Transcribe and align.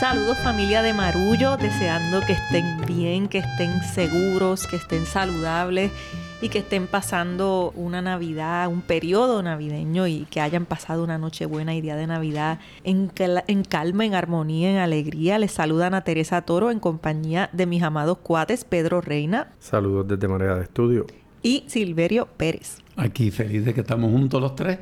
Saludos 0.00 0.38
familia 0.38 0.80
de 0.80 0.94
Marullo, 0.94 1.58
deseando 1.58 2.22
que 2.26 2.32
estén 2.32 2.64
bien, 2.86 3.28
que 3.28 3.36
estén 3.36 3.82
seguros, 3.82 4.66
que 4.66 4.76
estén 4.76 5.04
saludables 5.04 5.92
y 6.40 6.48
que 6.48 6.60
estén 6.60 6.86
pasando 6.86 7.70
una 7.76 8.00
Navidad, 8.00 8.68
un 8.68 8.80
periodo 8.80 9.42
navideño 9.42 10.06
y 10.06 10.24
que 10.30 10.40
hayan 10.40 10.64
pasado 10.64 11.04
una 11.04 11.18
noche 11.18 11.44
buena 11.44 11.74
y 11.74 11.82
día 11.82 11.96
de 11.96 12.06
Navidad 12.06 12.60
en, 12.82 13.12
en 13.46 13.62
calma, 13.62 14.06
en 14.06 14.14
armonía, 14.14 14.70
en 14.70 14.78
alegría. 14.78 15.38
Les 15.38 15.52
saludan 15.52 15.92
a 15.92 16.02
Teresa 16.02 16.40
Toro 16.40 16.70
en 16.70 16.80
compañía 16.80 17.50
de 17.52 17.66
mis 17.66 17.82
amados 17.82 18.16
cuates 18.22 18.64
Pedro 18.64 19.02
Reina. 19.02 19.52
Saludos 19.58 20.08
desde 20.08 20.28
Marea 20.28 20.54
de 20.54 20.62
Estudio. 20.62 21.06
Y 21.42 21.64
Silverio 21.66 22.26
Pérez. 22.38 22.78
Aquí 22.96 23.30
feliz 23.30 23.66
de 23.66 23.74
que 23.74 23.82
estamos 23.82 24.10
juntos 24.10 24.40
los 24.40 24.54
tres. 24.54 24.78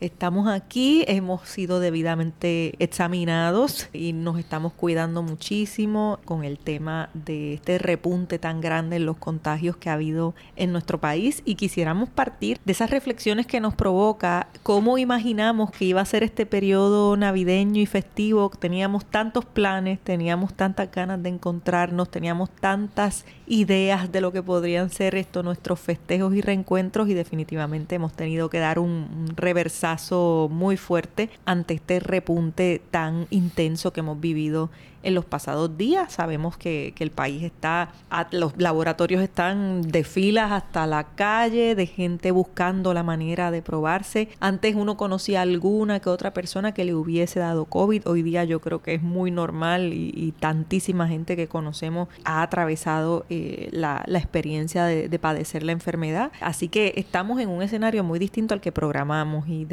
Estamos 0.00 0.46
aquí, 0.46 1.04
hemos 1.08 1.48
sido 1.48 1.80
debidamente 1.80 2.74
examinados 2.78 3.88
y 3.92 4.12
nos 4.12 4.38
estamos 4.38 4.72
cuidando 4.72 5.24
muchísimo 5.24 6.20
con 6.24 6.44
el 6.44 6.56
tema 6.60 7.10
de 7.14 7.54
este 7.54 7.78
repunte 7.78 8.38
tan 8.38 8.60
grande 8.60 8.94
en 8.94 9.06
los 9.06 9.16
contagios 9.16 9.76
que 9.76 9.90
ha 9.90 9.94
habido 9.94 10.36
en 10.54 10.70
nuestro 10.70 11.00
país 11.00 11.42
y 11.44 11.56
quisiéramos 11.56 12.08
partir 12.10 12.60
de 12.64 12.70
esas 12.70 12.90
reflexiones 12.90 13.48
que 13.48 13.58
nos 13.58 13.74
provoca 13.74 14.46
cómo 14.62 14.98
imaginamos 14.98 15.72
que 15.72 15.86
iba 15.86 16.00
a 16.00 16.04
ser 16.04 16.22
este 16.22 16.46
periodo 16.46 17.16
navideño 17.16 17.82
y 17.82 17.86
festivo. 17.86 18.50
Teníamos 18.50 19.04
tantos 19.04 19.46
planes, 19.46 19.98
teníamos 19.98 20.54
tantas 20.54 20.92
ganas 20.92 21.20
de 21.24 21.30
encontrarnos, 21.30 22.08
teníamos 22.08 22.50
tantas 22.50 23.24
ideas 23.48 24.12
de 24.12 24.20
lo 24.20 24.30
que 24.30 24.44
podrían 24.44 24.90
ser 24.90 25.16
estos 25.16 25.44
nuestros 25.44 25.80
festejos 25.80 26.36
y 26.36 26.40
reencuentros 26.40 27.08
y 27.08 27.14
definitivamente 27.14 27.96
hemos 27.96 28.12
tenido 28.12 28.48
que 28.48 28.60
dar 28.60 28.78
un, 28.78 29.08
un 29.28 29.36
muy 30.50 30.76
fuerte 30.76 31.30
ante 31.44 31.74
este 31.74 32.00
repunte 32.00 32.82
tan 32.90 33.26
intenso 33.30 33.92
que 33.92 34.00
hemos 34.00 34.20
vivido 34.20 34.70
en 35.02 35.14
los 35.14 35.24
pasados 35.24 35.76
días. 35.76 36.12
Sabemos 36.12 36.56
que, 36.56 36.94
el 36.98 37.10
país 37.10 37.44
está, 37.44 37.92
los 38.32 38.56
laboratorios 38.56 39.22
están 39.22 39.82
de 39.82 40.02
filas 40.02 40.50
hasta 40.50 40.86
la 40.86 41.04
calle, 41.04 41.74
de 41.76 41.86
gente 41.86 42.32
buscando 42.32 42.92
la 42.92 43.04
manera 43.04 43.50
de 43.50 43.62
probarse. 43.62 44.28
Antes 44.40 44.74
uno 44.74 44.96
conocía 44.96 45.42
alguna 45.42 46.00
que 46.00 46.10
otra 46.10 46.32
persona 46.32 46.72
que 46.72 46.84
le 46.84 46.94
hubiese 46.94 47.38
dado 47.38 47.66
COVID. 47.66 48.08
Hoy 48.08 48.22
día 48.22 48.44
yo 48.44 48.60
creo 48.60 48.82
que 48.82 48.94
es 48.94 49.02
muy 49.02 49.30
normal 49.30 49.92
y, 49.92 50.34
tantísima 50.38 51.08
gente 51.08 51.36
que 51.36 51.48
conocemos 51.48 52.08
ha 52.24 52.42
atravesado 52.42 53.24
eh, 53.30 53.68
la, 53.72 54.04
experiencia 54.06 54.84
de, 54.84 55.08
de 55.08 55.18
padecer 55.18 55.62
la 55.62 55.72
enfermedad. 55.72 56.30
Así 56.40 56.68
que 56.68 56.92
estamos 56.96 57.40
en 57.40 57.48
un 57.48 57.62
escenario 57.62 58.04
muy 58.04 58.18
distinto 58.18 58.54
al 58.54 58.60
que 58.60 58.72
programamos 58.72 59.48
y 59.48 59.64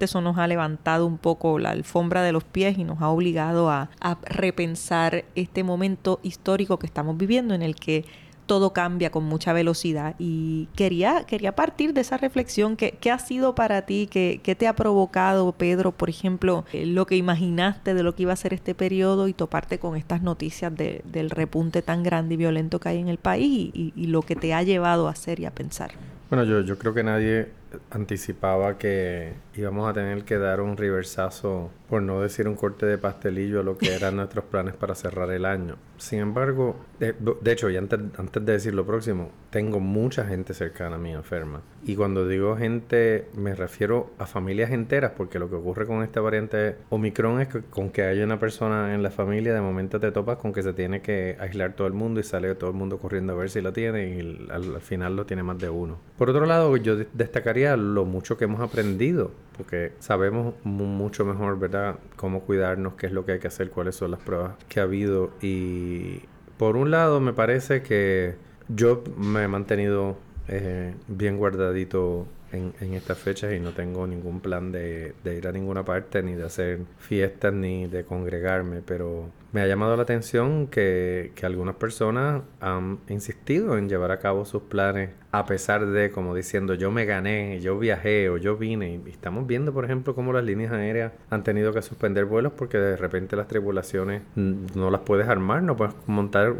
eso 0.00 0.20
nos 0.20 0.38
ha 0.38 0.46
levantado 0.46 1.06
un 1.06 1.18
poco 1.18 1.58
la 1.58 1.70
alfombra 1.70 2.22
de 2.22 2.32
los 2.32 2.44
pies 2.44 2.78
y 2.78 2.84
nos 2.84 3.00
ha 3.00 3.08
obligado 3.08 3.70
a, 3.70 3.90
repensar 4.24 5.24
este 5.34 5.64
momento 5.64 6.20
histórico 6.22 6.78
que 6.78 6.86
estamos 6.86 7.16
viviendo 7.16 7.54
en 7.54 7.62
el 7.62 7.76
que 7.76 8.04
todo 8.46 8.72
cambia 8.72 9.10
con 9.10 9.24
mucha 9.24 9.52
velocidad 9.52 10.14
y 10.18 10.68
quería, 10.74 11.24
quería 11.26 11.54
partir 11.54 11.94
de 11.94 12.00
esa 12.00 12.16
reflexión. 12.16 12.76
¿Qué, 12.76 13.10
ha 13.10 13.18
sido 13.18 13.54
para 13.54 13.82
ti? 13.82 14.08
¿Qué, 14.10 14.40
¿Qué, 14.42 14.54
te 14.54 14.66
ha 14.66 14.74
provocado, 14.74 15.52
Pedro, 15.52 15.92
por 15.92 16.10
ejemplo, 16.10 16.64
eh, 16.72 16.84
lo 16.84 17.06
que 17.06 17.16
imaginaste 17.16 17.94
de 17.94 18.02
lo 18.02 18.14
que 18.14 18.24
iba 18.24 18.32
a 18.32 18.36
ser 18.36 18.52
este 18.52 18.74
periodo 18.74 19.28
y 19.28 19.32
toparte 19.32 19.78
con 19.78 19.96
estas 19.96 20.22
noticias 20.22 20.74
de, 20.74 21.02
del 21.04 21.30
repunte 21.30 21.82
tan 21.82 22.02
grande 22.02 22.34
y 22.34 22.36
violento 22.36 22.80
que 22.80 22.90
hay 22.90 22.98
en 22.98 23.08
el 23.08 23.18
país 23.18 23.70
y, 23.72 23.92
y, 23.96 24.06
lo 24.08 24.22
que 24.22 24.36
te 24.36 24.52
ha 24.52 24.62
llevado 24.62 25.08
a 25.08 25.12
hacer 25.12 25.40
y 25.40 25.46
a 25.46 25.50
pensar? 25.50 25.92
Bueno, 26.28 26.44
yo, 26.44 26.60
yo 26.60 26.78
creo 26.78 26.92
que 26.92 27.04
nadie 27.04 27.61
anticipaba 27.90 28.78
que 28.78 29.34
íbamos 29.54 29.88
a 29.88 29.92
tener 29.92 30.24
que 30.24 30.38
dar 30.38 30.60
un 30.60 30.76
reversazo, 30.76 31.70
por 31.88 32.02
no 32.02 32.20
decir 32.20 32.48
un 32.48 32.56
corte 32.56 32.86
de 32.86 32.98
pastelillo 32.98 33.60
a 33.60 33.62
lo 33.62 33.78
que 33.78 33.94
eran 33.94 34.16
nuestros 34.22 34.44
planes 34.44 34.74
para 34.74 34.94
cerrar 34.94 35.30
el 35.30 35.44
año. 35.44 35.76
Sin 35.98 36.20
embargo, 36.20 36.76
de, 37.10 37.52
hecho, 37.52 37.68
y 37.68 37.76
antes, 37.76 37.98
antes 38.16 38.44
de 38.44 38.52
decir 38.52 38.74
lo 38.74 38.86
próximo, 38.86 39.30
tengo 39.50 39.80
mucha 39.80 40.24
gente 40.24 40.54
cercana 40.54 40.96
a 40.96 40.98
mí 40.98 41.10
enferma. 41.12 41.62
Y 41.84 41.96
cuando 41.96 42.28
digo 42.28 42.56
gente, 42.56 43.26
me 43.36 43.54
refiero 43.54 44.10
a 44.18 44.26
familias 44.26 44.70
enteras, 44.70 45.12
porque 45.16 45.40
lo 45.40 45.50
que 45.50 45.56
ocurre 45.56 45.86
con 45.86 46.04
esta 46.04 46.20
variante 46.20 46.76
Omicron 46.90 47.40
es 47.40 47.48
que 47.48 47.62
con 47.62 47.90
que 47.90 48.04
haya 48.04 48.24
una 48.24 48.38
persona 48.38 48.94
en 48.94 49.02
la 49.02 49.10
familia, 49.10 49.52
de 49.52 49.60
momento 49.60 49.98
te 49.98 50.12
topas 50.12 50.38
con 50.38 50.52
que 50.52 50.62
se 50.62 50.72
tiene 50.72 51.02
que 51.02 51.36
aislar 51.40 51.74
todo 51.74 51.88
el 51.88 51.92
mundo 51.92 52.20
y 52.20 52.22
sale 52.22 52.54
todo 52.54 52.70
el 52.70 52.76
mundo 52.76 52.98
corriendo 52.98 53.32
a 53.32 53.36
ver 53.36 53.50
si 53.50 53.60
lo 53.60 53.72
tiene 53.72 54.16
y 54.16 54.48
al, 54.50 54.76
al 54.76 54.80
final 54.80 55.16
lo 55.16 55.26
tiene 55.26 55.42
más 55.42 55.58
de 55.58 55.70
uno. 55.70 55.98
Por 56.16 56.30
otro 56.30 56.46
lado, 56.46 56.76
yo 56.76 56.96
destacaría 57.12 57.76
lo 57.76 58.04
mucho 58.04 58.36
que 58.36 58.44
hemos 58.44 58.60
aprendido, 58.60 59.32
porque 59.56 59.92
sabemos 59.98 60.54
mucho 60.64 61.24
mejor, 61.24 61.58
¿verdad?, 61.58 61.96
cómo 62.16 62.42
cuidarnos, 62.42 62.94
qué 62.94 63.06
es 63.06 63.12
lo 63.12 63.24
que 63.24 63.32
hay 63.32 63.38
que 63.40 63.48
hacer, 63.48 63.70
cuáles 63.70 63.96
son 63.96 64.12
las 64.12 64.20
pruebas 64.20 64.54
que 64.68 64.80
ha 64.80 64.84
habido. 64.84 65.30
Y 65.40 66.22
por 66.62 66.76
un 66.76 66.92
lado, 66.92 67.18
me 67.18 67.32
parece 67.32 67.82
que 67.82 68.36
yo 68.68 69.02
me 69.16 69.42
he 69.42 69.48
mantenido 69.48 70.16
eh, 70.46 70.94
bien 71.08 71.36
guardadito 71.36 72.28
en, 72.52 72.72
en, 72.80 72.94
estas 72.94 73.18
fechas 73.18 73.52
y 73.52 73.58
no 73.58 73.72
tengo 73.72 74.06
ningún 74.06 74.38
plan 74.38 74.70
de, 74.70 75.12
de, 75.24 75.36
ir 75.36 75.48
a 75.48 75.50
ninguna 75.50 75.84
parte, 75.84 76.22
ni 76.22 76.34
de 76.34 76.44
hacer 76.44 76.78
fiestas, 77.00 77.52
ni 77.52 77.88
de 77.88 78.04
congregarme, 78.04 78.80
pero 78.80 79.28
me 79.52 79.60
ha 79.60 79.66
llamado 79.66 79.96
la 79.96 80.02
atención 80.02 80.66
que, 80.66 81.32
que, 81.34 81.46
algunas 81.46 81.76
personas 81.76 82.42
han 82.60 82.98
insistido 83.08 83.76
en 83.76 83.88
llevar 83.88 84.10
a 84.10 84.18
cabo 84.18 84.44
sus 84.44 84.62
planes 84.62 85.10
a 85.32 85.46
pesar 85.46 85.86
de, 85.86 86.10
como 86.10 86.34
diciendo, 86.34 86.74
yo 86.74 86.90
me 86.90 87.06
gané, 87.06 87.58
yo 87.60 87.78
viajé 87.78 88.28
o 88.28 88.36
yo 88.36 88.58
vine. 88.58 89.00
Y 89.06 89.10
estamos 89.10 89.46
viendo, 89.46 89.72
por 89.72 89.86
ejemplo, 89.86 90.14
cómo 90.14 90.32
las 90.34 90.44
líneas 90.44 90.72
aéreas 90.72 91.12
han 91.30 91.42
tenido 91.42 91.72
que 91.72 91.80
suspender 91.80 92.26
vuelos 92.26 92.52
porque 92.54 92.76
de 92.76 92.96
repente 92.96 93.34
las 93.34 93.48
tripulaciones 93.48 94.22
no 94.36 94.90
las 94.90 95.00
puedes 95.00 95.26
armar, 95.28 95.62
no 95.62 95.74
puedes 95.74 95.94
montar, 96.06 96.54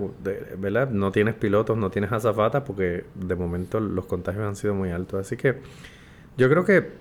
¿verdad? 0.57 0.89
No 0.89 1.13
tienes 1.13 1.35
pilotos, 1.35 1.77
no 1.77 1.91
tienes 1.91 2.13
azafatas 2.13 2.63
porque 2.63 3.05
de 3.15 3.35
momento 3.35 3.79
los 3.79 4.07
contagios 4.07 4.45
han 4.45 4.57
sido 4.57 4.75
muy 4.75 4.91
altos. 4.91 5.21
Así 5.21 5.37
que 5.37 5.57
yo 6.39 6.49
creo 6.49 6.65
que 6.65 6.93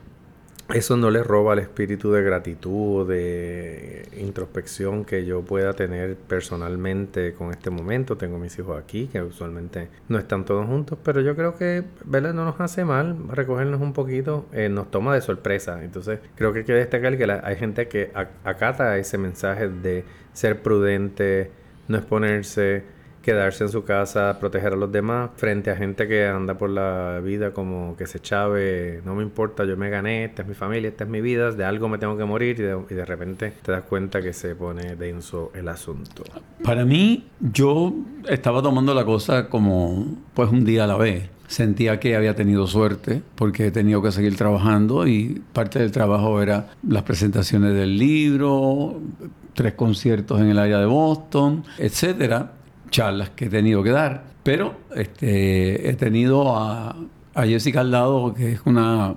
eso 0.74 0.98
no 0.98 1.10
le 1.10 1.24
roba 1.24 1.54
el 1.54 1.60
espíritu 1.60 2.12
de 2.12 2.22
gratitud, 2.22 3.08
de 3.08 4.08
introspección 4.18 5.06
que 5.06 5.26
yo 5.26 5.42
pueda 5.42 5.74
tener 5.74 6.16
personalmente 6.16 7.34
con 7.34 7.52
este 7.52 7.70
momento. 7.70 8.18
Tengo 8.18 8.38
mis 8.38 8.58
hijos 8.60 8.82
aquí, 8.82 9.08
que 9.08 9.22
usualmente 9.22 9.90
no 10.08 10.18
están 10.18 10.46
todos 10.46 10.66
juntos, 10.66 10.98
pero 11.04 11.22
yo 11.22 11.36
creo 11.36 11.56
que 11.56 11.84
¿verdad? 12.06 12.34
no 12.34 12.46
nos 12.46 12.60
hace 12.60 12.86
mal 12.86 13.18
recogernos 13.30 13.82
un 13.82 13.94
poquito, 13.94 14.46
eh, 14.54 14.70
nos 14.70 14.90
toma 14.92 15.14
de 15.14 15.22
sorpresa. 15.22 15.84
Entonces, 15.84 16.20
creo 16.36 16.54
que 16.54 16.60
hay 16.60 16.66
que 16.66 16.74
destacar 16.74 17.18
que 17.18 17.32
hay 17.32 17.56
gente 17.56 17.88
que 17.88 18.12
acata 18.44 18.98
ese 18.98 19.18
mensaje 19.18 19.68
de 19.68 20.04
ser 20.34 20.62
prudente, 20.62 21.52
no 21.88 21.98
exponerse 21.98 22.84
quedarse 23.22 23.64
en 23.64 23.70
su 23.70 23.84
casa, 23.84 24.38
proteger 24.40 24.74
a 24.74 24.76
los 24.76 24.92
demás, 24.92 25.32
frente 25.36 25.72
a 25.72 25.76
gente 25.76 26.08
que 26.08 26.28
anda 26.28 26.58
por 26.58 26.70
la 26.70 27.20
vida 27.24 27.52
como 27.52 27.96
que 27.98 28.08
se 28.08 28.20
chave, 28.20 29.02
no 29.06 29.16
me 29.16 29.24
importa, 29.24 29.64
yo 29.66 29.78
me 29.78 29.90
gané, 29.90 30.26
esta 30.26 30.42
es 30.42 30.48
mi 30.48 30.56
familia, 30.56 30.90
esta 30.90 31.04
es 31.04 31.10
mi 31.10 31.22
vida, 31.22 31.52
de 31.52 31.64
algo 31.64 31.88
me 31.88 31.98
tengo 31.98 32.18
que 32.18 32.26
morir 32.26 32.60
y 32.60 32.64
de, 32.64 32.78
y 32.90 32.94
de 32.94 33.06
repente 33.06 33.54
te 33.62 33.72
das 33.72 33.84
cuenta 33.84 34.22
que 34.22 34.34
se 34.34 34.56
pone 34.56 34.96
denso 34.96 35.52
el 35.54 35.68
asunto. 35.68 36.24
Para 36.64 36.86
mí, 36.86 37.28
yo 37.40 37.94
estaba 38.28 38.62
tomando 38.62 38.94
la 38.94 39.06
cosa 39.06 39.50
como 39.50 40.18
pues 40.34 40.50
un 40.50 40.66
día 40.66 40.86
a 40.86 40.88
la 40.88 40.98
vez 40.98 41.30
sentía 41.48 42.00
que 42.00 42.16
había 42.16 42.34
tenido 42.34 42.66
suerte 42.66 43.22
porque 43.36 43.68
he 43.68 43.72
tenido 43.72 44.02
que 44.02 44.12
seguir 44.12 44.38
trabajando 44.38 45.06
y 45.06 45.42
parte 45.52 45.80
del 45.80 45.92
trabajo 45.92 46.42
era 46.42 46.70
las 46.88 47.04
presentaciones 47.04 47.74
del 47.74 47.98
libro, 47.98 49.02
tres 49.54 49.74
conciertos 49.74 50.40
en 50.40 50.48
el 50.48 50.58
área 50.58 50.80
de 50.80 50.86
Boston, 50.86 51.66
etcétera 51.78 52.54
charlas 52.92 53.32
que 53.32 53.46
he 53.46 53.50
tenido 53.50 53.82
que 53.82 53.90
dar, 53.90 54.26
pero 54.44 54.76
este, 54.96 55.90
he 55.90 55.94
tenido 55.94 56.56
a, 56.56 56.96
a 57.34 57.46
Jessica 57.46 57.82
al 57.82 57.92
lado, 57.92 58.34
que 58.36 58.52
es 58.52 58.62
una 58.66 59.16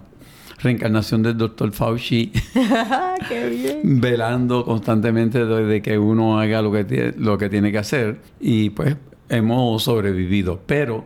reencarnación 0.65 1.23
del 1.23 1.37
doctor 1.37 1.73
Fauci, 1.73 2.32
velando 3.85 4.65
constantemente 4.65 5.44
de 5.44 5.82
que 5.82 5.99
uno 5.99 6.41
haga 6.41 6.62
lo 6.62 6.73
que, 6.73 7.15
lo 7.17 7.38
que 7.38 7.49
tiene 7.49 7.71
que 7.71 7.79
hacer 7.79 8.21
y 8.41 8.71
pues 8.71 8.97
hemos 9.29 9.82
sobrevivido. 9.82 10.61
Pero 10.67 11.05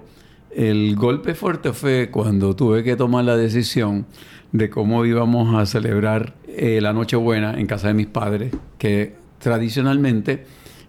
el 0.55 0.97
golpe 0.97 1.35
fuerte 1.35 1.73
fue 1.73 2.11
cuando 2.11 2.55
tuve 2.57 2.83
que 2.83 2.97
tomar 2.97 3.25
la 3.25 3.37
decisión 3.37 4.07
de 4.53 4.71
cómo 4.71 5.05
íbamos 5.05 5.55
a 5.55 5.67
celebrar 5.67 6.35
eh, 6.47 6.81
la 6.81 6.93
Nochebuena 6.93 7.59
en 7.59 7.67
casa 7.67 7.89
de 7.89 7.95
mis 7.95 8.07
padres, 8.07 8.53
que 8.79 9.15
tradicionalmente 9.39 10.47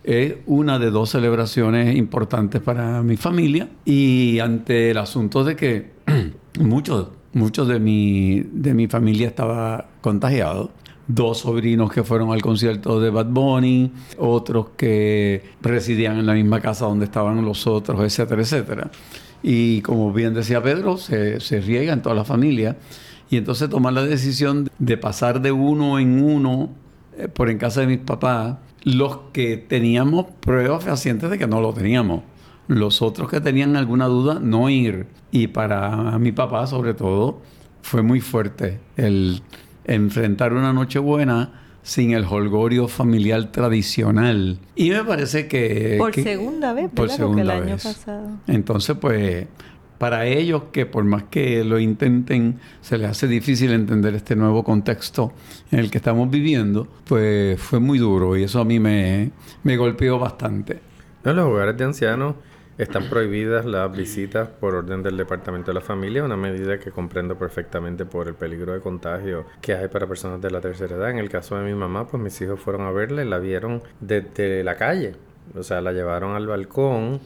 es 0.10 0.38
una 0.48 0.80
de 0.80 0.90
dos 0.90 1.12
celebraciones 1.12 1.96
importantes 1.96 2.60
para 2.62 3.04
mi 3.04 3.16
familia 3.16 3.70
y 3.86 4.40
ante 4.40 4.90
el 4.90 4.98
asunto 4.98 5.44
de 5.44 5.56
que 5.56 5.92
muchos, 6.60 7.10
muchos 7.34 7.68
de 7.68 7.80
mi, 7.80 8.42
de 8.52 8.74
mi 8.74 8.88
familia 8.88 9.28
estaba 9.28 9.86
contagiado, 10.02 10.72
dos 11.08 11.38
sobrinos 11.38 11.92
que 11.92 12.04
fueron 12.04 12.32
al 12.32 12.42
concierto 12.42 13.00
de 13.00 13.12
Bad 13.12 13.28
Bunny, 13.28 13.92
otros 14.18 14.70
que 14.76 15.44
residían 15.62 16.18
en 16.18 16.26
la 16.26 16.34
misma 16.34 16.60
casa 16.60 16.86
donde 16.86 17.06
estaban 17.06 17.46
los 17.46 17.68
otros, 17.68 18.02
etcétera, 18.02 18.42
etcétera. 18.42 18.90
Y 19.44 19.82
como 19.82 20.12
bien 20.12 20.34
decía 20.34 20.60
Pedro, 20.64 20.98
se, 20.98 21.40
se 21.40 21.62
riega 21.62 21.94
en 21.94 22.02
toda 22.02 22.16
la 22.16 22.26
familia. 22.26 22.78
Y 23.30 23.38
entonces 23.38 23.70
tomar 23.70 23.94
la 23.94 24.04
decisión 24.04 24.72
de 24.80 24.98
pasar 24.98 25.40
de 25.40 25.52
uno 25.52 26.00
en 26.00 26.24
uno 26.24 26.72
eh, 27.16 27.28
por 27.28 27.52
en 27.52 27.60
casa 27.60 27.82
de 27.82 27.88
mis 27.88 28.00
papás, 28.00 28.58
los 28.84 29.18
que 29.34 29.58
teníamos 29.58 30.26
pruebas 30.40 30.84
fehacientes 30.84 31.30
de 31.30 31.38
que 31.38 31.48
no 31.48 31.62
lo 31.62 31.74
teníamos. 31.74 32.24
Los 32.68 33.02
otros 33.02 33.30
que 33.30 33.42
tenían 33.42 33.76
alguna 33.76 34.06
duda, 34.06 34.40
no 34.40 34.70
ir. 34.70 35.08
Y 35.32 35.48
para 35.48 36.18
mi 36.20 36.32
papá, 36.32 36.68
sobre 36.68 36.94
todo, 36.94 37.42
fue 37.82 38.04
muy 38.04 38.22
fuerte 38.22 38.80
el 38.96 39.42
enfrentar 39.86 40.54
una 40.54 40.72
Nochebuena 40.72 41.52
sin 41.82 42.12
el 42.12 42.26
holgorio 42.26 42.88
familiar 42.88 43.52
tradicional. 43.52 44.60
Y 44.76 44.92
me 44.92 45.04
parece 45.04 45.48
que... 45.48 45.96
Por 45.98 46.14
segunda 46.14 46.74
vez, 46.74 46.92
Por 46.94 47.10
segunda 47.10 47.42
el 47.42 47.50
año 47.50 47.76
vez. 47.76 47.84
pasado. 47.84 48.30
Entonces, 48.48 48.96
pues, 49.00 49.48
para 50.00 50.26
ellos 50.26 50.64
que 50.72 50.88
por 50.88 51.04
más 51.04 51.24
que 51.24 51.64
lo 51.64 51.78
intenten, 51.78 52.60
se 52.82 52.98
les 52.98 53.12
hace 53.12 53.28
difícil 53.28 53.72
entender 53.72 54.16
este 54.16 54.36
nuevo 54.36 54.64
contexto 54.64 55.34
en 55.72 55.80
el 55.80 55.92
que 55.92 56.00
estamos 56.00 56.32
viviendo, 56.32 56.88
pues 57.06 57.62
fue 57.62 57.80
muy 57.80 58.00
duro 58.00 58.36
y 58.36 58.44
eso 58.44 58.62
a 58.62 58.66
mí 58.66 58.80
me, 58.80 59.32
me 59.64 59.78
golpeó 59.78 60.18
bastante. 60.18 60.80
En 61.24 61.36
los 61.36 61.46
hogares 61.46 61.78
de 61.78 61.84
ancianos 61.84 62.36
están 62.78 63.10
prohibidas 63.10 63.66
las 63.66 63.92
visitas 63.92 64.48
por 64.48 64.74
orden 64.74 65.04
del 65.04 65.18
Departamento 65.18 65.72
de 65.72 65.74
la 65.74 65.82
Familia, 65.82 66.24
una 66.24 66.38
medida 66.38 66.80
que 66.80 66.92
comprendo 66.92 67.38
perfectamente 67.38 68.06
por 68.06 68.30
el 68.30 68.36
peligro 68.36 68.72
de 68.72 68.80
contagio 68.80 69.46
que 69.60 69.74
hay 69.74 69.90
para 69.90 70.08
personas 70.08 70.42
de 70.42 70.50
la 70.50 70.62
tercera 70.62 70.96
edad. 70.96 71.10
En 71.10 71.18
el 71.18 71.28
caso 71.28 71.58
de 71.58 71.66
mi 71.66 71.78
mamá, 71.78 72.08
pues 72.08 72.24
mis 72.24 72.40
hijos 72.40 72.58
fueron 72.58 72.84
a 72.84 72.92
verla 72.92 73.22
y 73.22 73.28
la 73.28 73.38
vieron 73.38 73.84
desde 74.00 74.64
la 74.64 74.76
calle. 74.76 75.16
O 75.58 75.64
sea, 75.64 75.82
la 75.82 75.92
llevaron 75.92 76.38
al 76.38 76.48
balcón 76.48 77.20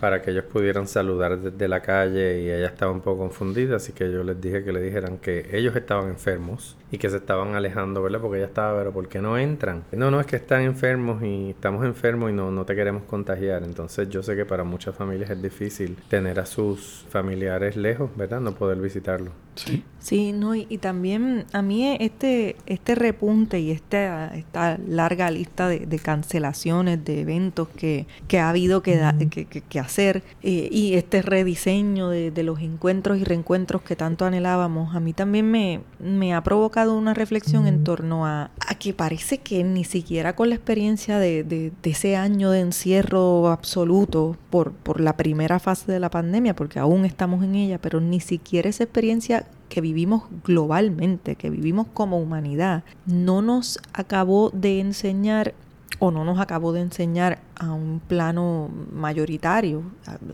para 0.00 0.22
que 0.22 0.30
ellos 0.30 0.44
pudieran 0.44 0.88
saludar 0.88 1.38
desde 1.38 1.68
la 1.68 1.80
calle 1.82 2.40
y 2.42 2.50
ella 2.50 2.66
estaba 2.66 2.90
un 2.90 3.00
poco 3.00 3.18
confundida, 3.18 3.76
así 3.76 3.92
que 3.92 4.10
yo 4.10 4.24
les 4.24 4.40
dije 4.40 4.64
que 4.64 4.72
le 4.72 4.80
dijeran 4.80 5.18
que 5.18 5.48
ellos 5.52 5.76
estaban 5.76 6.08
enfermos 6.08 6.76
y 6.90 6.98
que 6.98 7.08
se 7.10 7.18
estaban 7.18 7.54
alejando, 7.54 8.02
¿verdad? 8.02 8.20
Porque 8.20 8.38
ella 8.38 8.46
estaba, 8.46 8.78
pero 8.78 8.92
¿por 8.92 9.08
qué 9.08 9.20
no 9.20 9.38
entran? 9.38 9.84
No, 9.92 10.10
no, 10.10 10.18
es 10.20 10.26
que 10.26 10.36
están 10.36 10.62
enfermos 10.62 11.22
y 11.22 11.50
estamos 11.50 11.84
enfermos 11.84 12.30
y 12.30 12.32
no, 12.34 12.50
no 12.50 12.64
te 12.64 12.74
queremos 12.74 13.04
contagiar. 13.04 13.62
Entonces 13.62 14.08
yo 14.08 14.22
sé 14.24 14.34
que 14.34 14.44
para 14.44 14.64
muchas 14.64 14.96
familias 14.96 15.30
es 15.30 15.40
difícil 15.40 15.96
tener 16.08 16.40
a 16.40 16.46
sus 16.46 17.04
familiares 17.10 17.76
lejos, 17.76 18.10
¿verdad? 18.16 18.40
No 18.40 18.52
poder 18.54 18.78
visitarlos. 18.80 19.32
Sí. 19.54 19.84
Sí, 20.00 20.32
no, 20.32 20.54
y, 20.54 20.66
y 20.70 20.78
también 20.78 21.44
a 21.52 21.60
mí 21.60 21.96
este, 22.00 22.56
este 22.66 22.94
repunte 22.94 23.60
y 23.60 23.70
esta, 23.70 24.34
esta 24.34 24.78
larga 24.88 25.30
lista 25.30 25.68
de, 25.68 25.80
de 25.80 25.98
cancelaciones 25.98 27.04
de 27.04 27.20
eventos 27.20 27.68
que, 27.68 28.06
que 28.26 28.38
ha 28.38 28.48
habido 28.48 28.82
que, 28.82 28.96
da- 28.96 29.14
que, 29.30 29.44
que- 29.44 29.60
que 29.60 29.78
hacer 29.90 30.22
eh, 30.42 30.68
y 30.70 30.94
este 30.94 31.20
rediseño 31.20 32.08
de, 32.08 32.30
de 32.30 32.42
los 32.44 32.60
encuentros 32.60 33.18
y 33.18 33.24
reencuentros 33.24 33.82
que 33.82 33.96
tanto 33.96 34.24
anhelábamos, 34.24 34.94
a 34.94 35.00
mí 35.00 35.12
también 35.12 35.50
me, 35.50 35.80
me 35.98 36.32
ha 36.32 36.42
provocado 36.42 36.96
una 36.96 37.12
reflexión 37.12 37.66
en 37.66 37.82
torno 37.82 38.24
a, 38.24 38.50
a 38.66 38.74
que 38.76 38.94
parece 38.94 39.38
que 39.38 39.64
ni 39.64 39.82
siquiera 39.84 40.36
con 40.36 40.48
la 40.48 40.54
experiencia 40.54 41.18
de, 41.18 41.42
de- 41.44 41.72
de 41.82 41.90
ese 41.90 42.14
año 42.16 42.50
de 42.50 42.60
encierro 42.60 43.48
absoluto 43.48 44.36
por, 44.48 44.72
por 44.72 45.00
la 45.00 45.16
primera 45.16 45.58
fase 45.58 45.90
de 45.90 45.98
la 46.00 46.08
pandemia, 46.10 46.54
porque 46.54 46.78
aún 46.78 47.04
estamos 47.04 47.42
en 47.42 47.56
ella, 47.56 47.78
pero 47.78 48.00
ni 48.00 48.20
siquiera 48.20 48.68
esa 48.68 48.84
experiencia 48.84 49.46
que 49.68 49.80
vivimos 49.80 50.24
globalmente, 50.44 51.36
que 51.36 51.50
vivimos 51.50 51.86
como 51.94 52.18
humanidad, 52.18 52.82
no 53.06 53.42
nos 53.42 53.78
acabó 53.92 54.50
de 54.50 54.80
enseñar 54.80 55.54
o 56.00 56.10
no 56.10 56.24
nos 56.24 56.40
acabó 56.40 56.72
de 56.72 56.80
enseñar 56.80 57.40
a 57.54 57.72
un 57.72 58.00
plano 58.00 58.70
mayoritario, 58.90 59.82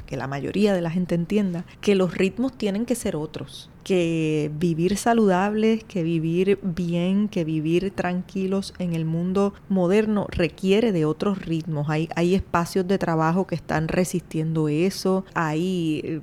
que 0.07 0.17
la 0.17 0.29
mayoría 0.29 0.73
de 0.73 0.81
la 0.81 0.91
gente 0.91 1.15
entienda, 1.15 1.67
que 1.81 1.97
los 1.97 2.15
ritmos 2.15 2.57
tienen 2.57 2.87
que 2.87 2.95
ser 2.95 3.17
otros, 3.17 3.69
que 3.83 4.51
vivir 4.59 4.97
saludables, 4.97 5.85
que 5.85 6.05
vivir 6.05 6.59
bien, 6.63 7.29
que 7.29 7.45
vivir 7.45 7.91
tranquilos 7.91 8.75
en 8.79 8.95
el 8.95 9.05
mundo 9.05 9.55
moderno 9.69 10.29
requiere 10.31 10.93
de 10.93 11.05
otros 11.05 11.45
ritmos. 11.45 11.91
Hay, 11.91 12.09
hay 12.15 12.35
espacios 12.37 12.87
de 12.87 12.99
trabajo 12.99 13.47
que 13.47 13.57
están 13.57 13.89
resistiendo 13.89 14.69
eso, 14.69 15.25
hay... 15.35 16.23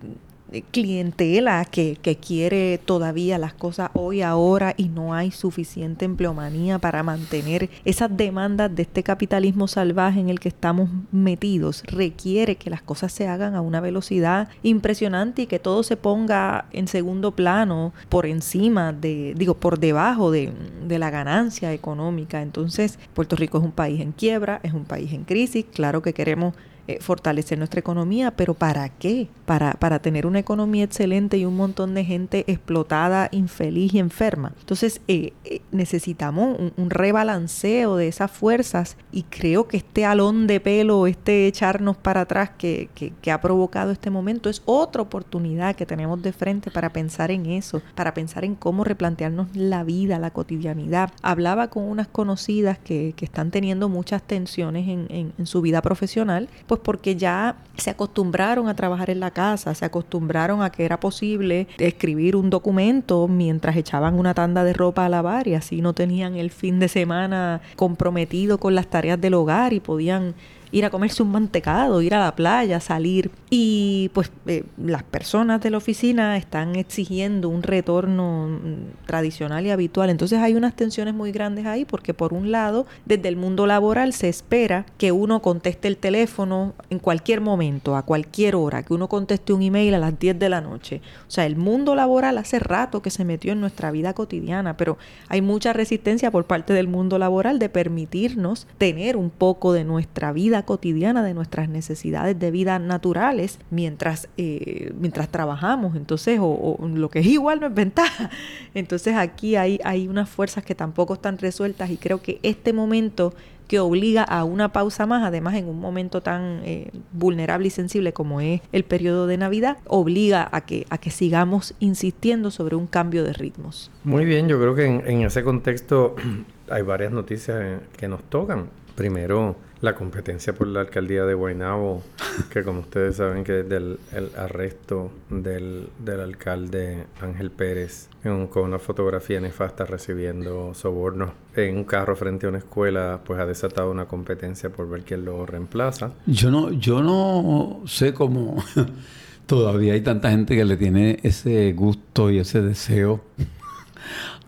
clientela 0.62 1.66
que, 1.66 1.98
que 2.02 2.18
quiere 2.18 2.78
todavía 2.78 3.38
las 3.38 3.54
cosas 3.54 3.90
hoy, 3.94 4.22
ahora 4.22 4.74
y 4.78 4.90
no 4.90 5.14
hay 5.14 5.32
suficiente 5.32 6.06
empleomanía 6.06 6.80
para 6.80 7.04
mantener 7.04 7.70
esas 7.86 8.16
demandas 8.16 8.76
de 8.76 8.84
este 8.84 9.04
capitalismo 9.04 9.68
salvaje 9.68 10.20
en 10.20 10.30
el 10.30 10.40
que 10.40 10.50
estamos 10.50 10.90
metidos. 11.12 11.84
Requiere 11.88 12.56
que 12.56 12.70
las 12.70 12.82
cosas 12.82 13.12
se 13.12 13.28
hagan 13.28 13.56
a 13.56 13.62
una 13.62 13.82
velocidad 13.82 14.50
impresionante 14.62 15.44
y 15.44 15.48
que 15.48 15.60
todo 15.60 15.84
se 15.84 15.98
ponga 15.98 16.66
en 16.72 16.88
segundo 16.88 17.32
plano 17.32 17.94
por 18.10 18.26
encima 18.26 18.94
de, 18.94 19.34
digo, 19.36 19.56
por 19.56 19.80
debajo 19.80 20.32
de, 20.32 20.54
de 20.88 21.00
la 21.00 21.10
ganancia 21.10 21.74
económica. 21.74 22.42
Entonces, 22.42 23.00
Puerto 23.14 23.36
Rico 23.36 23.58
es 23.58 23.64
un 23.64 23.72
país 23.72 24.02
en 24.02 24.12
quiebra, 24.12 24.60
es 24.64 24.74
un 24.74 24.86
país 24.86 25.14
en 25.14 25.24
crisis, 25.24 25.66
claro 25.74 26.02
que 26.02 26.14
queremos 26.14 26.54
eh, 26.88 26.98
fortalecer 27.02 27.58
nuestra 27.58 27.80
economía, 27.80 28.32
pero 28.32 28.54
¿para 28.54 28.90
qué? 28.90 29.28
Para, 29.46 29.74
para 29.74 30.00
tener 30.00 30.26
una 30.26 30.40
economía 30.40 30.84
excelente 30.84 31.38
y 31.38 31.46
un 31.46 31.56
montón 31.56 31.94
de 31.94 32.04
gente 32.06 32.44
explotada, 32.48 33.30
infeliz 33.32 33.94
y 33.94 34.00
enferma. 34.00 34.54
Entonces 34.60 35.02
eh, 35.08 35.34
eh, 35.46 35.62
necesitamos 35.72 36.58
un, 36.78 36.90
rebalanceo 36.90 37.96
de 37.96 38.08
esas 38.08 38.32
fuerzas 38.32 38.98
y 39.12 39.24
creo 39.24 39.68
que 39.68 39.78
este 39.78 40.06
alón 40.06 40.48
de 40.48 40.60
pelo, 40.60 41.08
este 41.08 41.48
echarnos 41.48 41.98
para 41.98 42.22
atrás 42.22 42.52
que, 42.58 42.90
que, 42.96 43.32
ha 43.32 43.42
provocado 43.42 43.92
este 43.92 44.10
momento 44.10 44.50
es 44.50 44.62
otra 44.66 45.02
oportunidad 45.02 45.76
que 45.76 45.86
tenemos 45.86 46.22
de 46.22 46.34
frente 46.34 46.70
para 46.70 46.92
pensar 46.92 47.32
en 47.32 47.46
eso, 47.48 47.82
para 47.96 48.14
pensar 48.14 48.46
en 48.46 48.56
cómo 48.56 48.84
replantearnos 48.84 49.56
la 49.56 49.84
vida, 49.84 50.20
la 50.20 50.32
cotidianidad. 50.32 51.12
Hablaba 51.22 51.70
con 51.70 51.84
unas 51.84 52.08
conocidas 52.08 52.78
que, 52.78 53.14
que 53.16 53.26
están 53.26 53.50
teniendo 53.52 53.90
muchas 53.90 54.22
tensiones 54.24 54.88
en, 54.88 55.08
en- 55.10 55.34
en 55.38 55.46
su 55.46 55.62
vida 55.62 55.82
profesional, 55.82 56.50
pues 56.74 56.81
porque 56.84 57.16
ya 57.16 57.58
se 57.78 57.92
acostumbraron 57.92 58.68
a 58.68 58.75
trabajar 58.75 59.12
en 59.12 59.20
la 59.20 59.30
casa, 59.30 59.75
se 59.75 59.86
acostumbraron 59.86 60.64
a 60.64 60.72
que 60.72 60.86
era 60.86 61.00
posible 61.00 61.68
escribir 61.78 62.36
un 62.36 62.50
documento 62.50 63.28
mientras 63.28 63.75
echaban 63.75 64.18
una 64.18 64.34
tanda 64.34 64.64
de 64.64 64.74
ropa 64.74 65.06
a 65.06 65.10
lavar 65.10 65.48
y 65.48 65.54
así 65.54 65.81
no 65.81 65.94
tenían 65.94 66.36
el 66.36 66.50
fin 66.50 66.80
de 66.80 66.88
semana 66.88 67.62
comprometido 67.75 68.58
con 68.58 68.74
las 68.74 68.88
tareas 68.88 69.22
del 69.22 69.36
hogar 69.36 69.74
y 69.74 69.81
podían 69.81 70.34
ir 70.74 70.86
a 70.86 70.90
comerse 70.90 71.22
un 71.22 71.31
mantecado, 71.31 72.02
ir 72.02 72.16
a 72.16 72.20
la 72.20 72.36
playa, 72.36 72.80
salir. 72.80 73.30
Y 73.52 74.10
pues 74.14 74.31
eh, 74.48 74.64
las 74.75 75.04
personas 75.04 75.62
de 75.62 75.70
la 75.70 75.77
oficina 75.77 76.36
están 76.36 76.75
exigiendo 76.75 77.48
un 77.48 77.62
retorno 77.62 78.48
mm, 78.48 79.06
tradicional 79.06 79.65
y 79.68 79.70
habitual. 79.70 80.10
Entonces 80.10 80.39
hay 80.39 80.56
unas 80.56 80.75
tensiones 80.75 81.13
muy 81.13 81.32
grandes 81.32 81.68
ahí 81.68 81.86
porque 81.86 82.15
por 82.15 82.34
un 82.34 82.51
lado, 82.51 82.88
desde 83.06 83.30
el 83.30 83.36
mundo 83.36 83.68
laboral 83.68 84.13
se 84.13 84.30
espera 84.30 84.88
que 84.98 85.12
uno 85.12 85.44
conteste 85.44 85.88
el 85.88 85.98
teléfono 85.98 86.74
en 86.89 86.98
cualquier 86.98 87.39
momento, 87.39 87.96
a 87.96 88.01
cualquier 88.01 88.56
hora, 88.56 88.82
que 88.82 88.96
uno 88.96 89.08
conteste 89.08 89.53
un 89.53 89.62
email 89.62 89.94
a 89.94 90.00
las 90.00 90.18
10 90.18 90.39
de 90.39 90.50
la 90.50 90.62
noche. 90.62 91.01
O 91.27 91.32
sea, 91.32 91.46
el 91.46 91.56
mundo 91.56 91.94
laboral 91.94 92.39
hace 92.39 92.58
rato 92.58 93.03
que 93.03 93.12
se 93.12 93.25
metió 93.25 93.53
en 93.53 93.62
nuestra 93.62 93.92
vida 93.92 94.13
cotidiana, 94.13 94.75
pero 94.75 94.98
hay 95.30 95.44
mucha 95.44 95.72
resistencia 95.72 96.32
por 96.32 96.46
parte 96.46 96.74
del 96.74 96.88
mundo 96.88 97.20
laboral 97.20 97.60
de 97.60 97.70
permitirnos 97.70 98.65
tener 98.80 99.18
un 99.18 99.30
poco 99.30 99.72
de 99.72 99.84
nuestra 99.84 100.34
vida 100.34 100.62
cotidiana, 100.63 101.24
de 101.24 101.34
nuestras 101.34 101.70
necesidades 101.70 102.38
de 102.39 102.51
vida 102.51 102.79
naturales 102.79 103.60
mientras, 103.70 104.29
eh, 104.38 104.91
mientras 105.00 105.29
trabajamos. 105.29 105.96
Entonces, 105.96 106.39
o, 106.41 106.77
lo 106.93 107.10
que 107.10 107.20
es 107.20 107.25
igual 107.25 107.60
no 107.60 107.67
es 107.67 107.74
ventaja. 107.74 108.29
Entonces 108.74 109.15
aquí 109.15 109.55
hay, 109.55 109.79
hay 109.84 110.08
unas 110.08 110.29
fuerzas 110.29 110.63
que 110.63 110.75
tampoco 110.75 111.15
están 111.15 111.38
resueltas 111.38 111.89
y 111.89 111.98
creo 111.98 112.22
que 112.22 112.39
este 112.43 112.74
momento 112.74 113.34
que 113.67 113.79
obliga 113.79 114.24
a 114.24 114.43
una 114.43 114.72
pausa 114.72 115.05
más, 115.05 115.24
además 115.24 115.55
en 115.55 115.67
un 115.67 115.79
momento 115.79 116.22
tan 116.22 116.62
eh, 116.63 116.91
vulnerable 117.12 117.67
y 117.67 117.72
sensible 117.72 118.13
como 118.13 118.41
es 118.41 118.62
el 118.72 118.84
periodo 118.84 119.27
de 119.27 119.38
Navidad, 119.38 119.77
obliga 119.88 120.48
a 120.51 120.62
que, 120.62 120.86
a 120.89 120.98
que 120.98 121.10
sigamos 121.10 121.74
insistiendo 121.79 122.51
sobre 122.51 122.75
un 122.75 122.88
cambio 122.88 123.24
de 123.24 123.34
ritmos. 123.34 123.89
Muy 124.03 124.25
bien, 124.25 124.48
yo 124.48 124.60
creo 124.60 124.75
que 124.75 124.86
en, 124.86 125.03
en 125.08 125.22
ese 125.22 125.43
contexto 125.43 126.15
hay 126.70 126.82
varias 126.82 127.12
noticias 127.12 127.58
eh, 127.62 127.79
que 127.98 128.08
nos 128.08 128.24
tocan. 128.24 128.70
Primero, 128.96 129.55
la 129.84 129.96
competencia 129.96 130.54
por 130.54 130.68
la 130.68 130.80
alcaldía 130.80 131.25
de 131.25 131.34
Guaynabo, 131.34 132.02
que 132.50 132.63
como 132.63 132.80
ustedes 132.80 133.18
saben 133.18 133.44
que 133.44 133.52
desde 133.52 133.75
el, 134.13 134.30
arresto 134.38 135.12
del, 135.30 135.90
del 136.00 136.22
alcalde 136.22 137.04
Ángel 137.20 137.52
Pérez 137.52 138.08
con 138.50 138.63
una 138.63 138.80
fotografía 138.80 139.42
nefasta 139.42 139.84
recibiendo 139.84 140.74
sobornos 140.74 141.32
en 141.58 141.75
un 141.75 141.84
carro 141.84 142.16
frente 142.16 142.46
a 142.46 142.50
una 142.50 142.60
escuela, 142.60 143.20
pues 143.25 143.42
ha 143.42 143.46
desatado 143.46 143.92
una 143.92 144.06
competencia 144.06 144.70
por 144.70 144.90
ver 144.90 145.02
quién 145.02 145.25
lo 145.25 145.46
reemplaza. 145.46 146.13
Yo 146.28 146.50
no, 146.50 146.72
yo 146.72 147.04
no 147.04 147.82
sé 147.86 148.13
cómo 148.13 148.63
todavía 149.48 149.96
hay 149.96 150.02
tanta 150.02 150.32
gente 150.32 150.56
que 150.56 150.63
le 150.63 150.78
tiene 150.78 151.20
ese 151.24 151.74
gusto 151.74 152.32
y 152.32 152.40
ese 152.40 152.62
deseo 152.62 153.20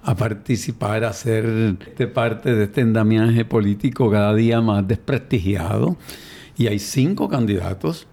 a 0.06 0.16
participar, 0.16 1.04
a 1.04 1.14
ser 1.14 1.78
este 1.88 2.06
parte 2.06 2.54
de 2.54 2.66
este 2.66 2.82
endamiaje 2.82 3.44
político 3.44 4.12
cada 4.12 4.36
día 4.36 4.62
más 4.62 4.88
desprestigiado. 4.88 5.98
Y 6.56 6.68
hay 6.68 6.80
cinco 6.80 7.28
candidatos. 7.28 8.08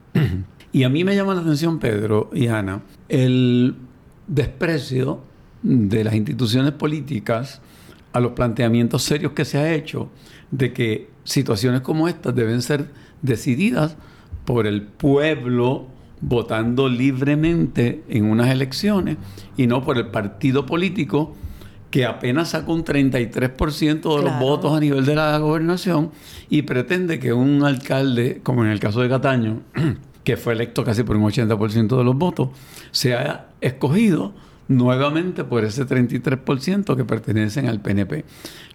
Y 0.73 0.85
a 0.85 0.89
mí 0.89 1.05
me 1.05 1.15
llama 1.15 1.35
la 1.35 1.43
atención, 1.43 1.79
Pedro 1.79 2.31
y 2.33 2.47
Ana, 2.47 2.81
el 3.11 3.75
desprecio 4.27 5.21
de 5.63 6.03
las 6.03 6.15
instituciones 6.15 6.73
políticas 6.73 7.61
a 8.15 8.21
los 8.21 8.33
planteamientos 8.33 9.03
serios 9.03 9.33
que 9.33 9.45
se 9.45 9.59
ha 9.59 9.75
hecho 9.75 10.09
de 10.51 10.73
que 10.73 11.11
situaciones 11.25 11.83
como 11.83 12.09
estas 12.09 12.35
deben 12.35 12.63
ser 12.63 12.87
decididas 13.21 13.99
por 14.47 14.67
el 14.67 14.81
pueblo 14.83 15.89
votando 16.23 16.89
libremente 16.89 18.03
en 18.09 18.25
unas 18.25 18.49
elecciones 18.49 19.19
y 19.59 19.67
no 19.67 19.85
por 19.85 19.99
el 19.99 20.07
partido 20.07 20.65
político 20.65 21.37
que 21.93 22.07
apenas 22.07 22.49
saca 22.49 22.73
un 22.73 22.87
33% 22.87 24.17
de 24.17 24.23
los 24.23 24.39
votos 24.41 24.75
a 24.75 24.81
nivel 24.81 25.05
de 25.05 25.15
la 25.15 25.37
gobernación 25.37 26.11
y 26.49 26.63
pretende 26.63 27.21
que 27.21 27.35
un 27.35 27.63
alcalde, 27.65 28.41
como 28.43 28.65
en 28.65 28.71
el 28.71 28.81
caso 28.81 29.03
de 29.03 29.11
Cataño, 29.11 29.61
que 30.25 30.39
fue 30.39 30.55
electo 30.55 30.85
casi 30.85 31.03
por 31.03 31.17
un 31.17 31.25
80% 31.25 31.99
de 31.99 32.03
los 32.03 32.17
votos, 32.17 32.49
sea 32.93 33.51
escogido 33.61 34.33
nuevamente 34.69 35.45
por 35.45 35.65
ese 35.65 35.87
33% 35.87 36.97
que 36.97 37.05
pertenecen 37.05 37.69
al 37.69 37.83
PNP. 37.83 38.25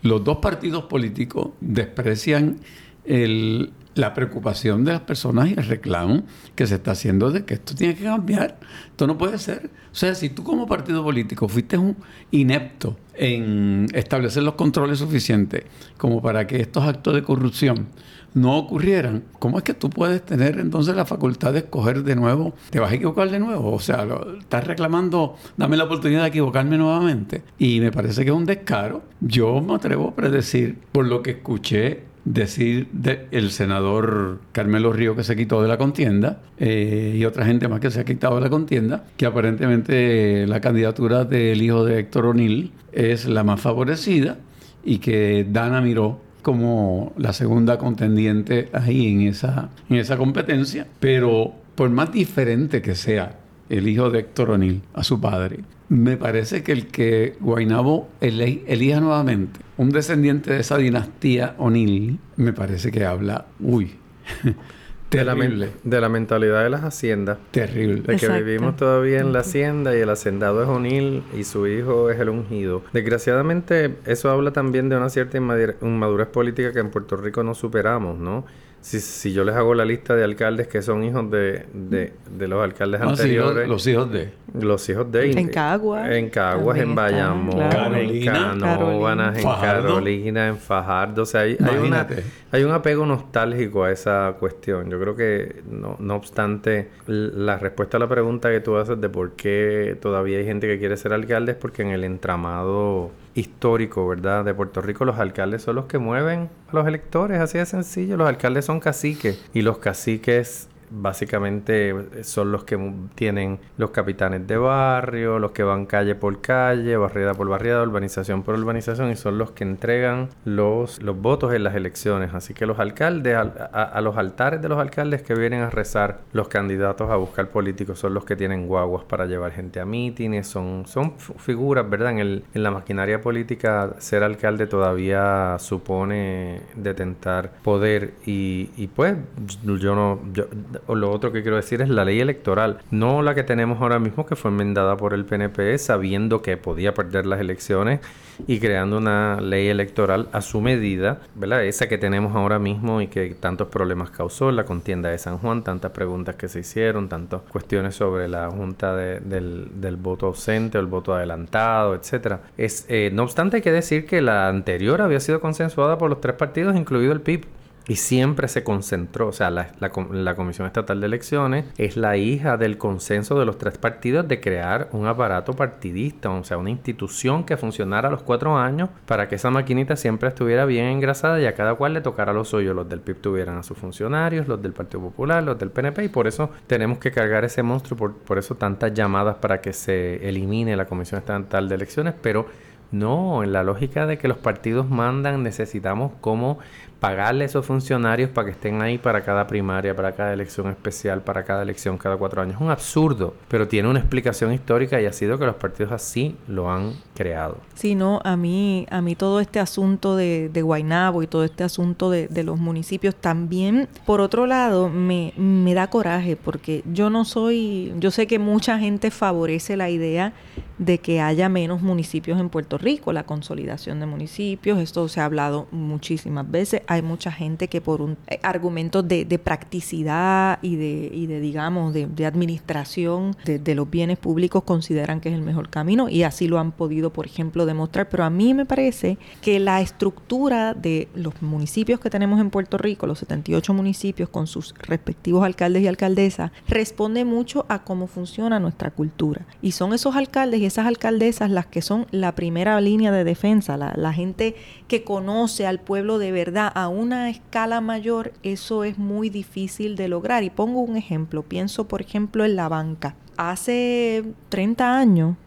Los 0.03 0.24
dos 0.24 0.38
partidos 0.38 0.83
políticos 0.83 1.50
desprecian 1.59 2.57
el, 3.03 3.71
la 3.98 4.13
preocupación 4.13 4.84
de 4.84 4.94
las 4.94 5.01
personas 5.01 5.50
y 5.50 5.54
el 5.54 5.66
reclamo 5.66 6.24
que 6.56 6.68
se 6.68 6.75
está 6.75 6.92
haciendo 6.92 7.32
de 7.32 7.46
que 7.46 7.56
esto 7.56 7.75
tiene 7.75 7.96
que 7.96 8.04
cambiar. 8.04 8.60
Esto 8.89 9.08
no 9.08 9.18
puede 9.18 9.38
ser. 9.38 9.70
O 9.92 9.96
sea, 9.96 10.16
si 10.16 10.30
tú 10.30 10.44
como 10.44 10.68
partido 10.68 11.04
político 11.04 11.48
fuiste 11.48 11.77
un 11.77 11.98
inepto 12.32 12.98
en 13.13 13.88
establecer 13.94 14.44
los 14.44 14.54
controles 14.54 15.00
suficientes 15.00 15.63
como 15.98 16.22
para 16.22 16.46
que 16.46 16.62
estos 16.62 16.84
actos 16.84 17.16
de 17.16 17.24
corrupción 17.24 17.88
no 18.34 18.58
ocurrieran, 18.58 19.24
¿cómo 19.39 19.58
es 19.58 19.63
que 19.63 19.74
tú 19.74 19.89
puedes 19.89 20.24
tener 20.24 20.60
entonces 20.60 20.96
la 20.96 21.06
facultad 21.06 21.54
de 21.54 21.60
escoger 21.60 22.04
de 22.04 22.16
nuevo? 22.16 22.54
¿Te 22.70 22.80
vas 22.80 22.92
a 22.92 22.96
equivocar 22.96 23.32
de 23.32 23.39
nuevo? 23.39 23.74
O 23.74 23.80
sea, 23.80 24.08
estás 24.39 24.66
reclamando, 24.66 25.36
dame 25.56 25.75
la 25.75 25.86
oportunidad 25.86 26.22
de 26.22 26.27
equivocarme 26.27 26.77
nuevamente. 26.77 27.44
Y 27.58 27.80
me 27.80 27.92
parece 27.92 28.24
que 28.24 28.30
es 28.30 28.36
un 28.36 28.46
descaro. 28.46 29.01
Yo 29.22 29.60
me 29.62 29.74
atrevo 29.74 30.10
a 30.10 30.16
predecir, 30.16 30.77
por 30.92 31.08
lo 31.08 31.24
que 31.24 31.32
escuché 31.32 32.04
decir 32.34 32.88
del 32.91 33.51
senador 33.51 34.41
Carmelo 34.51 34.91
Río 34.91 35.15
que 35.15 35.24
se 35.24 35.36
quitó 35.36 35.62
de 35.62 35.69
la 35.69 35.77
contienda 35.77 36.41
eh, 36.57 37.15
y 37.17 37.24
otra 37.24 37.46
gente 37.46 37.67
más 37.67 37.79
que 37.79 37.89
se 37.89 38.01
ha 38.01 38.05
quitado 38.05 38.36
de 38.36 38.41
la 38.41 38.50
contienda, 38.50 39.05
que 39.15 39.25
aparentemente 39.25 40.46
la 40.46 40.60
candidatura 40.60 41.24
del 41.24 41.62
hijo 41.62 41.86
de 41.86 42.00
Héctor 42.00 42.25
O'Neill 42.27 42.72
es 42.91 43.25
la 43.27 43.43
más 43.43 43.62
favorecida 43.62 44.38
y 44.84 45.00
que 45.00 45.46
Dana 45.50 45.79
miró 45.81 46.19
como 46.41 47.13
la 47.17 47.34
segunda 47.34 47.77
contendiente 47.77 48.69
ahí 48.74 49.07
en 49.07 49.22
esa, 49.22 49.69
en 49.89 49.98
esa 49.98 50.17
competencia, 50.17 50.88
pero 51.00 51.53
por 51.75 51.89
más 51.89 52.12
diferente 52.12 52.81
que 52.81 52.96
sea 52.96 53.39
el 53.69 53.88
hijo 53.88 54.10
de 54.10 54.19
Héctor 54.19 54.51
O'Neill 54.51 54.81
a 54.93 55.03
su 55.03 55.19
padre, 55.22 55.60
me 55.89 56.17
parece 56.17 56.63
que 56.63 56.72
el 56.72 56.88
que 56.88 57.36
Guainabo 57.39 58.10
elija 58.20 59.00
nuevamente 59.00 59.67
un 59.77 59.91
descendiente 59.91 60.53
de 60.53 60.60
esa 60.60 60.77
dinastía 60.77 61.56
O'Neill, 61.58 62.20
me 62.36 62.51
parece 62.51 62.91
que 62.91 63.06
habla, 63.06 63.46
uy, 63.60 63.96
terrible. 65.10 65.70
De 65.84 66.01
la, 66.01 66.10
mentalidad 66.10 66.63
de 66.63 66.70
las 66.70 66.84
haciendas. 66.84 67.38
Terrible. 67.51 68.01
De 68.01 68.17
que 68.17 68.27
vivimos 68.27 68.75
todavía 68.75 69.20
en 69.20 69.32
la 69.32 69.39
hacienda 69.39 69.96
y 69.96 70.00
el 70.00 70.10
hacendado 70.10 70.63
es 70.63 70.67
O'Neill 70.67 71.24
y 71.38 71.44
su 71.44 71.67
hijo 71.67 72.10
es 72.10 72.20
el 72.20 72.29
ungido. 72.29 72.84
Desgraciadamente, 72.91 73.96
eso 74.06 74.32
habla 74.32 74.51
también 74.51 74.89
de 74.89 74.98
una 74.98 75.10
cierta 75.10 75.38
inmadurez 75.38 76.27
política 76.27 76.74
que 76.74 76.79
en 76.79 76.89
Puerto 76.89 77.15
Rico 77.15 77.44
no 77.44 77.53
superamos, 77.53 78.17
¿no? 78.17 78.46
Si, 78.88 79.01
si 79.01 79.34
yo 79.34 79.44
les 79.44 79.53
hago 79.53 79.74
la 79.74 79.84
lista 79.84 80.15
de 80.15 80.24
alcaldes 80.24 80.70
que 80.70 80.82
son 80.82 81.03
hijos 81.03 81.29
de, 81.29 81.65
de, 81.74 82.48
los 82.48 82.63
alcaldes 82.63 83.01
ah, 83.01 83.10
anteriores. 83.10 83.67
los, 83.67 83.86
hijos 83.86 84.10
de. 84.10 84.29
Los 84.58 84.88
hijos 84.88 85.12
de. 85.12 85.32
En 85.32 85.50
Caguas. 85.50 86.10
En 86.10 86.29
Caguas, 86.29 86.77
en 86.77 86.96
Bayamón, 86.96 87.62
en 87.62 88.25
Canóvanas, 88.25 89.39
en 89.39 89.44
Carolina, 89.44 90.48
en 90.48 90.58
Fajardo. 90.58 91.24
O 91.24 91.25
sea, 91.25 91.41
hay, 91.41 91.58
hay, 91.62 91.77
una, 91.79 92.08
hay 92.50 92.63
un 92.63 92.72
apego 92.72 93.06
nostálgico 93.06 93.84
a 93.84 93.91
esa 93.91 94.38
cuestión. 94.39 94.89
Yo 94.89 94.98
creo 95.01 95.17
que, 95.17 95.63
no, 95.70 95.98
no 96.00 96.15
obstante, 96.15 96.88
la 97.08 97.58
respuesta 97.58 97.98
a 97.98 98.00
la 98.00 98.08
pregunta 98.08 98.50
que 98.50 98.62
tú 98.62 98.77
haces 98.77 99.01
de 99.01 99.10
por 99.10 99.34
qué 99.34 99.98
todavía 100.01 100.38
hay 100.38 100.46
gente 100.46 100.65
que 100.65 100.79
quiere 100.79 100.96
ser 100.96 101.12
alcalde 101.12 101.51
es 101.51 101.58
porque 101.58 101.82
en 101.82 101.89
el 101.89 102.06
entramado 102.06 103.12
histórico, 103.38 104.08
¿verdad? 104.08 104.44
De 104.44 104.53
Puerto 104.53 104.82
Rico, 104.82 105.06
los 105.06 105.20
alcaldes 105.20 105.62
son 105.62 105.75
los 105.75 105.86
que 105.86 106.00
mueven 106.00 106.50
a 106.70 106.75
los 106.75 106.88
electores, 106.88 107.39
así 107.39 107.58
de 107.58 107.65
sencillo. 107.65 108.17
Los 108.17 108.27
alcaldes 108.27 108.65
son 108.65 108.79
caciques 108.79 109.44
y 109.53 109.62
los 109.62 109.77
caciques 109.77 110.67
básicamente 110.89 112.24
son 112.24 112.51
los 112.51 112.63
que 112.63 112.77
tienen 113.15 113.60
los 113.77 113.91
capitanes 113.91 114.48
de 114.48 114.58
barrio, 114.58 115.39
los 115.39 115.51
que 115.51 115.63
van 115.63 115.86
calle 115.86 116.15
por 116.15 116.41
calle, 116.41 116.98
barriada 116.98 117.34
por 117.34 117.48
barriada, 117.48 117.84
urbanización 117.84 118.44
por 118.44 118.56
urbanización 118.56 119.12
y 119.12 119.15
son 119.15 119.38
los 119.38 119.51
que 119.51 119.63
entregan 119.63 120.29
los, 120.46 121.01
los 121.01 121.20
votos 121.20 121.53
en 121.53 121.63
las 121.63 121.75
elecciones. 121.75 122.34
Así 122.34 122.53
que 122.53 122.65
los 122.65 122.79
alcaldes, 122.79 123.36
a, 123.36 124.01
los 124.01 124.17
altares 124.17 124.62
de 124.62 124.70
los 124.70 124.79
alcaldes 124.79 125.22
que 125.22 125.34
vienen 125.34 125.62
a 125.62 125.70
rezar 125.70 126.20
los 126.34 126.48
candidatos 126.48 127.10
a 127.10 127.15
buscar 127.15 127.50
políticos 127.50 128.00
son 128.00 128.13
los 128.13 128.25
que 128.25 128.36
tienen 128.36 128.67
guaguas 128.67 129.03
para 129.06 129.25
llevar 129.25 129.51
gente 129.51 129.79
a 129.79 129.86
mítines, 129.86 130.48
son, 130.48 130.86
son 130.88 131.17
figuras, 131.17 131.89
¿verdad? 131.89 132.12
En, 132.12 132.20
el, 132.20 132.44
en 132.53 132.63
la 132.63 132.72
maquinaria 132.72 133.22
política 133.22 133.96
ser 134.00 134.24
alcalde 134.24 134.67
todavía 134.67 135.58
supone 135.60 136.62
detentar 136.75 137.51
poder 137.63 138.13
y, 138.25 138.70
y 138.77 138.88
pues 138.88 139.15
yo 139.63 139.96
no... 139.96 140.20
Yo, 140.34 140.46
o 140.86 140.96
lo 140.96 141.12
otro 141.12 141.31
que 141.31 141.41
quiero 141.41 141.57
decir 141.57 141.81
es 141.81 141.89
la 141.89 142.05
ley 142.05 142.19
electoral, 142.19 142.79
no 142.91 143.22
la 143.22 143.36
que 143.36 143.43
tenemos 143.43 143.81
ahora 143.81 144.00
mismo 144.00 144.25
que 144.25 144.36
fue 144.36 144.51
enmendada 144.51 144.98
por 144.98 145.13
el 145.13 145.25
PNP 145.25 145.77
sabiendo 145.77 146.41
que 146.41 146.57
podía 146.57 146.93
perder 146.93 147.25
las 147.25 147.39
elecciones 147.39 148.00
y 148.46 148.60
creando 148.60 148.98
una 148.98 149.41
ley 149.41 149.67
electoral 149.67 150.27
a 150.31 150.41
su 150.41 150.62
medida, 150.62 151.22
¿verdad? 151.36 151.63
Esa 151.65 151.88
que 151.88 151.98
tenemos 151.98 152.36
ahora 152.36 152.60
mismo 152.60 153.01
y 153.01 153.07
que 153.07 153.34
tantos 153.34 153.67
problemas 153.69 154.12
causó, 154.12 154.51
la 154.51 154.65
contienda 154.65 155.10
de 155.10 155.17
San 155.17 155.39
Juan, 155.39 155.63
tantas 155.63 155.91
preguntas 155.91 156.36
que 156.36 156.48
se 156.48 156.60
hicieron, 156.60 157.10
tantas 157.10 157.41
cuestiones 157.41 157.96
sobre 157.96 158.27
la 158.27 158.50
junta 158.50 158.96
del, 158.96 159.81
del, 159.81 159.96
voto 159.96 160.27
ausente 160.27 160.77
o 160.77 160.81
el 160.81 160.88
voto 160.88 161.15
adelantado, 161.15 161.96
etcétera. 161.96 162.41
Es, 162.57 162.86
eh, 162.89 163.10
no 163.13 163.24
obstante, 163.24 163.57
hay 163.57 163.62
que 163.63 163.72
decir 163.72 164.05
que 164.05 164.22
la 164.22 164.48
anterior 164.48 165.01
había 165.01 165.19
sido 165.19 165.39
consensuada 165.39 165.98
por 165.98 166.10
los 166.10 166.22
tres 166.22 166.36
partidos, 166.36 166.75
incluido 166.75 167.13
el 167.13 167.22
PIB. 167.22 167.46
Y 167.88 167.96
siempre 167.96 168.50
se 168.50 168.65
concentró, 168.65 169.29
o 169.29 169.32
sea, 169.32 169.50
la, 169.50 169.70
la, 169.79 170.36
Comisión 170.36 170.67
Estatal 170.67 171.00
de 171.00 171.08
Elecciones 171.08 171.65
es 171.77 171.96
la 171.96 172.17
hija 172.17 172.58
del 172.58 172.77
consenso 172.77 173.39
de 173.39 173.46
los 173.46 173.58
tres 173.58 173.77
partidos 173.77 174.27
de 174.27 174.41
crear 174.41 174.89
un 174.91 175.08
aparato 175.08 175.53
partidista, 175.53 176.29
o 176.29 176.44
sea, 176.44 176.58
una 176.58 176.70
institución 176.70 177.46
que 177.46 177.56
funcionara 177.56 178.10
a 178.10 178.12
los 178.12 178.24
cuatro 178.24 178.58
años 178.58 178.89
para 179.06 179.29
que 179.29 179.36
esa 179.36 179.51
maquinita 179.51 179.96
siempre 179.96 180.27
estuviera 180.27 180.65
bien 180.65 180.88
engrasada 180.88 181.39
y 181.39 181.46
a 181.46 181.56
cada 181.56 181.75
cual 181.75 181.94
le 181.94 182.01
tocara 182.01 182.34
los 182.34 182.50
suyos. 182.50 182.75
Los 182.75 182.89
del 182.89 183.00
PIB 183.00 183.22
tuvieran 183.22 183.58
a 183.58 183.63
sus 183.63 183.77
funcionarios, 183.77 184.50
los 184.50 184.62
del 184.62 184.74
Partido 184.74 185.00
Popular, 185.00 185.41
los 185.41 185.58
del 185.58 185.72
PNP, 185.72 186.03
y 186.03 186.10
por 186.10 186.27
eso 186.27 186.50
tenemos 186.67 186.98
que 186.98 187.12
cargar 187.12 187.46
ese 187.46 187.63
monstruo, 187.63 187.98
por, 187.98 188.17
por 188.17 188.38
eso 188.38 188.56
tantas 188.56 188.94
llamadas 188.94 189.38
para 189.38 189.62
que 189.62 189.72
se 189.72 190.27
elimine 190.27 190.75
la 190.75 190.86
Comisión 190.86 191.20
Estatal 191.20 191.70
de 191.70 191.75
Elecciones, 191.75 192.15
pero 192.22 192.48
no, 192.91 193.44
en 193.44 193.51
la 193.51 193.63
lógica 193.63 194.06
de 194.06 194.17
que 194.17 194.27
los 194.27 194.38
partidos 194.38 194.89
mandan, 194.89 195.44
necesitamos 195.44 196.13
como 196.22 196.60
pagarle 197.00 197.44
a 197.44 197.48
esos 197.48 197.66
funcionarios 197.66 198.30
para 198.30 198.46
que 198.46 198.51
estén 198.51 198.82
ahí 198.82 198.98
para 198.98 199.24
cada 199.24 199.46
primaria, 199.48 199.96
para 199.96 200.13
cada 200.13 200.34
elección 200.34 200.68
especial, 200.68 201.22
para 201.22 201.44
cada 201.44 201.63
elección 201.63 201.98
cada 201.98 202.18
cuatro 202.18 202.42
años. 202.42 202.56
Es 202.56 202.62
un 202.62 202.72
absurdo, 202.72 203.36
pero 203.48 203.68
tiene 203.68 203.88
una 203.89 204.00
explicación 204.00 204.54
histórica 204.54 205.00
y 205.01 205.06
ha 205.06 205.13
sido 205.13 205.38
que 205.38 205.46
los 205.46 205.56
partidos 205.56 205.92
así 205.92 206.36
lo 206.48 206.72
han 206.72 206.94
creado. 207.16 207.58
Sí, 207.75 207.96
no, 207.96 208.22
a 208.24 208.36
mí, 208.36 208.88
a 208.89 209.01
mí 209.01 209.16
todo 209.16 209.39
este 209.39 209.60
asunto 209.60 210.16
de, 210.16 210.50
de 210.50 210.62
Guaynabo 210.62 211.24
y 211.24 211.27
todo 211.27 211.44
este 211.44 211.63
asunto 211.63 212.10
de, 212.10 212.27
de, 212.27 212.44
los 212.44 212.60
municipios 212.60 213.16
también, 213.16 213.88
por 214.06 214.22
otro 214.22 214.48
lado, 214.48 214.89
me, 214.89 215.34
me 215.38 215.74
da 215.74 215.88
coraje 215.88 216.36
porque 216.36 216.84
yo 216.92 217.10
no 217.10 217.25
soy, 217.25 217.94
yo 218.00 218.12
sé 218.12 218.27
que 218.27 218.39
mucha 218.39 218.80
gente 218.80 219.12
favorece 219.12 219.77
la 219.77 219.89
idea 219.89 220.34
de 220.77 221.00
que 221.00 221.22
haya 221.22 221.50
menos 221.50 221.82
municipios 221.82 222.39
en 222.39 222.50
Puerto 222.50 222.77
Rico, 222.77 223.12
la 223.12 223.24
consolidación 223.24 224.00
de 224.00 224.06
municipios, 224.06 224.80
esto 224.80 225.08
se 225.08 225.20
ha 225.20 225.25
hablado 225.25 225.68
muchísimas 225.72 226.50
veces, 226.50 226.82
hay 226.88 227.01
mucha 227.01 227.32
gente 227.32 227.67
que 227.67 227.82
por 227.82 228.01
un 228.01 228.17
eh, 228.27 228.39
argumento 228.44 229.03
de, 229.03 229.25
practicidad 229.38 230.60
y 230.62 230.75
de, 230.75 231.12
y 231.13 231.27
de 231.27 231.39
digamos, 231.39 231.94
de, 231.94 232.25
administración 232.25 233.36
de, 233.46 233.75
los 233.75 233.89
bienes 233.89 234.17
públicos 234.17 234.63
consideran 234.63 235.20
que 235.22 235.29
es 235.29 235.36
el 235.36 235.41
mejor 235.41 235.70
camino 235.70 236.10
y 236.10 236.24
así 236.24 236.48
lo 236.48 236.60
han 236.60 236.72
podido, 236.72 237.12
por 237.12 237.25
ejemplo, 237.25 237.65
demostrar, 237.65 238.10
pero 238.10 238.24
a 238.24 238.29
mí 238.29 238.53
me 238.53 238.65
parece 238.65 239.17
que 239.41 239.60
la 239.60 239.82
estructura 239.82 240.74
de 240.74 241.08
los 241.13 241.41
municipios 241.41 242.00
que 242.00 242.10
tenemos 242.10 242.39
en 242.39 242.50
Puerto 242.50 242.77
Rico, 242.77 243.06
los 243.06 243.20
78 243.20 243.74
municipios 243.74 244.29
con 244.29 244.48
sus 244.48 244.74
respectivos 244.79 245.46
alcaldes 245.46 245.84
y 245.84 245.88
alcaldesas, 245.88 246.51
responde 246.67 247.25
mucho 247.25 247.65
a 247.70 247.84
cómo 247.84 248.08
funciona 248.08 248.60
nuestra 248.60 248.91
cultura. 248.91 249.46
Y 249.62 249.72
son 249.72 249.94
esos 249.94 250.15
alcaldes 250.15 250.62
y 250.62 250.65
esas 250.65 250.88
alcaldesas 250.88 251.51
las 251.51 251.65
que 251.65 251.82
son 251.82 252.08
la 252.12 252.34
primera 252.36 252.79
línea 252.82 253.12
de 253.12 253.24
defensa, 253.24 253.77
la, 253.77 254.13
gente 254.13 254.56
que 254.88 255.03
conoce 255.03 255.67
al 255.67 255.79
pueblo 255.79 256.17
de 256.17 256.32
verdad 256.32 256.72
a 256.77 256.89
una 256.89 257.31
escala 257.31 257.81
mayor, 257.81 258.34
eso 258.43 258.84
es 258.84 259.00
muy 259.00 259.31
difícil 259.31 259.96
de 259.96 260.07
lograr. 260.07 260.43
Y 260.43 260.51
pongo 260.51 260.81
un 260.81 260.96
ejemplo, 260.96 261.41
pienso 261.41 261.88
por 261.88 262.01
ejemplo 262.01 262.46
en 262.46 262.55
la 262.55 262.69
banca. 262.69 263.15
Hace 263.36 264.24
30 264.50 264.96
años, 264.96 265.38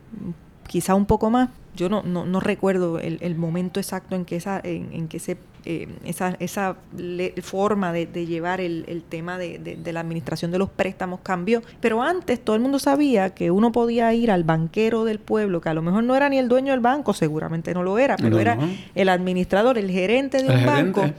quizá 0.66 0.96
un 0.96 1.06
poco 1.06 1.30
más, 1.30 1.50
yo 1.76 1.88
no, 1.88 2.02
no, 2.02 2.40
recuerdo 2.40 2.98
el, 2.98 3.36
momento 3.36 3.78
exacto 3.78 4.16
en 4.16 4.24
que 4.24 4.34
esa, 4.34 4.60
en, 4.64 5.06
que 5.06 5.20
se, 5.20 5.38
eh, 5.64 5.88
esa, 6.04 6.36
esa 6.40 6.76
forma 7.42 7.92
de, 7.92 8.06
llevar 8.26 8.60
el, 8.60 9.02
tema 9.08 9.38
de, 9.38 9.78
la 9.92 10.00
administración 10.00 10.50
de 10.50 10.58
los 10.58 10.70
préstamos 10.70 11.20
cambió. 11.22 11.62
Pero 11.80 12.02
antes 12.02 12.40
todo 12.40 12.56
el 12.56 12.62
mundo 12.62 12.78
sabía 12.78 13.30
que 13.30 13.50
uno 13.50 13.72
podía 13.72 14.12
ir 14.14 14.30
al 14.30 14.44
banquero 14.44 15.04
del 15.04 15.18
pueblo, 15.18 15.60
que 15.60 15.68
a 15.68 15.74
lo 15.74 15.82
mejor 15.82 16.04
no 16.04 16.16
era 16.16 16.28
ni 16.28 16.38
el 16.38 16.48
dueño 16.48 16.72
del 16.72 16.80
banco, 16.80 17.12
seguramente 17.12 17.74
no 17.74 17.82
lo 17.82 17.98
era, 17.98 18.16
pero 18.16 18.38
era 18.38 18.58
el 18.94 19.08
administrador, 19.08 19.78
el 19.78 19.90
gerente 19.90 20.42
de 20.42 20.48
un 20.48 20.66
banco. 20.66 21.10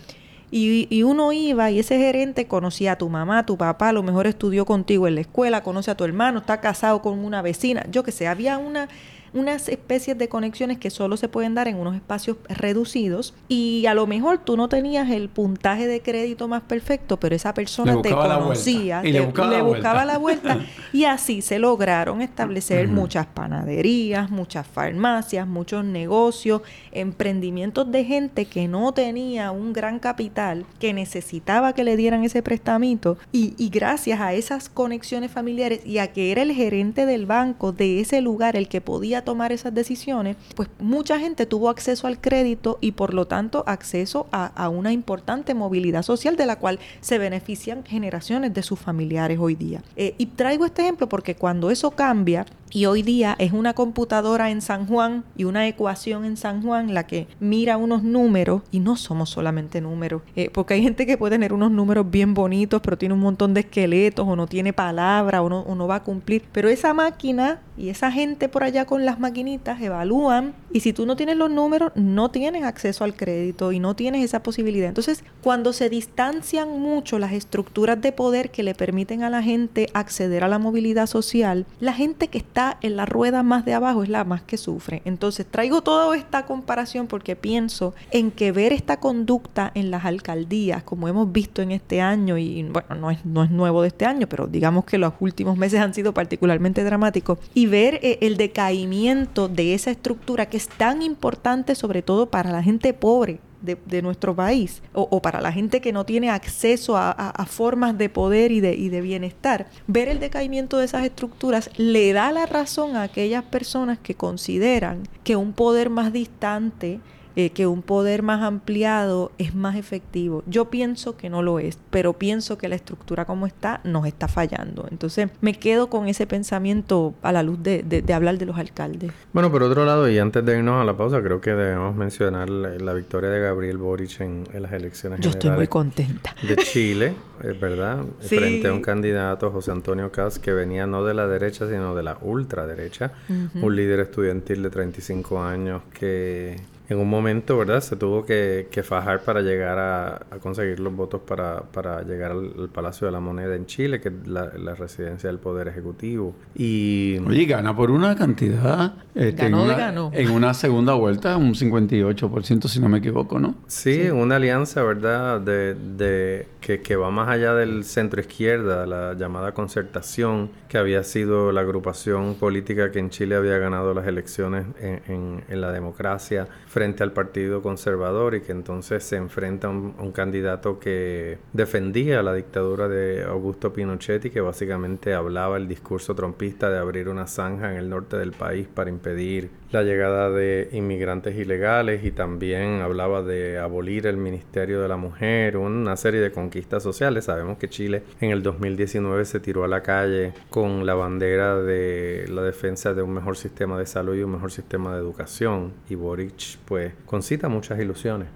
Y, 0.54 0.88
y, 0.90 1.04
uno 1.04 1.32
iba 1.32 1.72
y 1.72 1.80
ese 1.80 1.98
gerente 1.98 2.46
conocía 2.46 2.94
a 2.94 2.98
tu 2.98 3.08
mamá, 3.08 3.40
a 3.40 3.46
tu 3.46 3.58
papá, 3.58 3.90
a 3.90 3.94
lo 3.94 4.04
mejor 4.04 4.28
estudió 4.28 4.66
contigo 4.66 5.08
en 5.08 5.16
la 5.16 5.22
escuela, 5.22 5.64
conoce 5.64 5.92
a 5.92 5.96
tu 5.96 6.04
hermano, 6.04 6.40
está 6.40 6.60
casado 6.60 7.02
con 7.02 7.20
una 7.20 7.42
vecina, 7.42 7.86
yo 7.90 8.04
que 8.04 8.12
sé, 8.12 8.28
había 8.28 8.58
una 8.58 8.90
unas 9.34 9.70
especies 9.70 10.18
de 10.18 10.28
conexiones 10.28 10.78
que 10.78 10.90
solo 10.90 11.18
se 11.18 11.30
pueden 11.30 11.56
dar 11.56 11.68
en 11.68 11.78
unos 11.78 11.96
espacios 11.96 12.38
reducidos 12.50 13.34
y 13.48 13.86
a 13.86 13.94
lo 13.94 14.08
mejor 14.08 14.40
tú 14.40 14.58
no 14.58 14.68
tenías 14.68 15.10
el 15.10 15.30
puntaje 15.30 15.88
de 15.88 16.02
crédito 16.02 16.48
más 16.48 16.64
perfecto, 16.64 17.18
pero 17.18 17.36
esa 17.36 17.54
persona 17.54 18.02
te 18.02 18.12
conocía, 18.12 19.02
y 19.04 19.12
le 19.12 19.22
buscaba, 19.22 20.06
la, 20.06 20.18
vuelta. 20.18 20.60
y 20.94 21.06
así 21.06 21.42
se 21.42 21.60
lograron 21.60 22.22
establecer 22.22 22.88
muchas 22.88 23.26
panaderías, 23.28 24.30
muchas 24.30 24.68
farmacias, 24.68 25.48
muchos 25.48 25.86
negocios, 25.86 26.62
emprendimientos 26.92 27.92
de 27.92 28.04
gente 28.04 28.46
que 28.46 28.68
no 28.68 28.94
tenía 28.94 29.52
un 29.52 29.74
gran 29.74 30.00
capital, 30.00 30.66
que 30.80 30.94
necesitaba 30.94 31.74
que 31.74 31.84
le 31.84 31.96
dieran 31.96 32.24
ese 32.24 32.42
prestamito. 32.44 33.18
Y, 33.32 33.54
y 33.58 33.70
gracias 33.70 34.20
a 34.20 34.34
esas 34.34 34.70
conexiones 34.70 35.32
familiares 35.32 35.86
y 35.86 36.00
a 36.00 36.12
que 36.12 36.32
era 36.32 36.42
el 36.42 36.52
gerente 36.52 37.06
del 37.06 37.26
banco 37.26 37.72
de 37.72 38.02
ese 38.02 38.22
lugar 38.22 38.56
el 38.56 38.68
que 38.68 38.82
podía 38.82 39.21
tomar 39.22 39.52
esas 39.52 39.74
decisiones, 39.74 40.38
pues 40.56 40.70
mucha 40.80 41.20
gente 41.20 41.46
tuvo 41.46 41.70
acceso 41.70 42.08
al 42.08 42.20
crédito 42.20 42.78
y 42.82 42.94
por 42.94 43.14
lo 43.14 43.26
tanto 43.28 43.64
acceso 43.68 44.28
a, 44.32 44.70
una 44.70 44.92
importante 44.92 45.54
movilidad 45.54 46.04
social 46.04 46.36
de 46.36 46.46
la 46.46 46.58
cual 46.58 46.80
se 47.02 47.18
benefician 47.18 47.84
generaciones 47.84 48.54
de 48.54 48.64
sus 48.64 48.80
familiares 48.80 49.40
hoy 49.40 49.56
día. 49.56 49.82
Eh, 49.96 50.16
y 50.18 50.28
traigo 50.28 50.66
este 50.66 50.84
ejemplo 50.84 51.10
porque 51.10 51.36
cuando 51.36 51.72
eso 51.72 51.92
cambia, 51.92 52.46
y 52.74 52.86
hoy 52.86 53.04
día 53.04 53.36
es 53.40 53.52
una 53.52 53.74
computadora 53.74 54.50
en 54.50 54.62
San 54.62 54.88
Juan 54.88 55.24
y 55.36 55.44
una 55.44 55.68
ecuación 55.68 56.26
en 56.26 56.38
San 56.38 56.62
Juan 56.62 56.94
la 56.94 57.06
que 57.06 57.28
mira 57.40 57.78
unos 57.78 58.04
números 58.04 58.62
y 58.72 58.80
no 58.80 58.96
somos 58.96 59.30
solamente 59.30 59.82
números, 59.82 60.22
eh, 60.36 60.50
porque 60.52 60.76
hay 60.76 60.82
gente 60.82 61.06
que 61.06 61.18
puede 61.18 61.36
tener 61.36 61.54
unos 61.54 61.72
números 61.72 62.10
bien 62.10 62.34
bonitos 62.34 62.82
pero 62.82 62.98
tiene 62.98 63.14
un 63.14 63.22
montón 63.22 63.54
de 63.54 63.62
esqueletos 63.62 64.28
o 64.28 64.36
no 64.36 64.48
tiene 64.48 64.74
palabra 64.74 65.42
o 65.42 65.50
no, 65.50 65.62
o 65.62 65.76
no 65.76 65.88
va 65.88 65.96
a 65.96 66.04
cumplir, 66.04 66.44
pero 66.52 66.70
esa 66.70 66.94
máquina 66.94 67.60
y 67.78 67.90
esa 67.90 68.12
gente 68.12 68.50
por 68.50 68.64
allá 68.64 68.86
con 68.86 69.06
las 69.06 69.20
maquinitas 69.20 69.82
evalúan 69.82 70.54
y 70.74 70.82
si 70.82 70.94
tú 70.94 71.06
no 71.06 71.16
tienes 71.16 71.38
los 71.38 71.50
números 71.50 71.92
no 71.96 72.32
tienes 72.32 72.64
acceso 72.64 73.04
al 73.04 73.16
crédito 73.16 73.72
y 73.72 73.80
no 73.80 73.96
tienes 73.96 74.24
esa 74.24 74.44
posibilidad. 74.44 74.88
Entonces 74.88 75.24
cuando 75.42 75.74
se 75.74 75.90
distancian 75.90 76.80
mucho 76.80 77.20
las 77.20 77.34
estructuras 77.34 78.02
de 78.02 78.12
poder 78.12 78.52
que 78.52 78.64
le 78.64 78.76
permiten 78.76 79.24
a 79.24 79.30
la 79.30 79.44
gente 79.44 79.90
acceder 79.94 80.44
a 80.44 80.48
la 80.48 80.60
movilidad 80.60 81.08
social, 81.08 81.66
la 81.80 81.94
gente 81.94 82.28
que 82.28 82.38
está 82.38 82.78
en 82.82 82.96
la 82.96 83.06
rueda 83.06 83.44
más 83.44 83.66
de 83.66 83.74
abajo 83.74 84.04
es 84.04 84.10
la 84.10 84.24
más 84.24 84.42
que 84.42 84.58
sufre. 84.58 85.02
Entonces 85.06 85.46
traigo 85.46 85.82
toda 85.82 86.16
esta 86.16 86.46
comparación 86.46 87.08
porque 87.08 87.36
pienso 87.36 87.94
en 88.12 88.32
que 88.32 88.52
ver 88.52 88.74
esta 88.74 89.00
conducta 89.00 89.72
en 89.76 89.92
las 89.92 90.06
alcaldías, 90.06 90.84
como 90.84 91.08
hemos 91.08 91.32
visto 91.32 91.62
en 91.62 91.72
este 91.72 92.02
año, 92.02 92.38
y 92.38 92.64
bueno, 92.64 92.96
no 92.96 93.12
es, 93.12 93.26
no 93.26 93.44
es 93.44 93.52
nuevo 93.52 93.82
de 93.82 93.90
este 93.90 94.06
año, 94.06 94.28
pero 94.28 94.48
digamos 94.48 94.86
que 94.86 94.98
los 94.98 95.14
últimos 95.20 95.58
meses 95.58 95.80
han 95.80 95.94
sido 95.94 96.14
particularmente 96.14 96.84
dramáticos, 96.84 97.40
y 97.54 97.66
ver 97.68 98.00
eh, 98.02 98.20
el 98.22 98.38
decaimiento 98.38 99.48
de 99.48 99.74
esa 99.74 99.92
estructura 99.92 100.48
que 100.48 100.58
es 100.62 100.68
tan 100.68 101.02
importante 101.02 101.74
sobre 101.74 102.04
todo 102.04 102.30
para 102.30 102.52
la 102.52 102.62
gente 102.62 102.94
pobre, 102.94 103.40
de, 103.62 104.02
nuestro 104.02 104.36
país 104.36 104.82
o, 104.94 105.22
para 105.22 105.40
la 105.42 105.52
gente 105.52 105.82
que 105.82 105.94
no 105.94 106.06
tiene 106.06 106.30
acceso 106.30 106.98
a, 106.98 107.46
formas 107.48 107.98
de 107.98 108.10
poder 108.10 108.52
y 108.52 108.60
de, 108.60 108.74
y 108.76 108.90
de 108.90 109.02
bienestar, 109.02 109.68
ver 109.88 110.08
el 110.08 110.20
decaimiento 110.20 110.78
de 110.78 110.86
esas 110.86 111.04
estructuras 111.04 111.70
le 111.78 112.14
da 112.14 112.32
la 112.32 112.46
razón 112.46 112.96
a 112.96 113.04
aquellas 113.04 113.44
personas 113.44 114.00
que 114.00 114.16
consideran 114.16 115.04
que 115.24 115.36
un 115.36 115.54
poder 115.54 115.90
más 115.90 116.12
distante 116.12 117.00
eh, 117.36 117.52
que 117.52 117.68
un 117.68 117.82
poder 117.82 118.24
más 118.24 118.42
ampliado 118.42 119.32
es 119.38 119.56
más 119.56 119.76
efectivo. 119.76 120.44
Yo 120.48 120.66
pienso 120.66 121.16
que 121.18 121.30
no 121.30 121.42
lo 121.42 121.60
es, 121.60 121.78
pero 121.90 122.14
pienso 122.14 122.58
que 122.58 122.68
la 122.68 122.76
estructura 122.76 123.26
como 123.26 123.48
está 123.48 123.82
nos 123.84 124.06
está 124.06 124.28
fallando. 124.28 124.88
Entonces 124.92 125.30
me 125.42 125.54
quedo 125.54 125.88
con 125.88 126.08
ese 126.08 126.28
pensamiento 126.28 127.14
a 127.22 127.32
la 127.32 127.44
luz 127.44 127.62
de, 127.62 127.84
de, 127.84 128.14
hablar 128.14 128.38
de 128.38 128.46
los 128.46 128.58
alcaldes. 128.58 129.12
Bueno, 129.34 129.52
por 129.52 129.64
otro 129.64 129.86
lado, 129.86 130.10
y 130.10 130.18
antes 130.20 130.44
de 130.46 130.58
irnos 130.58 130.82
a 130.82 130.86
la 130.86 130.98
pausa, 130.98 131.22
creo 131.22 131.40
que 131.40 131.52
debemos 131.52 131.96
mencionar 131.96 132.50
la, 132.50 132.94
victoria 132.94 133.30
de 133.30 133.40
Gabriel 133.40 133.78
Boric 133.78 134.20
en, 134.20 134.44
las 134.54 134.74
elecciones 134.74 135.22
Yo 135.22 135.30
estoy 135.30 135.52
muy 135.52 135.68
contenta. 135.68 136.36
De 136.42 136.58
Chile, 136.58 137.14
¿verdad? 137.60 138.04
Frente 138.20 138.68
a 138.68 138.74
un 138.74 138.82
candidato, 138.82 139.50
José 139.52 139.72
Antonio 139.72 140.12
Cas, 140.12 140.40
que 140.40 140.52
venía 140.52 140.86
no 140.86 141.06
de 141.06 141.14
la 141.14 141.28
derecha, 141.28 141.68
sino 141.68 141.96
de 141.96 142.04
la 142.04 142.18
ultraderecha, 142.22 143.14
un 143.56 143.76
líder 143.76 144.02
estudiantil 144.02 144.64
de 144.64 144.70
35 144.70 145.42
años 145.42 145.82
que 145.94 146.58
en 146.92 147.00
un 147.00 147.10
momento, 147.10 147.58
¿verdad? 147.58 147.80
Se 147.80 147.96
tuvo 147.96 148.26
que, 148.26 148.68
fajar 148.84 149.22
para 149.22 149.42
llegar 149.42 149.80
a, 149.80 150.40
conseguir 150.42 150.80
los 150.82 150.94
votos 150.94 151.22
para, 151.26 151.62
para 151.62 152.02
llegar 152.04 152.32
al, 152.32 152.70
Palacio 152.74 153.08
de 153.08 153.14
la 153.14 153.22
Moneda 153.22 153.56
en 153.56 153.66
Chile, 153.66 154.02
que 154.02 154.10
es 154.10 154.28
la, 154.28 154.76
residencia 154.76 155.30
del 155.30 155.40
Poder 155.40 155.70
Ejecutivo. 155.70 156.36
Y... 156.54 157.18
Oye, 157.26 157.46
gana 157.46 157.76
por 157.76 157.92
una 157.92 158.16
cantidad. 158.16 158.94
Este, 159.16 159.44
ganó 159.44 159.64
en, 159.64 159.98
una, 159.98 160.18
en 160.18 160.32
una 160.32 160.54
segunda 160.54 160.94
vuelta, 160.94 161.38
un 161.38 161.54
58%, 161.54 162.68
si 162.68 162.80
no 162.80 162.90
me 162.90 162.98
equivoco, 162.98 163.40
¿no? 163.40 163.56
Sí, 163.68 164.10
una 164.10 164.36
alianza, 164.36 164.84
¿verdad? 164.84 165.40
De, 165.40 165.76
de 165.76 166.48
que, 166.60 166.82
que 166.82 166.96
va 166.96 167.10
más 167.10 167.30
allá 167.30 167.54
del 167.54 167.86
centro 167.86 168.20
izquierda, 168.20 168.86
la 168.86 169.14
llamada 169.14 169.54
concertación, 169.54 170.50
que 170.68 170.78
había 170.78 171.04
sido 171.04 171.52
la 171.52 171.62
agrupación 171.62 172.36
política 172.36 172.92
que 172.92 173.00
en 173.00 173.10
Chile 173.10 173.36
había 173.36 173.58
ganado 173.58 173.94
las 173.94 174.08
elecciones 174.08 174.66
en, 174.82 175.02
en, 175.08 175.44
en 175.48 175.62
la 175.62 175.72
democracia 175.72 176.48
frente 176.82 177.04
al 177.04 177.14
Partido 177.14 177.62
Conservador 177.62 178.34
y 178.34 178.42
que 178.42 178.52
entonces 178.52 179.04
se 179.04 179.16
enfrenta 179.16 179.68
a 179.68 179.70
un, 179.70 180.12
candidato 180.12 180.80
que 180.80 181.38
defendía 181.54 182.24
la 182.24 182.34
dictadura 182.34 182.88
de 182.88 183.24
Augusto 183.24 183.72
Pinochet 183.72 184.26
y 184.26 184.32
que 184.32 184.42
básicamente 184.42 185.14
hablaba 185.14 185.58
el 185.58 185.68
discurso 185.68 186.16
trompista 186.16 186.72
de 186.72 186.80
abrir 186.80 187.08
una 187.08 187.28
zanja 187.28 187.72
en 187.72 187.78
el 187.78 187.88
norte 187.88 188.18
del 188.18 188.32
país 188.32 188.68
para 188.68 188.90
impedir 188.90 189.52
la 189.72 189.84
llegada 189.84 190.30
de 190.30 190.70
inmigrantes 190.74 191.36
ilegales 191.36 192.04
y 192.04 192.12
también 192.12 192.82
hablaba 192.82 193.22
de 193.24 193.58
abolir 193.58 194.08
el 194.08 194.18
Ministerio 194.18 194.82
de 194.82 194.88
la 194.88 194.98
Mujer, 194.98 195.58
una 195.58 195.96
serie 195.98 196.20
de 196.20 196.32
conquistas 196.32 196.84
sociales. 196.84 197.26
Sabemos 197.26 197.58
que 197.58 197.70
Chile 197.70 198.04
en 198.20 198.32
el 198.32 198.44
2019 198.44 199.26
se 199.26 199.40
tiró 199.40 199.64
a 199.64 199.68
la 199.68 199.82
calle 199.82 200.34
con 200.50 200.86
la 200.86 200.96
bandera 200.96 201.62
de 201.62 202.26
la 202.30 202.42
defensa 202.42 202.94
de 202.94 203.02
un 203.02 203.14
mejor 203.14 203.38
sistema 203.38 203.78
de 203.80 203.86
salud 203.86 204.16
y 204.16 204.24
un 204.24 204.32
mejor 204.32 204.52
sistema 204.52 204.94
de 204.94 205.00
educación 205.00 205.74
y 205.90 205.96
Boric 205.96 206.58
pues 206.66 206.94
concita 207.06 207.50
muchas 207.50 207.80
ilusiones. 207.80 208.28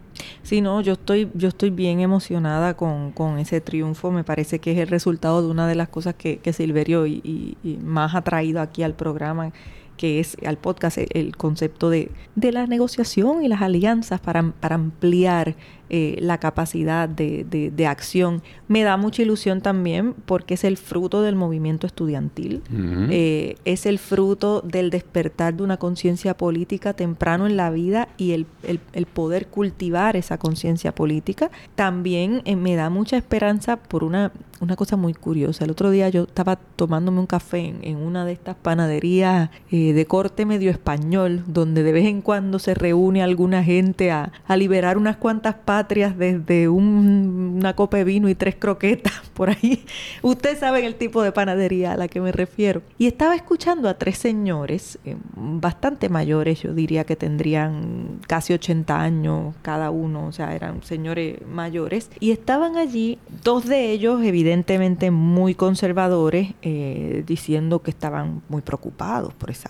Sí, 0.43 0.61
no, 0.61 0.81
yo 0.81 0.93
estoy, 0.93 1.29
yo 1.33 1.49
estoy 1.49 1.71
bien 1.71 1.99
emocionada 1.99 2.75
con, 2.75 3.13
ese 3.39 3.61
triunfo. 3.61 4.11
Me 4.11 4.23
parece 4.23 4.59
que 4.59 4.71
es 4.71 4.77
el 4.77 4.87
resultado 4.87 5.41
de 5.41 5.49
una 5.49 5.67
de 5.67 5.75
las 5.75 5.89
cosas 5.89 6.15
que, 6.15 6.37
que 6.37 6.53
Silverio 6.53 7.05
y, 7.07 7.57
más 7.83 8.15
ha 8.15 8.21
traído 8.21 8.61
aquí 8.61 8.83
al 8.83 8.93
programa, 8.93 9.51
que 9.97 10.19
es 10.19 10.37
al 10.45 10.57
podcast 10.57 10.97
el, 10.97 11.35
concepto 11.35 11.89
de, 11.89 12.11
de, 12.35 12.51
la 12.51 12.67
negociación 12.67 13.43
y 13.43 13.47
las 13.47 13.61
alianzas 13.61 14.19
para, 14.19 14.51
para 14.51 14.75
ampliar 14.75 15.55
eh, 15.87 16.17
la 16.19 16.39
capacidad 16.39 17.07
de, 17.07 17.45
de, 17.45 17.87
acción. 17.87 18.41
Me 18.67 18.81
da 18.81 18.97
mucha 18.97 19.21
ilusión 19.21 19.61
también 19.61 20.15
porque 20.25 20.55
es 20.55 20.63
el 20.63 20.77
fruto 20.77 21.21
del 21.21 21.35
movimiento 21.35 21.85
estudiantil, 21.85 22.63
eh, 23.11 23.55
es 23.65 23.85
el 23.85 23.99
fruto 23.99 24.61
del 24.61 24.89
despertar 24.89 25.53
de 25.53 25.61
una 25.61 25.77
conciencia 25.77 26.35
política 26.35 26.93
temprano 26.93 27.45
en 27.45 27.55
la 27.55 27.69
vida 27.69 28.07
y 28.17 28.31
el, 28.31 28.47
el, 28.63 29.05
poder 29.05 29.45
cultivar 29.45 30.15
esa 30.15 30.39
conciencia 30.39 30.95
política. 30.95 31.51
También 31.75 32.41
eh, 32.45 32.55
me 32.55 32.75
da 32.75 32.89
mucha 32.89 33.15
esperanza 33.15 33.77
por 33.77 34.03
una, 34.03 34.31
una 34.61 34.75
cosa 34.75 34.97
muy 34.97 35.13
curiosa. 35.13 35.65
El 35.65 35.71
otro 35.71 35.91
día 35.91 36.09
yo 36.09 36.23
estaba 36.23 36.55
tomándome 36.55 37.19
un 37.19 37.27
café 37.27 37.59
en, 37.59 37.79
en 37.83 37.97
una 37.97 38.25
de 38.25 38.31
estas 38.31 38.55
panaderías 38.55 39.51
de 39.69 40.05
corte 40.07 40.47
medio 40.47 40.71
español, 40.71 41.43
donde 41.45 41.83
de 41.83 41.91
vez 41.91 42.05
en 42.05 42.23
cuando 42.23 42.57
se 42.57 42.73
reúne 42.73 43.21
alguna 43.21 43.63
gente 43.63 44.09
a, 44.09 44.31
a 44.47 44.57
liberar 44.57 44.97
unas 44.97 45.17
cuantas 45.17 45.53
desde 45.83 46.69
una 46.69 47.75
copa 47.75 47.97
de 47.97 48.03
vino 48.03 48.29
y 48.29 48.35
tres 48.35 48.55
croquetas 48.55 49.13
por 49.33 49.49
ahí. 49.49 49.85
Ustedes 50.21 50.59
saben 50.59 50.85
el 50.85 50.95
tipo 50.95 51.21
de 51.21 51.31
panadería 51.31 51.93
a 51.93 51.97
la 51.97 52.07
que 52.07 52.21
me 52.21 52.31
refiero. 52.31 52.81
Y 52.97 53.07
estaba 53.07 53.35
escuchando 53.35 53.89
a 53.89 53.95
tres 53.95 54.17
señores, 54.17 54.99
eh, 55.05 55.15
bastante 55.35 56.09
mayores, 56.09 56.61
yo 56.61 56.73
diría 56.73 57.03
que 57.03 57.15
tendrían 57.15 58.19
casi 58.27 58.53
80 58.53 58.99
años 58.99 59.55
cada 59.61 59.91
uno, 59.91 60.27
o 60.27 60.31
sea, 60.31 60.55
eran 60.55 60.83
señores 60.83 61.37
mayores. 61.47 62.09
Y 62.19 62.31
estaban 62.31 62.77
allí, 62.77 63.19
dos 63.43 63.65
de 63.65 63.91
ellos 63.91 64.23
evidentemente 64.23 65.11
muy 65.11 65.55
conservadores, 65.55 66.53
eh, 66.61 67.23
diciendo 67.25 67.81
que 67.81 67.91
estaban 67.91 68.41
muy 68.49 68.61
preocupados 68.61 69.33
por 69.33 69.51
ese 69.51 69.69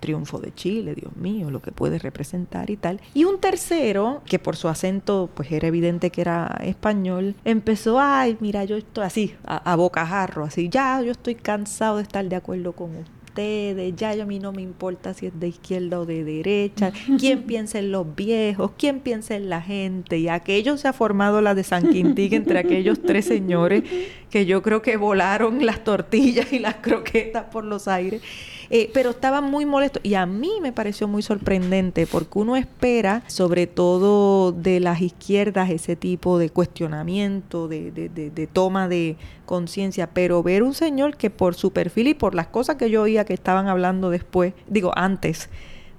triunfo 0.00 0.38
de 0.38 0.54
Chile, 0.54 0.94
Dios 0.94 1.16
mío, 1.16 1.50
lo 1.50 1.60
que 1.60 1.72
puede 1.72 1.98
representar 1.98 2.70
y 2.70 2.76
tal. 2.76 3.00
Y 3.14 3.24
un 3.24 3.40
tercero, 3.40 4.22
que 4.26 4.38
por 4.38 4.56
su 4.56 4.68
acento 4.68 5.28
pues 5.38 5.52
era 5.52 5.68
evidente 5.68 6.10
que 6.10 6.20
era 6.20 6.58
español, 6.64 7.36
empezó, 7.44 8.00
ay, 8.00 8.36
mira, 8.40 8.64
yo 8.64 8.76
estoy 8.76 9.04
así, 9.04 9.36
a, 9.46 9.70
a 9.70 9.76
bocajarro, 9.76 10.42
así, 10.42 10.68
ya, 10.68 11.00
yo 11.00 11.12
estoy 11.12 11.36
cansado 11.36 11.98
de 11.98 12.02
estar 12.02 12.24
de 12.24 12.34
acuerdo 12.34 12.72
con 12.72 12.90
usted 12.96 13.17
ya 13.96 14.10
a 14.10 14.24
mí 14.24 14.38
no 14.38 14.52
me 14.52 14.62
importa 14.62 15.14
si 15.14 15.26
es 15.26 15.38
de 15.38 15.48
izquierda 15.48 16.00
o 16.00 16.06
de 16.06 16.24
derecha, 16.24 16.92
quién 17.18 17.42
piensa 17.44 17.78
en 17.78 17.92
los 17.92 18.14
viejos, 18.14 18.72
quién 18.76 19.00
piensa 19.00 19.36
en 19.36 19.48
la 19.48 19.60
gente, 19.60 20.18
y 20.18 20.28
aquello 20.28 20.76
se 20.76 20.88
ha 20.88 20.92
formado 20.92 21.40
la 21.40 21.54
de 21.54 21.64
San 21.64 21.88
Quintín 21.90 22.34
entre 22.34 22.58
aquellos 22.58 23.00
tres 23.02 23.26
señores 23.26 23.84
que 24.30 24.46
yo 24.46 24.62
creo 24.62 24.82
que 24.82 24.96
volaron 24.96 25.64
las 25.64 25.84
tortillas 25.84 26.52
y 26.52 26.58
las 26.58 26.76
croquetas 26.76 27.44
por 27.44 27.64
los 27.64 27.88
aires. 27.88 28.22
Eh, 28.70 28.90
pero 28.92 29.10
estaba 29.10 29.40
muy 29.40 29.64
molesto 29.64 29.98
y 30.02 30.12
a 30.12 30.26
mí 30.26 30.50
me 30.60 30.72
pareció 30.72 31.08
muy 31.08 31.22
sorprendente 31.22 32.06
porque 32.06 32.38
uno 32.38 32.54
espera, 32.54 33.22
sobre 33.26 33.66
todo 33.66 34.52
de 34.52 34.78
las 34.78 35.00
izquierdas, 35.00 35.70
ese 35.70 35.96
tipo 35.96 36.38
de 36.38 36.50
cuestionamiento, 36.50 37.66
de, 37.66 37.90
de, 37.90 38.08
de, 38.08 38.46
toma 38.46 38.86
de 38.86 39.16
conciencia, 39.48 40.10
pero 40.10 40.44
ver 40.44 40.62
un 40.62 40.74
señor 40.74 41.16
que 41.16 41.30
por 41.30 41.56
su 41.56 41.72
perfil 41.72 42.06
y 42.06 42.14
por 42.14 42.36
las 42.36 42.46
cosas 42.46 42.76
que 42.76 42.90
yo 42.90 43.02
oía 43.02 43.24
que 43.24 43.34
estaban 43.34 43.66
hablando 43.66 44.10
después, 44.10 44.52
digo 44.68 44.92
antes, 44.94 45.50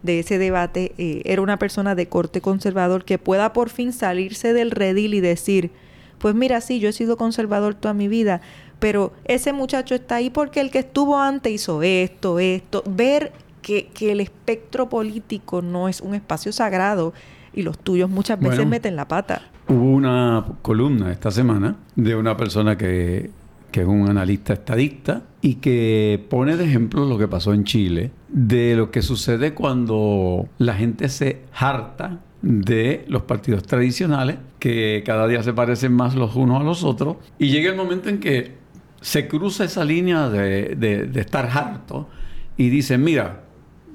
de 0.03 0.19
ese 0.19 0.37
debate 0.37 0.93
eh, 0.97 1.21
era 1.25 1.41
una 1.41 1.59
persona 1.59 1.95
de 1.95 2.07
corte 2.07 2.39
conservador 2.39 3.03
que 3.03 3.17
pueda 3.17 3.51
por 3.51 3.69
fin 3.69 3.91
salirse 3.91 4.53
del 4.53 4.71
redil 4.71 5.13
y 5.13 5.19
decir, 5.19 5.71
pues 6.19 6.35
mira, 6.35 6.61
sí, 6.61 6.79
yo 6.79 6.89
he 6.89 6.93
sido 6.93 7.17
conservador 7.17 7.75
toda 7.75 7.93
mi 7.93 8.07
vida, 8.07 8.39
pero 8.79 9.11
ese 9.25 9.51
muchacho 9.51 9.95
está 9.95 10.15
ahí 10.15 10.29
porque 10.29 10.61
el 10.61 10.71
que 10.71 10.79
estuvo 10.79 11.19
antes 11.19 11.51
hizo 11.51 11.83
esto, 11.83 12.39
esto. 12.39 12.83
Ver 12.87 13.33
que, 13.61 13.89
el 13.99 14.21
espectro 14.21 14.89
político 14.89 15.61
no 15.61 15.89
es 15.89 16.01
un 16.01 16.15
espacio 16.15 16.51
sagrado 16.51 17.13
y 17.53 17.63
los 17.63 17.77
tuyos 17.77 18.09
muchas 18.09 18.39
veces 18.39 18.65
meten 18.65 18.95
la 18.95 19.07
pata. 19.07 19.41
Hubo 19.67 19.83
una 19.83 20.45
columna 20.61 21.11
esta 21.11 21.29
semana 21.29 21.75
de 21.95 22.15
una 22.15 22.37
persona 22.37 22.77
que, 22.77 23.31
que 23.71 23.81
es 23.81 23.87
un 23.87 24.09
analista 24.09 24.53
estadista 24.53 25.23
y 25.41 25.55
que 25.55 26.25
pone 26.29 26.57
de 26.57 26.65
ejemplo 26.65 27.05
lo 27.05 27.17
que 27.17 27.27
pasó 27.27 27.53
en 27.53 27.63
Chile, 27.63 28.11
de 28.27 28.75
lo 28.75 28.91
que 28.91 29.01
sucede 29.01 29.53
cuando 29.53 30.47
la 30.57 30.73
gente 30.73 31.09
se 31.09 31.41
harta 31.53 32.19
de 32.41 33.05
los 33.07 33.23
partidos 33.23 33.63
tradicionales, 33.63 34.37
que 34.59 35.03
cada 35.05 35.27
día 35.27 35.43
se 35.43 35.53
parecen 35.53 35.93
más 35.93 36.15
los 36.15 36.35
unos 36.35 36.61
a 36.61 36.63
los 36.63 36.83
otros, 36.83 37.17
y 37.37 37.49
llega 37.49 37.69
el 37.69 37.75
momento 37.75 38.09
en 38.09 38.19
que 38.19 38.59
se 39.01 39.27
cruza 39.27 39.63
esa 39.63 39.85
línea 39.85 40.29
de, 40.29 41.09
estar 41.15 41.45
harto 41.45 42.09
y 42.57 42.69
dice, 42.69 42.97
mira, 42.97 43.43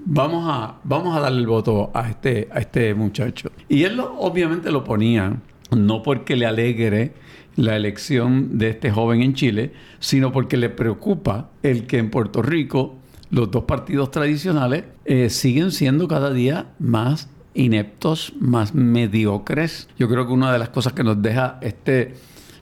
vamos 0.06 0.46
a, 0.48 0.78
vamos 0.84 1.16
a 1.16 1.20
darle 1.20 1.40
el 1.40 1.46
voto 1.46 1.90
a 1.94 2.08
este, 2.08 2.48
a 2.52 2.60
este 2.60 2.94
muchacho. 2.94 3.50
Y 3.68 3.84
él 3.84 4.00
obviamente 4.00 4.70
lo 4.70 4.84
ponía, 4.84 5.37
no 5.70 6.02
porque 6.02 6.37
le 6.37 6.46
alegre 6.46 7.12
la 7.57 7.77
elección 7.77 8.59
de 8.59 8.71
este 8.71 8.90
joven 8.90 9.23
en 9.23 9.35
Chile, 9.35 9.73
sino 10.01 10.33
porque 10.33 10.57
le 10.57 10.71
preocupa 10.71 11.51
el 11.62 11.87
que 11.87 11.99
en 11.99 12.11
Puerto 12.11 12.43
Rico 12.43 12.97
los 13.31 13.51
dos 13.51 13.64
partidos 13.64 14.11
tradicionales 14.11 14.85
eh, 15.05 15.31
siguen 15.31 15.73
siendo 15.73 16.09
cada 16.09 16.33
día 16.33 16.73
más 16.79 17.29
ineptos, 17.55 18.33
más 18.38 18.75
mediocres. 18.75 19.88
Yo 19.99 20.09
creo 20.09 20.27
que 20.27 20.33
una 20.33 20.53
de 20.53 20.59
las 20.59 20.71
cosas 20.71 20.93
que 20.93 21.05
nos 21.05 21.21
deja 21.23 21.59
este 21.62 22.14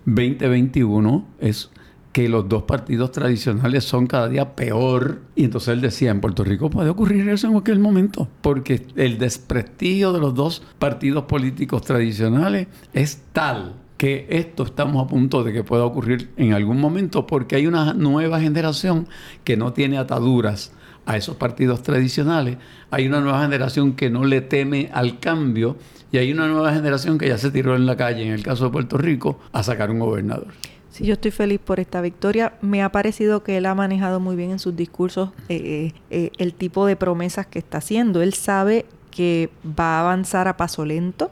2021 0.07 1.27
es 1.41 1.71
que 2.13 2.29
los 2.29 2.47
dos 2.47 2.65
partidos 2.65 3.11
tradicionales 3.11 3.85
son 3.85 4.07
cada 4.07 4.29
día 4.29 4.55
peor. 4.55 5.23
Y 5.35 5.45
entonces 5.45 5.71
él 5.71 5.81
decía, 5.81 6.11
en 6.11 6.21
Puerto 6.21 6.45
Rico 6.45 6.69
puede 6.69 6.91
ocurrir 6.91 7.29
eso 7.29 7.47
en 7.47 7.55
cualquier 7.55 7.79
momento, 7.79 8.29
porque 8.43 8.87
el 8.97 9.19
desprestigio 9.19 10.13
de 10.13 10.21
los 10.21 10.35
dos 10.35 10.63
partidos 10.79 11.25
políticos 11.25 11.83
tradicionales 11.83 12.69
es 12.93 13.23
tal 13.33 13.82
que 14.03 14.27
esto 14.31 14.65
estamos 14.65 15.01
a 15.01 15.07
punto 15.07 15.45
de 15.45 15.53
que 15.53 15.63
pueda 15.63 15.85
ocurrir 15.85 16.31
en 16.37 16.55
algún 16.55 16.81
momento, 16.81 17.25
porque 17.25 17.55
hay 17.55 17.69
una 17.69 17.95
nueva 17.95 18.41
generación 18.41 19.07
que 19.45 19.57
no 19.57 19.75
tiene 19.75 19.97
ataduras 19.97 20.73
a 21.07 21.17
esos 21.17 21.37
partidos 21.37 21.85
tradicionales, 21.85 22.57
hay 22.91 23.07
una 23.07 23.21
nueva 23.21 23.41
generación 23.43 23.93
que 23.93 24.11
no 24.11 24.25
le 24.25 24.41
teme 24.41 24.91
al 24.93 25.21
cambio 25.21 25.77
y 26.11 26.19
hay 26.19 26.33
una 26.33 26.49
nueva 26.49 26.75
generación 26.75 27.17
que 27.17 27.29
ya 27.29 27.39
se 27.39 27.53
tiró 27.53 27.77
en 27.77 27.87
la 27.87 27.97
calle, 27.97 28.27
en 28.27 28.33
el 28.33 28.43
caso 28.43 28.65
de 28.65 28.71
Puerto 28.71 28.99
Rico, 28.99 29.39
a 29.53 29.63
sacar 29.63 29.93
un 29.93 30.01
gobernador. 30.01 30.49
Sí, 30.91 31.07
yo 31.07 31.13
estoy 31.13 31.31
feliz 31.31 31.61
por 31.61 31.79
esta 31.79 32.01
victoria. 32.01 32.55
Me 32.61 32.83
ha 32.83 32.91
parecido 32.91 33.45
que 33.45 33.59
él 33.59 33.67
ha 33.67 33.77
manejado 33.77 34.19
muy 34.19 34.35
bien 34.35 34.51
en 34.51 34.59
sus 34.59 34.75
discursos 34.75 35.31
eh, 35.49 35.55
eh, 35.55 35.95
eh, 36.11 36.31
el 36.39 36.55
tipo 36.55 36.87
de 36.87 36.97
promesas 36.97 37.47
que 37.47 37.61
está 37.61 37.79
haciendo. 37.79 38.21
Él 38.21 38.35
sabe 38.35 38.85
que 39.13 39.51
va 39.65 39.99
a 39.99 40.01
avanzar 40.01 40.49
a 40.49 40.57
paso 40.57 40.85
lento. 40.85 41.29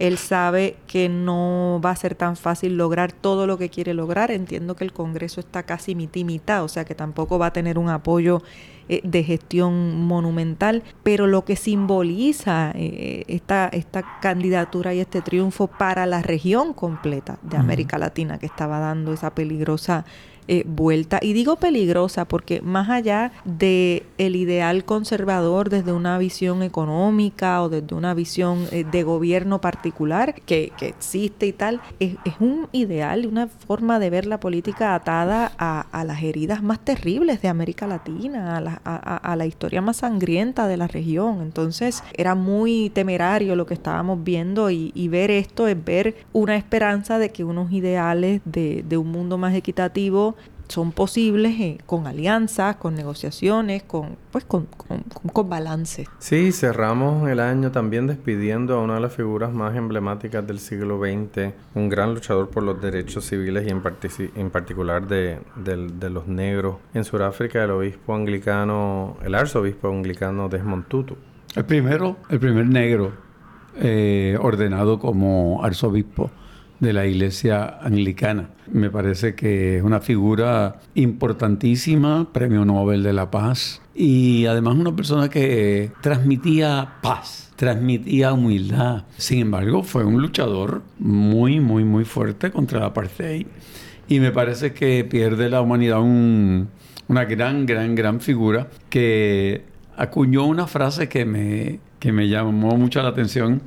Él 0.00 0.16
sabe 0.16 0.76
que 0.86 1.10
no 1.10 1.78
va 1.84 1.90
a 1.90 1.96
ser 1.96 2.14
tan 2.14 2.34
fácil 2.34 2.78
lograr 2.78 3.12
todo 3.12 3.46
lo 3.46 3.58
que 3.58 3.68
quiere 3.68 3.92
lograr. 3.92 4.30
Entiendo 4.30 4.74
que 4.74 4.82
el 4.82 4.94
Congreso 4.94 5.40
está 5.40 5.62
casi 5.64 5.94
mitad 5.94 6.22
mitad, 6.24 6.64
o 6.64 6.68
sea 6.68 6.86
que 6.86 6.94
tampoco 6.94 7.38
va 7.38 7.46
a 7.46 7.52
tener 7.52 7.78
un 7.78 7.90
apoyo 7.90 8.42
eh, 8.88 9.02
de 9.04 9.22
gestión 9.22 10.00
monumental, 10.00 10.82
pero 11.02 11.26
lo 11.26 11.44
que 11.44 11.54
simboliza 11.54 12.72
eh, 12.74 13.24
esta, 13.28 13.68
esta 13.68 14.20
candidatura 14.20 14.94
y 14.94 15.00
este 15.00 15.20
triunfo 15.20 15.66
para 15.66 16.06
la 16.06 16.22
región 16.22 16.72
completa 16.72 17.38
de 17.42 17.58
América 17.58 17.98
Latina 17.98 18.38
que 18.38 18.46
estaba 18.46 18.78
dando 18.78 19.12
esa 19.12 19.34
peligrosa 19.34 20.06
eh, 20.52 20.64
vuelta. 20.66 21.20
Y 21.22 21.32
digo 21.32 21.54
peligrosa 21.54 22.24
porque 22.24 22.60
más 22.60 22.90
allá 22.90 23.30
de 23.44 24.02
el 24.18 24.34
ideal 24.34 24.84
conservador 24.84 25.70
desde 25.70 25.92
una 25.92 26.18
visión 26.18 26.64
económica 26.64 27.62
o 27.62 27.68
desde 27.68 27.94
una 27.94 28.14
visión 28.14 28.66
eh, 28.72 28.82
de 28.82 29.04
gobierno 29.04 29.60
particular 29.60 30.34
que, 30.34 30.72
que 30.76 30.88
existe 30.88 31.46
y 31.46 31.52
tal, 31.52 31.80
es, 32.00 32.16
un 32.40 32.66
ideal, 32.72 33.26
una 33.26 33.46
forma 33.46 34.00
de 34.00 34.10
ver 34.10 34.26
la 34.26 34.40
política 34.40 34.96
atada 34.96 35.52
a, 35.56 36.04
las 36.04 36.20
heridas 36.20 36.64
más 36.64 36.80
terribles 36.80 37.42
de 37.42 37.46
América 37.46 37.86
Latina, 37.86 38.56
a 38.56 38.60
la, 38.60 38.74
a 38.74 39.36
la 39.36 39.46
historia 39.46 39.80
más 39.80 39.98
sangrienta 39.98 40.66
de 40.66 40.76
la 40.76 40.88
región. 40.88 41.42
Entonces 41.42 42.02
era 42.14 42.34
muy 42.34 42.90
temerario 42.90 43.54
lo 43.54 43.66
que 43.66 43.74
estábamos 43.74 44.24
viendo 44.24 44.68
y, 44.72 44.90
y 44.96 45.06
ver 45.06 45.30
esto 45.30 45.68
es 45.68 45.84
ver 45.84 46.16
una 46.32 46.56
esperanza 46.56 47.20
de 47.20 47.30
que 47.30 47.44
unos 47.44 47.70
ideales 47.70 48.40
de, 48.44 48.82
de 48.82 48.96
un 48.96 49.12
mundo 49.12 49.38
más 49.38 49.54
equitativo 49.54 50.34
son 50.70 50.92
posibles 50.92 51.60
eh, 51.60 51.78
con 51.86 52.06
alianzas, 52.06 52.76
con 52.76 52.94
negociaciones, 52.94 53.82
con 53.82 54.16
pues 54.30 54.44
con, 54.44 54.66
con, 54.66 55.48
balance. 55.48 56.06
Sí, 56.18 56.52
cerramos 56.52 57.28
el 57.28 57.40
año 57.40 57.72
también 57.72 58.06
despidiendo 58.06 58.74
a 58.74 58.82
una 58.82 58.94
de 58.94 59.00
las 59.00 59.14
figuras 59.14 59.52
más 59.52 59.76
emblemáticas 59.76 60.46
del 60.46 60.60
siglo 60.60 61.00
XX, 61.00 61.52
un 61.74 61.88
gran 61.88 62.14
luchador 62.14 62.48
por 62.48 62.62
los 62.62 62.80
derechos 62.80 63.24
civiles 63.24 63.66
y 63.66 63.70
en, 63.70 63.82
en 64.36 64.50
particular 64.50 65.08
de, 65.08 65.40
de, 65.56 66.10
los 66.10 66.28
negros 66.28 66.76
en 66.94 67.04
Sudáfrica, 67.04 67.64
el 67.64 67.70
obispo 67.72 68.14
anglicano, 68.14 69.16
el 69.24 69.34
arzobispo 69.34 69.88
anglicano 69.88 70.48
Desmond 70.48 70.86
Tutu. 70.86 71.16
El 71.56 71.64
primero, 71.64 72.16
el 72.28 72.38
primer 72.38 72.66
negro 72.66 73.12
eh, 73.76 74.36
ordenado 74.40 74.98
como 74.98 75.64
arzobispo 75.64 76.30
de 76.80 76.92
la 76.92 77.06
iglesia 77.06 77.78
anglicana. 77.80 78.48
Me 78.72 78.90
parece 78.90 79.34
que 79.34 79.76
es 79.76 79.82
una 79.82 80.00
figura 80.00 80.80
importantísima, 80.94 82.32
premio 82.32 82.64
Nobel 82.64 83.02
de 83.02 83.12
la 83.12 83.30
Paz, 83.30 83.82
y 83.94 84.46
además 84.46 84.76
una 84.76 84.96
persona 84.96 85.28
que 85.28 85.92
transmitía 86.00 86.94
paz, 87.02 87.52
transmitía 87.56 88.32
humildad. 88.32 89.04
Sin 89.18 89.40
embargo, 89.40 89.82
fue 89.82 90.04
un 90.04 90.22
luchador 90.22 90.82
muy, 90.98 91.60
muy, 91.60 91.84
muy 91.84 92.04
fuerte 92.04 92.50
contra 92.50 92.80
la 92.80 92.86
apartheid. 92.86 93.46
Y 94.08 94.18
me 94.18 94.32
parece 94.32 94.72
que 94.72 95.04
pierde 95.04 95.50
la 95.50 95.60
humanidad 95.60 96.00
una 96.00 97.24
gran, 97.26 97.66
gran, 97.66 97.94
gran 97.94 98.20
figura 98.20 98.68
que 98.88 99.64
acuñó 99.96 100.46
una 100.46 100.66
frase 100.66 101.08
que 101.08 101.24
me, 101.24 101.78
que 101.98 102.10
me 102.10 102.28
llamó 102.28 102.76
mucho 102.76 103.02
la 103.02 103.10
atención 103.10 103.62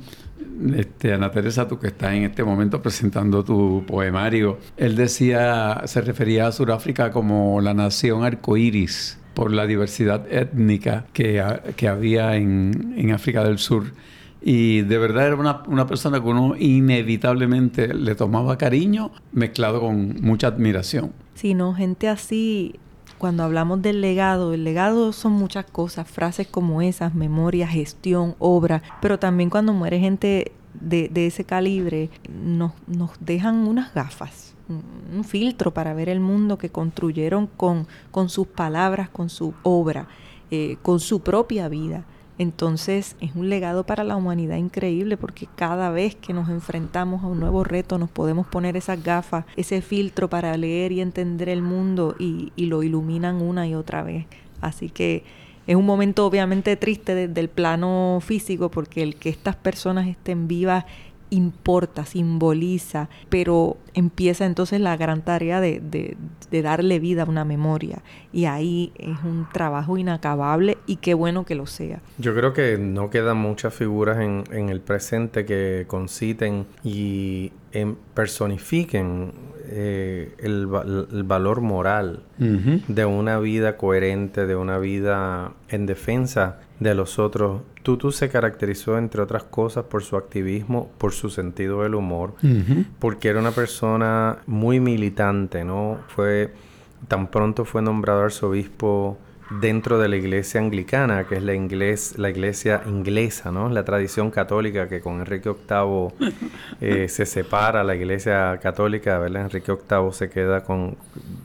este, 0.76 1.12
Ana 1.12 1.30
Teresa, 1.30 1.68
tú 1.68 1.78
que 1.78 1.88
estás 1.88 2.14
en 2.14 2.24
este 2.24 2.44
momento 2.44 2.80
presentando 2.82 3.44
tu 3.44 3.84
poemario, 3.86 4.58
él 4.76 4.96
decía, 4.96 5.82
se 5.86 6.00
refería 6.00 6.46
a 6.46 6.52
Sudáfrica 6.52 7.10
como 7.10 7.60
la 7.60 7.74
nación 7.74 8.24
arcoíris 8.24 9.18
por 9.34 9.52
la 9.52 9.66
diversidad 9.66 10.32
étnica 10.32 11.06
que, 11.12 11.42
que 11.76 11.88
había 11.88 12.36
en, 12.36 12.94
en, 12.96 13.10
África 13.10 13.42
del 13.44 13.58
Sur. 13.58 13.92
Y 14.40 14.82
de 14.82 14.98
verdad 14.98 15.26
era 15.26 15.36
una, 15.36 15.62
una, 15.66 15.86
persona 15.86 16.20
que 16.20 16.28
uno 16.28 16.54
inevitablemente 16.56 17.94
le 17.94 18.14
tomaba 18.14 18.58
cariño 18.58 19.10
mezclado 19.32 19.80
con 19.80 20.20
mucha 20.20 20.48
admiración. 20.48 21.12
Sí, 21.34 21.54
no, 21.54 21.74
gente 21.74 22.08
así 22.08 22.78
cuando 23.24 23.42
hablamos 23.42 23.80
del 23.80 24.02
legado, 24.02 24.52
el 24.52 24.64
legado 24.64 25.10
son 25.14 25.32
muchas 25.32 25.64
cosas, 25.64 26.06
frases 26.06 26.46
como 26.46 26.82
esas, 26.82 27.14
memoria, 27.14 27.66
gestión, 27.66 28.34
obra, 28.38 28.82
pero 29.00 29.18
también 29.18 29.48
cuando 29.48 29.72
muere 29.72 29.98
gente 29.98 30.52
de, 30.74 31.10
ese 31.26 31.42
calibre 31.44 32.10
nos, 32.28 32.72
nos 32.86 33.12
dejan 33.20 33.66
unas 33.66 33.94
gafas, 33.94 34.54
un, 34.68 35.24
filtro 35.24 35.72
para 35.72 35.94
ver 35.94 36.10
el 36.10 36.20
mundo 36.20 36.58
que 36.58 36.68
construyeron 36.68 37.46
con, 37.46 37.86
con 38.10 38.28
sus 38.28 38.46
palabras, 38.46 39.08
con 39.08 39.30
su 39.30 39.54
obra, 39.62 40.06
eh, 40.50 40.76
con 40.82 41.00
su 41.00 41.20
propia 41.20 41.70
vida. 41.70 42.04
Entonces 42.38 43.16
es 43.20 43.34
un 43.36 43.48
legado 43.48 43.84
para 43.84 44.02
la 44.02 44.16
humanidad 44.16 44.56
increíble 44.56 45.16
porque 45.16 45.46
cada 45.54 45.90
vez 45.90 46.16
que 46.16 46.32
nos 46.32 46.48
enfrentamos 46.48 47.22
a 47.22 47.28
un 47.28 47.38
nuevo 47.38 47.62
reto 47.62 47.96
nos 47.96 48.10
podemos 48.10 48.46
poner 48.46 48.76
esas 48.76 49.02
gafas, 49.02 49.44
ese 49.56 49.82
filtro 49.82 50.28
para 50.28 50.56
leer 50.56 50.90
y 50.90 51.00
entender 51.00 51.48
el 51.48 51.62
mundo 51.62 52.16
y, 52.18 52.52
lo 52.56 52.82
iluminan 52.82 53.42
una 53.42 53.68
y 53.68 53.74
otra 53.74 54.02
vez. 54.02 54.26
Así 54.60 54.88
que 54.88 55.22
es 55.66 55.76
un 55.76 55.86
momento 55.86 56.26
obviamente 56.26 56.76
triste 56.76 57.14
desde 57.14 57.40
el 57.40 57.48
plano 57.48 58.18
físico 58.20 58.70
porque 58.70 59.02
el 59.02 59.16
que 59.16 59.28
estas 59.28 59.54
personas 59.54 60.08
estén 60.08 60.48
vivas 60.48 60.84
importa, 61.30 62.04
simboliza, 62.04 63.08
pero 63.28 63.76
empieza 63.94 64.46
entonces 64.46 64.80
la 64.80 64.96
gran 64.96 65.22
tarea 65.22 65.60
de, 65.60 65.80
de, 65.80 66.62
darle 66.62 67.00
vida 67.00 67.22
a 67.22 67.26
una 67.26 67.44
memoria. 67.44 68.02
Y 68.32 68.44
ahí 68.44 68.92
es 68.96 69.18
un 69.24 69.46
trabajo 69.52 69.98
inacabable 69.98 70.78
y 70.86 70.96
qué 70.96 71.14
bueno 71.14 71.44
que 71.44 71.54
lo 71.54 71.66
sea. 71.66 72.00
Yo 72.18 72.34
creo 72.34 72.52
que 72.52 72.78
no 72.78 73.10
quedan 73.10 73.38
muchas 73.38 73.74
figuras 73.74 74.18
en, 74.18 74.44
en 74.52 74.68
el 74.68 74.80
presente 74.80 75.44
que 75.44 75.84
conciten 75.88 76.66
y 76.84 77.52
personifiquen 78.14 79.32
eh, 79.66 80.34
el, 80.38 80.66
valor 80.66 81.60
moral 81.60 82.22
de 82.38 83.04
una 83.04 83.38
vida 83.38 83.76
coherente, 83.76 84.46
de 84.46 84.56
una 84.56 84.78
vida 84.78 85.52
en 85.68 85.86
defensa 85.86 86.60
de 86.80 86.94
los 86.94 87.18
otros. 87.18 87.62
Tutu 87.82 88.12
se 88.12 88.28
caracterizó, 88.28 88.98
entre 88.98 89.22
otras 89.22 89.44
cosas, 89.44 89.84
por 89.84 90.02
su 90.02 90.16
activismo, 90.16 90.90
por 90.98 91.12
su 91.12 91.30
sentido 91.30 91.82
del 91.82 91.94
humor, 91.94 92.34
porque 92.98 93.28
era 93.28 93.40
una 93.40 93.52
persona 93.52 94.38
muy 94.46 94.80
militante, 94.80 95.64
¿no? 95.64 95.98
Fue, 96.08 96.52
tan 97.08 97.28
pronto 97.28 97.64
fue 97.64 97.82
nombrado 97.82 98.22
arzobispo 98.22 99.18
dentro 99.60 99.98
de 99.98 100.08
la 100.08 100.16
iglesia 100.16 100.60
anglicana, 100.60 101.24
que 101.24 101.36
es 101.36 101.42
la, 101.42 101.54
inglés, 101.54 102.14
la 102.18 102.30
iglesia 102.30 102.82
inglesa, 102.86 103.50
¿no? 103.50 103.68
La 103.68 103.84
tradición 103.84 104.30
católica 104.30 104.88
que 104.88 105.00
con 105.00 105.20
Enrique 105.20 105.50
VIII 105.50 106.32
eh, 106.80 107.08
se 107.08 107.26
separa, 107.26 107.84
la 107.84 107.94
iglesia 107.94 108.58
católica, 108.62 109.18
¿verdad? 109.18 109.42
Enrique 109.42 109.72
VIII 109.72 110.12
se 110.12 110.30
queda 110.30 110.62
con, 110.62 110.96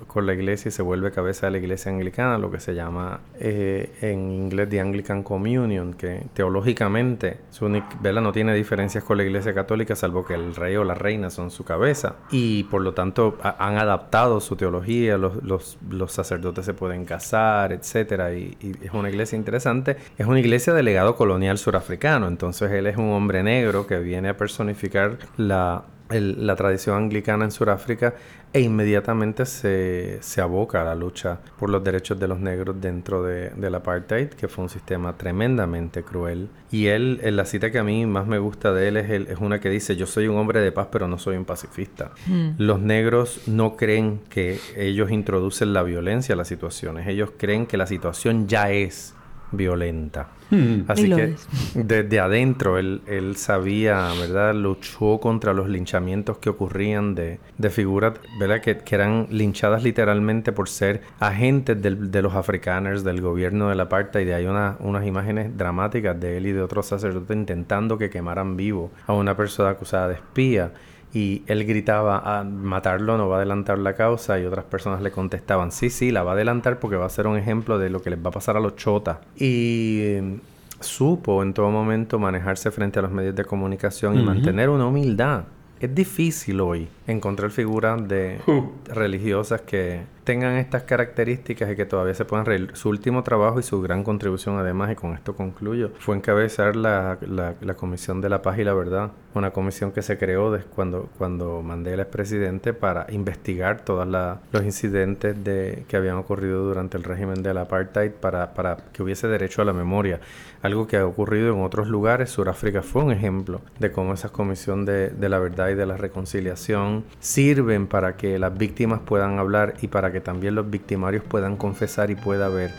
con, 0.08 0.26
la 0.26 0.34
iglesia 0.34 0.70
y 0.70 0.72
se 0.72 0.82
vuelve 0.82 1.12
cabeza 1.12 1.48
de 1.48 1.52
la 1.52 1.58
iglesia 1.58 1.92
anglicana, 1.92 2.38
lo 2.38 2.52
que 2.52 2.60
se 2.60 2.74
llama 2.74 3.22
eh, 3.40 3.92
en 4.02 4.32
inglés 4.32 4.70
The 4.70 4.80
Anglican 4.80 5.24
Communion, 5.24 5.94
que 5.94 6.24
teológicamente 6.34 7.38
su, 7.52 7.70
¿verdad? 8.02 8.22
no 8.22 8.32
tiene 8.32 8.54
diferencias 8.54 9.04
con 9.04 9.18
la 9.18 9.24
iglesia 9.24 9.54
católica, 9.54 9.96
salvo 9.96 10.26
que 10.26 10.34
el 10.34 10.56
rey 10.56 10.76
o 10.76 10.84
la 10.84 10.94
reina 10.94 11.30
son 11.30 11.52
su 11.52 11.64
cabeza. 11.64 12.16
Y 12.32 12.64
por 12.66 12.82
lo 12.82 12.94
tanto 12.94 13.38
han 13.44 13.78
adaptado 13.78 14.40
su 14.40 14.56
teología, 14.56 15.18
los, 15.18 15.44
los, 15.44 15.78
los 15.90 16.12
sacerdotes 16.12 16.66
se 16.66 16.74
pueden 16.74 17.06
casar, 17.06 17.72
etc 17.74 17.99
etcétera, 18.00 18.34
y, 18.34 18.58
es 18.82 18.92
una 18.94 19.10
iglesia 19.10 19.36
interesante, 19.36 19.98
es 20.18 20.26
una 20.26 20.40
iglesia 20.40 20.74
de 20.74 20.84
legado 20.84 21.16
colonial 21.16 21.58
surafricano. 21.58 22.28
Entonces 22.28 22.72
él 22.72 22.88
es 22.88 22.98
un 22.98 23.12
hombre 23.12 23.44
negro 23.44 23.88
que 23.88 24.00
viene 24.00 24.30
a 24.30 24.38
personificar 24.38 25.18
la, 25.38 25.84
la 26.10 26.56
tradición 26.56 26.98
anglicana 26.98 27.46
en 27.46 27.52
Sudáfrica 27.52 28.16
e 28.52 28.62
inmediatamente 28.62 29.46
se, 29.46 30.18
se, 30.22 30.42
aboca 30.42 30.82
a 30.82 30.86
la 30.86 30.96
lucha 30.96 31.40
por 31.60 31.70
los 31.70 31.84
derechos 31.84 32.20
de 32.20 32.28
los 32.28 32.40
negros 32.40 32.82
dentro 32.82 33.22
de, 33.22 33.52
del 33.52 33.76
apartheid, 33.76 34.30
que 34.30 34.48
fue 34.48 34.64
un 34.64 34.70
sistema 34.70 35.16
tremendamente 35.18 36.02
cruel. 36.02 36.50
Y 36.72 36.88
él, 36.88 37.20
en 37.22 37.36
la 37.36 37.46
cita 37.46 37.70
que 37.70 37.78
a 37.78 37.84
mí 37.84 38.08
más 38.08 38.26
me 38.26 38.40
gusta 38.40 38.74
de 38.74 38.88
él 38.88 38.98
es, 38.98 39.10
es 39.10 39.38
una 39.40 39.60
que 39.60 39.70
dice, 39.70 39.96
yo 39.96 40.08
soy 40.08 40.28
un 40.28 40.38
hombre 40.38 40.62
de 40.62 40.72
paz, 40.72 40.88
pero 40.92 41.08
no 41.08 41.20
soy 41.20 41.38
un 41.38 41.46
pacifista. 41.46 42.12
Hmm. 42.26 42.52
Los 42.58 42.80
negros 42.80 43.48
no 43.48 43.76
creen 43.76 44.20
que 44.30 44.60
ellos 44.76 45.12
introducen 45.12 45.74
la 45.74 45.84
violencia 45.84 46.34
a 46.34 46.36
las 46.36 46.48
situaciones, 46.48 47.08
ellos 47.08 47.32
creen 47.38 47.68
que 47.68 47.78
la 47.78 47.86
situación 47.86 48.48
ya 48.48 48.72
es 48.72 49.14
violenta. 49.52 50.28
Hmm. 50.50 50.82
Así 50.88 51.10
que 51.14 51.36
desde 51.76 52.20
adentro 52.20 52.80
él, 52.80 53.02
él, 53.06 53.36
sabía, 53.36 54.12
¿verdad? 54.20 54.56
Luchó 54.56 55.20
contra 55.20 55.54
los 55.54 55.70
linchamientos 55.70 56.40
que 56.40 56.50
ocurrían 56.50 57.14
de, 57.14 57.40
de 57.58 57.70
figuras, 57.70 58.14
¿verdad? 58.40 58.62
Que, 58.62 58.78
que, 58.78 58.96
eran 58.96 59.28
linchadas 59.30 59.84
literalmente 59.84 60.52
por 60.52 60.68
ser 60.68 61.02
agentes 61.20 61.80
del, 61.82 62.10
de 62.10 62.22
los 62.22 62.34
africaners, 62.34 63.04
del 63.04 63.22
gobierno 63.22 63.70
de 63.70 63.76
la 63.76 63.84
apartheid. 63.84 64.28
Y 64.28 64.32
hay 64.32 64.46
una, 64.46 64.78
unas 64.80 65.06
imágenes 65.06 65.56
dramáticas 65.56 66.20
de 66.20 66.38
él 66.38 66.48
y 66.48 66.52
de 66.52 66.62
otros 66.62 66.88
sacerdotes 66.88 67.38
intentando 67.38 67.98
que 67.98 68.10
quemaran 68.10 68.58
vivo 68.58 68.92
a 69.06 69.14
una 69.14 69.38
persona 69.38 69.70
acusada 69.70 70.08
de 70.08 70.16
espía 70.16 70.72
y 71.14 71.42
él 71.48 71.66
gritaba, 71.66 72.18
a 72.18 72.40
ah, 72.40 72.44
matarlo 72.44 73.18
no 73.18 73.28
va 73.28 73.36
a 73.36 73.40
adelantar 73.40 73.80
la 73.80 73.96
causa 73.96 74.40
y 74.40 74.46
otras 74.46 74.66
personas 74.66 75.02
le 75.02 75.12
contestaban, 75.12 75.72
sí, 75.72 75.90
sí, 75.90 76.12
la 76.12 76.24
va 76.24 76.32
a 76.32 76.34
adelantar 76.36 76.80
porque 76.80 76.98
va 76.98 77.06
a 77.06 77.10
ser 77.10 77.26
un 77.28 77.38
ejemplo 77.38 77.80
de 77.80 77.90
lo 77.90 78.02
que 78.02 78.12
les 78.12 78.24
va 78.24 78.30
a 78.30 78.34
pasar 78.34 78.58
a 78.58 78.60
los 78.60 78.76
chotas. 78.76 79.18
Y 79.36 80.18
mm, 80.22 80.34
supo 80.80 81.42
en 81.42 81.54
todo 81.54 81.72
momento 81.72 82.20
manejarse 82.20 82.70
frente 82.72 83.00
a 83.00 83.02
los 83.02 83.12
medios 83.12 83.36
de 83.36 83.44
comunicación 83.44 84.20
y 84.20 84.24
mantener 84.24 84.70
una 84.70 84.86
humildad. 84.88 85.44
Es 85.80 85.96
difícil 85.96 86.60
hoy 86.60 86.90
encontrar 87.08 87.52
figuras 87.52 88.06
de 88.08 88.40
religiosas 88.86 89.62
que 89.62 90.02
tengan 90.30 90.58
estas 90.58 90.84
características 90.84 91.72
y 91.72 91.76
que 91.76 91.88
todavía 91.88 92.14
se 92.14 92.24
puedan 92.24 92.46
reír. 92.46 92.70
Su 92.74 92.90
último 92.90 93.24
trabajo 93.24 93.60
y 93.60 93.64
su 93.64 93.82
gran 93.82 94.04
contribución 94.04 94.60
además, 94.60 94.92
y 94.92 94.96
con 94.96 95.16
esto 95.16 95.36
concluyo, 95.36 95.90
fue 95.98 96.16
encabezar 96.16 96.76
la, 96.76 97.18
la, 97.22 97.74
Comisión 97.74 98.22
de 98.22 98.30
la 98.30 98.44
Paz 98.44 98.60
y 98.60 98.64
la 98.64 98.76
Verdad, 98.76 99.10
una 99.34 99.50
comisión 99.50 99.92
que 99.92 100.04
se 100.04 100.20
creó 100.20 100.52
desde 100.52 100.68
cuando, 100.68 101.10
cuando 101.18 101.64
Mandela 101.64 102.04
es 102.04 102.10
presidente 102.10 102.74
para 102.74 103.08
investigar 103.10 103.82
todos 103.82 104.08
los 104.52 104.64
incidentes 104.64 105.44
de, 105.44 105.86
que 105.88 105.98
habían 105.98 106.18
ocurrido 106.18 106.64
durante 106.64 106.98
el 106.98 107.06
régimen 107.06 107.42
del 107.42 107.58
apartheid 107.58 108.12
para, 108.12 108.54
para 108.54 108.78
que 108.94 109.02
hubiese 109.02 109.28
derecho 109.28 109.64
a 109.64 109.66
la 109.66 109.74
memoria, 109.74 110.20
algo 110.62 110.86
que 110.86 110.98
ha 110.98 111.08
ocurrido 111.08 111.56
en 111.56 111.64
otros 111.64 111.88
lugares. 111.88 112.30
Sudáfrica 112.30 112.84
fue 112.84 113.04
un 113.04 113.12
ejemplo 113.12 113.62
de 113.80 113.92
cómo 113.92 114.14
esa 114.14 114.30
comisión 114.30 114.86
de, 114.86 115.10
de 115.10 115.30
la 115.30 115.40
verdad 115.40 115.70
y 115.70 115.74
de 115.76 115.88
la 115.88 115.98
reconciliación 115.98 117.04
sirven 117.20 117.88
para 117.88 118.16
que 118.16 118.38
las 118.38 118.56
víctimas 118.56 119.00
puedan 119.00 119.40
hablar 119.40 119.74
y 119.82 119.88
para 119.88 120.12
que 120.12 120.19
también 120.22 120.56
los 120.56 120.70
victimarios 120.70 121.24
puedan 121.24 121.58
confesar 121.58 122.12
y 122.12 122.16
pueda 122.16 122.48
haber 122.48 122.72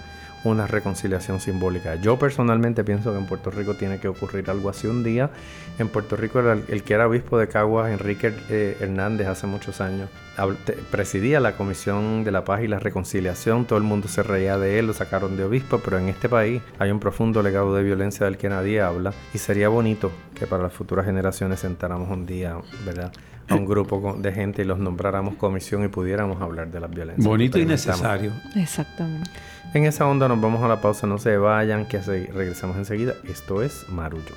una 0.45 0.67
reconciliación 0.67 1.41
simbólica. 1.41 1.97
Yo 1.97 2.19
personalmente 2.19 2.85
pienso 2.85 3.13
que 3.13 3.19
en 3.19 3.27
Puerto 3.27 3.51
Rico 3.51 3.75
tiene 3.75 3.99
que 3.99 4.09
ocurrir 4.09 4.49
algo 4.51 4.71
así 4.71 4.87
un 4.87 5.03
día. 5.03 5.31
En 5.79 5.89
Puerto 5.89 6.17
Rico 6.17 6.41
el, 6.41 6.83
que 6.83 6.95
era 6.95 7.07
obispo 7.07 7.39
de 7.39 7.49
Caguas, 7.49 7.91
Enrique 7.91 8.33
eh, 8.49 8.77
Hernández, 8.81 9.29
hace 9.29 9.47
muchos 9.47 9.81
años, 9.81 10.09
presidía 10.91 11.41
la 11.41 11.57
Comisión 11.57 12.25
de 12.25 12.31
la 12.31 12.45
Paz 12.45 12.63
y 12.63 12.69
la 12.69 12.79
Reconciliación. 12.79 13.67
Todo 13.67 13.79
el 13.79 13.85
mundo 13.85 14.09
se 14.09 14.23
reía 14.23 14.59
de 14.59 14.79
él, 14.79 14.87
lo 14.87 14.93
sacaron 14.93 15.37
de 15.37 15.45
obispo, 15.45 15.81
pero 15.85 15.99
en 15.99 16.09
este 16.09 16.29
país 16.29 16.63
hay 16.79 16.91
un 16.91 17.01
profundo 17.01 17.43
legado 17.43 17.75
de 17.75 17.83
violencia 17.83 18.27
del 18.27 18.39
que 18.39 18.49
nadie 18.49 18.81
habla 18.81 19.13
y 19.35 19.39
sería 19.39 19.69
bonito 19.69 20.11
que 20.35 20.47
para 20.47 20.63
las 20.63 20.73
futuras 20.73 21.05
generaciones 21.05 21.61
sentáramos 21.61 22.11
un 22.11 22.27
día, 22.27 22.57
¿verdad? 22.85 23.13
A 23.51 23.57
un 23.57 23.67
grupo 23.67 24.17
de 24.19 24.33
gente 24.33 24.63
y 24.63 24.65
los 24.65 24.79
nombráramos 24.79 25.35
comisión 25.35 25.85
y 25.85 25.89
pudiéramos 25.89 26.41
hablar 26.41 26.71
de 26.71 26.81
las 26.81 26.91
violencias. 26.91 27.27
Bonito 27.27 27.59
y 27.59 27.67
necesario. 27.67 28.33
Exactamente. 28.55 29.31
En 29.75 29.85
esa 29.85 30.07
onda 30.07 30.29
nos 30.29 30.41
vamos 30.41 30.63
a 30.63 30.69
la 30.69 30.81
pausa, 30.81 31.07
no 31.07 31.19
se 31.19 31.37
vayan, 31.37 31.87
que 31.87 31.99
regresamos 31.99 32.77
enseguida. 32.77 33.15
Esto 33.29 33.63
es 33.63 33.89
Marullo. 33.89 34.35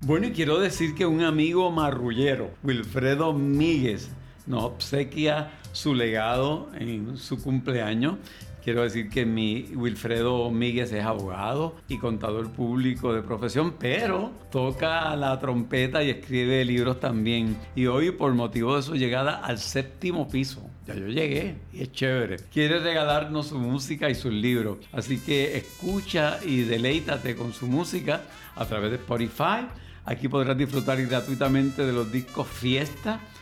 Bueno, 0.00 0.28
y 0.28 0.32
quiero 0.32 0.58
decir 0.58 0.94
que 0.94 1.04
un 1.04 1.22
amigo 1.22 1.70
marrullero, 1.70 2.50
Wilfredo 2.62 3.32
Míguez, 3.32 4.10
nos 4.46 4.64
obsequia 4.64 5.50
su 5.72 5.94
legado 5.94 6.70
en 6.74 7.16
su 7.16 7.42
cumpleaños 7.42 8.16
Quiero 8.62 8.82
decir 8.82 9.08
que 9.08 9.24
mi 9.24 9.70
Wilfredo 9.74 10.50
Míguez 10.50 10.92
es 10.92 11.04
abogado 11.04 11.76
y 11.88 11.98
contador 11.98 12.50
público 12.52 13.12
de 13.14 13.22
profesión, 13.22 13.74
pero 13.78 14.32
toca 14.50 15.16
la 15.16 15.38
trompeta 15.38 16.02
y 16.02 16.10
escribe 16.10 16.64
libros 16.64 17.00
también. 17.00 17.56
Y 17.74 17.86
hoy, 17.86 18.10
por 18.10 18.34
motivo 18.34 18.76
de 18.76 18.82
su 18.82 18.96
llegada 18.96 19.38
al 19.38 19.58
séptimo 19.58 20.28
piso, 20.28 20.68
ya 20.86 20.94
yo 20.94 21.06
llegué 21.06 21.56
y 21.72 21.82
es 21.82 21.92
chévere, 21.92 22.36
quiere 22.52 22.80
regalarnos 22.80 23.48
su 23.48 23.58
música 23.58 24.10
y 24.10 24.14
sus 24.14 24.32
libros. 24.32 24.78
Así 24.92 25.18
que 25.18 25.56
escucha 25.56 26.38
y 26.44 26.62
deleítate 26.62 27.36
con 27.36 27.52
su 27.52 27.66
música 27.66 28.22
a 28.56 28.66
través 28.66 28.90
de 28.90 28.96
Spotify. 28.96 29.66
Aquí 30.04 30.28
podrás 30.28 30.56
disfrutar 30.56 31.00
gratuitamente 31.06 31.84
de 31.84 31.92
los 31.92 32.10
discos 32.10 32.46
Fiesta 32.46 33.20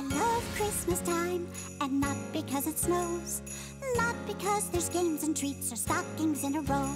love 0.00 0.44
Christmas 0.56 1.00
time, 1.02 1.46
and 1.80 2.00
not 2.00 2.16
because 2.32 2.66
it 2.66 2.78
snows, 2.78 3.42
not 3.96 4.16
because 4.26 4.68
there's 4.70 4.88
games 4.88 5.22
and 5.22 5.36
treats 5.36 5.72
or 5.72 5.76
stockings 5.76 6.42
in 6.42 6.56
a 6.56 6.60
row. 6.62 6.90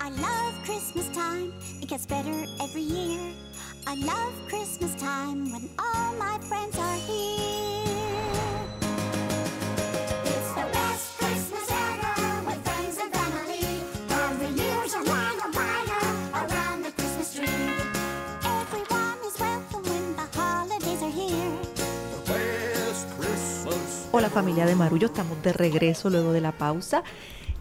I 0.00 0.08
love 0.08 0.54
Christmas 0.64 1.08
time, 1.10 1.52
it 1.82 1.88
gets 1.88 2.06
better 2.06 2.44
every 2.60 2.82
year. 2.82 3.20
I 3.86 3.96
love 3.96 4.32
Christmas 4.48 4.94
time 4.94 5.52
when 5.52 5.68
all 5.78 6.14
my 6.14 6.38
friends 6.48 6.78
are 6.78 6.96
here. 6.96 7.91
Familia 24.32 24.64
de 24.64 24.74
Marullo, 24.74 25.08
estamos 25.08 25.42
de 25.42 25.52
regreso 25.52 26.08
luego 26.08 26.32
de 26.32 26.40
la 26.40 26.52
pausa. 26.52 27.02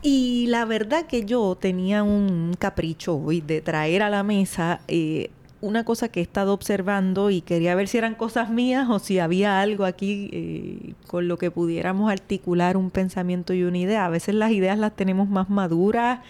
Y 0.02 0.46
la 0.48 0.64
verdad 0.64 1.06
que 1.06 1.26
yo 1.26 1.58
tenía 1.60 2.02
un 2.02 2.56
capricho 2.58 3.18
hoy 3.18 3.42
de 3.42 3.60
traer 3.60 4.02
a 4.02 4.10
la 4.10 4.24
mesa 4.24 4.80
eh, 4.88 5.32
una 5.60 5.84
cosa 5.84 6.08
que 6.08 6.22
he 6.22 6.24
estado 6.24 6.54
observando 6.54 7.30
y 7.30 7.42
quería 7.42 7.76
ver 7.76 7.90
si 7.90 7.98
eran 7.98 8.16
cosas 8.16 8.50
mías 8.50 8.88
o 8.90 9.00
si 9.00 9.20
había 9.20 9.60
algo 9.60 9.84
aquí 9.84 10.30
eh, 10.32 10.94
con 11.08 11.28
lo 11.28 11.38
que 11.38 11.52
pudiéramos 11.52 12.10
articular 12.10 12.78
un 12.78 12.90
pensamiento 12.90 13.54
y 13.54 13.64
una 13.64 13.78
idea. 13.78 14.06
A 14.06 14.10
veces 14.10 14.34
las 14.34 14.52
ideas 14.52 14.80
las 14.80 14.96
tenemos 14.96 15.28
más 15.28 15.50
maduras, 15.50 16.22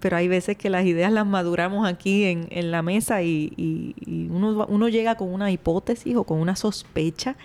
pero 0.00 0.16
hay 0.16 0.28
veces 0.28 0.56
que 0.56 0.70
las 0.70 0.86
ideas 0.86 1.12
las 1.12 1.26
maduramos 1.26 1.86
aquí 1.86 2.24
en, 2.24 2.70
la 2.70 2.80
mesa 2.80 3.22
y, 3.22 3.94
uno, 4.30 4.88
llega 4.88 5.16
con 5.16 5.28
una 5.28 5.50
hipótesis 5.50 6.16
o 6.16 6.24
con 6.24 6.40
una 6.40 6.56
sospecha 6.56 7.36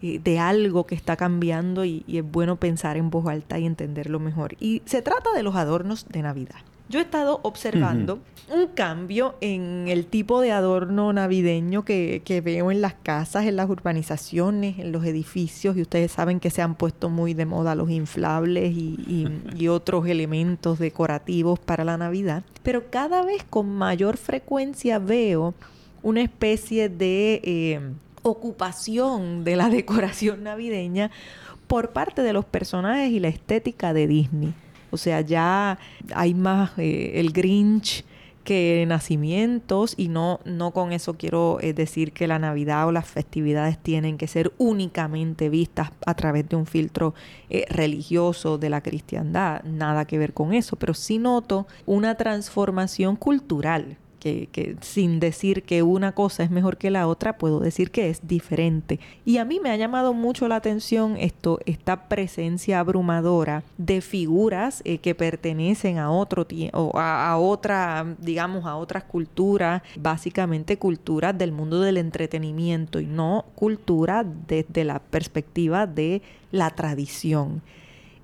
de 0.00 0.38
algo 0.38 0.86
que 0.86 0.94
está 0.94 1.16
cambiando 1.16 1.84
y, 1.84 2.04
y 2.06 2.18
es 2.18 2.24
bueno 2.30 2.56
pensar 2.56 2.96
en 2.96 3.10
voz 3.10 3.26
alta 3.26 3.58
y 3.58 3.66
entenderlo 3.66 4.20
mejor. 4.20 4.54
Y 4.60 4.82
se 4.84 5.02
trata 5.02 5.32
de 5.34 5.42
los 5.42 5.56
adornos 5.56 6.06
de 6.08 6.22
Navidad. 6.22 6.56
Yo 6.90 7.00
he 7.00 7.02
estado 7.02 7.40
observando 7.42 8.18
un 8.50 8.68
cambio 8.68 9.34
en 9.42 9.88
el 9.88 10.06
tipo 10.06 10.40
de 10.40 10.52
adorno 10.52 11.12
navideño 11.12 11.84
que, 11.84 12.22
que 12.24 12.40
veo 12.40 12.70
en 12.70 12.80
las 12.80 12.94
casas, 12.94 13.44
en 13.44 13.56
las 13.56 13.68
urbanizaciones, 13.68 14.78
en 14.78 14.90
los 14.92 15.04
edificios, 15.04 15.76
y 15.76 15.82
ustedes 15.82 16.12
saben 16.12 16.40
que 16.40 16.48
se 16.48 16.62
han 16.62 16.76
puesto 16.76 17.10
muy 17.10 17.34
de 17.34 17.44
moda 17.44 17.74
los 17.74 17.90
inflables 17.90 18.72
y, 18.74 18.94
y- 19.06 19.28
y 19.62 19.68
otros 19.68 20.06
elementos 20.06 20.78
decorativos 20.78 21.58
para 21.58 21.84
la 21.84 21.98
Navidad. 21.98 22.42
Pero 22.62 22.88
cada 22.90 23.22
vez 23.22 23.44
con 23.50 23.68
mayor 23.68 24.16
frecuencia 24.16 24.98
veo 24.98 25.52
una 26.02 26.22
especie 26.22 26.88
de 26.88 27.42
eh, 27.44 27.80
ocupación 28.22 29.44
de 29.44 29.56
la 29.56 29.68
decoración 29.70 30.42
navideña 30.44 31.10
por 31.66 31.90
parte 31.90 32.22
de 32.22 32.32
los 32.32 32.44
personajes 32.44 33.10
y 33.10 33.20
la 33.20 33.28
estética 33.28 33.92
de 33.92 34.06
Disney. 34.06 34.54
O 34.90 34.96
sea, 34.96 35.20
ya 35.20 35.78
hay 36.14 36.34
más 36.34 36.70
eh, 36.78 37.12
el 37.16 37.32
Grinch 37.32 38.04
que 38.48 38.86
nacimientos 38.88 39.92
y 39.98 40.08
no, 40.08 40.40
no 40.46 40.70
con 40.70 40.92
eso 40.92 41.18
quiero 41.18 41.58
eh, 41.60 41.74
decir 41.74 42.12
que 42.12 42.26
la 42.26 42.38
Navidad 42.38 42.86
o 42.86 42.92
las 42.92 43.06
festividades 43.06 43.76
tienen 43.76 44.16
que 44.16 44.26
ser 44.26 44.54
únicamente 44.56 45.50
vistas 45.50 45.90
a 46.06 46.14
través 46.14 46.48
de 46.48 46.56
un 46.56 46.64
filtro 46.64 47.12
eh, 47.50 47.66
religioso 47.68 48.56
de 48.56 48.70
la 48.70 48.80
cristiandad, 48.80 49.62
nada 49.64 50.06
que 50.06 50.16
ver 50.16 50.32
con 50.32 50.54
eso, 50.54 50.76
pero 50.76 50.94
sí 50.94 51.18
noto 51.18 51.66
una 51.84 52.14
transformación 52.14 53.16
cultural 53.16 53.98
que, 54.18 54.48
que 54.52 54.76
sin 54.80 55.20
decir 55.20 55.62
que 55.62 55.82
una 55.82 56.12
cosa 56.12 56.42
es 56.42 56.50
mejor 56.50 56.76
que 56.76 56.90
la 56.90 57.06
otra, 57.06 57.38
puedo 57.38 57.60
decir 57.60 57.90
que 57.90 58.10
es 58.10 58.26
diferente. 58.26 59.00
Y 59.24 59.38
a 59.38 59.44
mí 59.44 59.60
me 59.60 59.70
ha 59.70 59.76
llamado 59.76 60.14
mucho 60.14 60.48
la 60.48 60.56
atención 60.56 61.16
esto, 61.18 61.58
esta 61.66 62.08
presencia 62.08 62.80
abrumadora 62.80 63.62
de 63.76 64.00
figuras 64.00 64.82
eh, 64.84 64.98
que 64.98 65.14
pertenecen 65.14 65.98
a 65.98 66.10
otro 66.10 66.46
o 66.72 66.98
a, 66.98 67.30
a 67.30 67.38
otra, 67.38 68.16
digamos, 68.18 68.64
a 68.66 68.76
otras 68.76 69.04
culturas, 69.04 69.82
básicamente 69.96 70.78
culturas 70.78 71.36
del 71.36 71.52
mundo 71.52 71.80
del 71.80 71.96
entretenimiento 71.96 73.00
y 73.00 73.06
no 73.06 73.46
cultura 73.54 74.24
desde 74.24 74.84
la 74.84 74.98
perspectiva 74.98 75.86
de 75.86 76.22
la 76.50 76.70
tradición. 76.70 77.62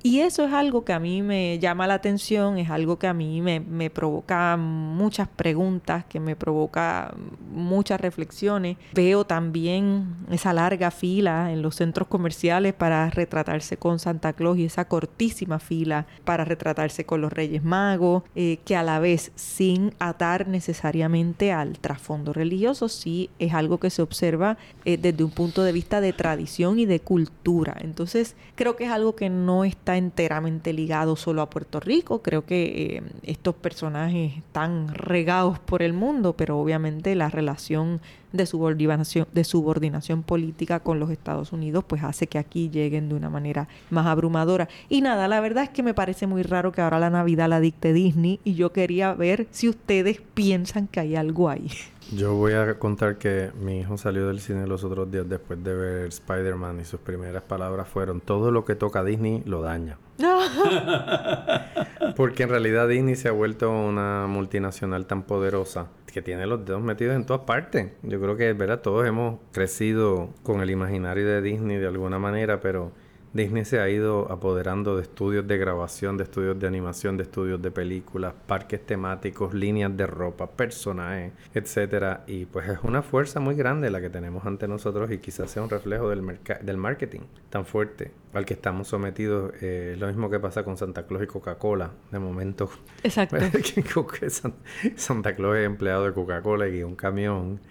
Y 0.06 0.20
eso 0.20 0.44
es 0.44 0.52
algo 0.52 0.84
que 0.84 0.92
a 0.92 1.00
mí 1.00 1.22
me 1.22 1.58
llama 1.58 1.86
la 1.86 1.94
atención, 1.94 2.58
es 2.58 2.68
algo 2.68 2.98
que 2.98 3.06
a 3.06 3.14
mí 3.14 3.40
me, 3.40 3.60
me 3.60 3.88
provoca 3.88 4.54
muchas 4.58 5.28
preguntas, 5.28 6.04
que 6.04 6.20
me 6.20 6.36
provoca 6.36 7.14
muchas 7.50 7.98
reflexiones. 8.02 8.76
Veo 8.92 9.24
también 9.24 10.14
esa 10.30 10.52
larga 10.52 10.90
fila 10.90 11.52
en 11.52 11.62
los 11.62 11.76
centros 11.76 12.06
comerciales 12.06 12.74
para 12.74 13.08
retratarse 13.08 13.78
con 13.78 13.98
Santa 13.98 14.34
Claus 14.34 14.58
y 14.58 14.66
esa 14.66 14.84
cortísima 14.88 15.58
fila 15.58 16.06
para 16.26 16.44
retratarse 16.44 17.06
con 17.06 17.22
los 17.22 17.32
Reyes 17.32 17.64
Magos, 17.64 18.24
eh, 18.34 18.58
que 18.66 18.76
a 18.76 18.82
la 18.82 18.98
vez 18.98 19.32
sin 19.36 19.94
atar 20.00 20.48
necesariamente 20.48 21.50
al 21.50 21.78
trasfondo 21.78 22.34
religioso, 22.34 22.90
sí 22.90 23.30
es 23.38 23.54
algo 23.54 23.80
que 23.80 23.88
se 23.88 24.02
observa 24.02 24.58
eh, 24.84 24.98
desde 24.98 25.24
un 25.24 25.30
punto 25.30 25.62
de 25.62 25.72
vista 25.72 26.02
de 26.02 26.12
tradición 26.12 26.78
y 26.78 26.84
de 26.84 27.00
cultura. 27.00 27.74
Entonces 27.80 28.36
creo 28.54 28.76
que 28.76 28.84
es 28.84 28.90
algo 28.90 29.16
que 29.16 29.30
no 29.30 29.64
está 29.64 29.93
enteramente 29.96 30.72
ligado 30.72 31.16
solo 31.16 31.42
a 31.42 31.50
Puerto 31.50 31.80
Rico. 31.80 32.22
Creo 32.22 32.44
que 32.44 32.96
eh, 32.96 33.02
estos 33.22 33.54
personajes 33.54 34.36
están 34.36 34.94
regados 34.94 35.58
por 35.58 35.82
el 35.82 35.92
mundo, 35.92 36.34
pero 36.34 36.58
obviamente 36.58 37.14
la 37.14 37.30
relación 37.30 38.00
de 38.34 38.46
subordinación, 38.46 39.26
de 39.32 39.44
subordinación 39.44 40.24
política 40.24 40.80
con 40.80 40.98
los 40.98 41.10
Estados 41.10 41.52
Unidos 41.52 41.84
pues 41.86 42.02
hace 42.02 42.26
que 42.26 42.38
aquí 42.38 42.68
lleguen 42.68 43.08
de 43.08 43.14
una 43.14 43.30
manera 43.30 43.68
más 43.90 44.06
abrumadora. 44.06 44.68
Y 44.88 45.00
nada, 45.00 45.28
la 45.28 45.40
verdad 45.40 45.64
es 45.64 45.70
que 45.70 45.84
me 45.84 45.94
parece 45.94 46.26
muy 46.26 46.42
raro 46.42 46.72
que 46.72 46.80
ahora 46.80 46.98
la 46.98 47.10
Navidad 47.10 47.48
la 47.48 47.60
dicte 47.60 47.92
Disney 47.92 48.40
y 48.42 48.54
yo 48.54 48.72
quería 48.72 49.14
ver 49.14 49.46
si 49.52 49.68
ustedes 49.68 50.20
piensan 50.34 50.88
que 50.88 51.00
hay 51.00 51.14
algo 51.14 51.48
ahí. 51.48 51.70
Yo 52.12 52.34
voy 52.34 52.52
a 52.52 52.78
contar 52.78 53.16
que 53.16 53.50
mi 53.58 53.80
hijo 53.80 53.96
salió 53.96 54.26
del 54.26 54.40
cine 54.40 54.66
los 54.66 54.84
otros 54.84 55.10
días 55.10 55.28
después 55.28 55.62
de 55.62 55.74
ver 55.74 56.08
Spider-Man 56.08 56.80
y 56.80 56.84
sus 56.84 57.00
primeras 57.00 57.44
palabras 57.44 57.88
fueron 57.88 58.20
todo 58.20 58.50
lo 58.50 58.64
que 58.64 58.74
toca 58.74 59.02
Disney 59.04 59.42
lo 59.46 59.62
daña. 59.62 59.96
Porque 62.16 62.42
en 62.42 62.48
realidad 62.50 62.88
Disney 62.88 63.16
se 63.16 63.28
ha 63.28 63.32
vuelto 63.32 63.70
una 63.70 64.26
multinacional 64.26 65.06
tan 65.06 65.22
poderosa 65.22 65.88
que 66.14 66.22
tiene 66.22 66.46
los 66.46 66.64
dedos 66.64 66.80
metidos 66.80 67.16
en 67.16 67.26
todas 67.26 67.42
partes. 67.42 67.88
Yo 68.04 68.20
creo 68.20 68.36
que, 68.36 68.52
¿verdad? 68.52 68.80
Todos 68.80 69.04
hemos 69.04 69.40
crecido 69.50 70.30
con 70.44 70.60
el 70.60 70.70
imaginario 70.70 71.26
de 71.26 71.42
Disney 71.42 71.78
de 71.78 71.88
alguna 71.88 72.20
manera, 72.20 72.60
pero 72.60 72.92
Disney 73.34 73.64
se 73.64 73.80
ha 73.80 73.88
ido 73.90 74.30
apoderando 74.30 74.96
de 74.96 75.02
estudios 75.02 75.46
de 75.46 75.58
grabación, 75.58 76.16
de 76.16 76.22
estudios 76.22 76.56
de 76.58 76.68
animación, 76.68 77.16
de 77.16 77.24
estudios 77.24 77.60
de 77.60 77.72
películas, 77.72 78.32
parques 78.46 78.86
temáticos, 78.86 79.52
líneas 79.52 79.94
de 79.96 80.06
ropa, 80.06 80.46
personajes, 80.52 81.32
etcétera. 81.52 82.22
Y 82.28 82.46
pues 82.46 82.68
es 82.68 82.78
una 82.84 83.02
fuerza 83.02 83.40
muy 83.40 83.56
grande 83.56 83.90
la 83.90 84.00
que 84.00 84.08
tenemos 84.08 84.46
ante 84.46 84.68
nosotros 84.68 85.10
y 85.10 85.18
quizás 85.18 85.50
sea 85.50 85.64
un 85.64 85.70
reflejo 85.70 86.08
del, 86.10 86.22
del 86.62 86.76
marketing 86.76 87.22
tan 87.50 87.66
fuerte 87.66 88.12
al 88.34 88.44
que 88.44 88.54
estamos 88.54 88.86
sometidos. 88.86 89.52
Eh, 89.60 89.96
lo 89.98 90.06
mismo 90.06 90.30
que 90.30 90.38
pasa 90.38 90.62
con 90.62 90.76
Santa 90.76 91.04
Claus 91.04 91.24
y 91.24 91.26
Coca-Cola. 91.26 91.90
De 92.12 92.20
momento, 92.20 92.70
Exacto. 93.02 93.36
Santa 94.94 95.34
Claus 95.34 95.56
es 95.56 95.66
empleado 95.66 96.04
de 96.04 96.12
Coca-Cola 96.12 96.68
y 96.68 96.84
un 96.84 96.94
camión. 96.94 97.60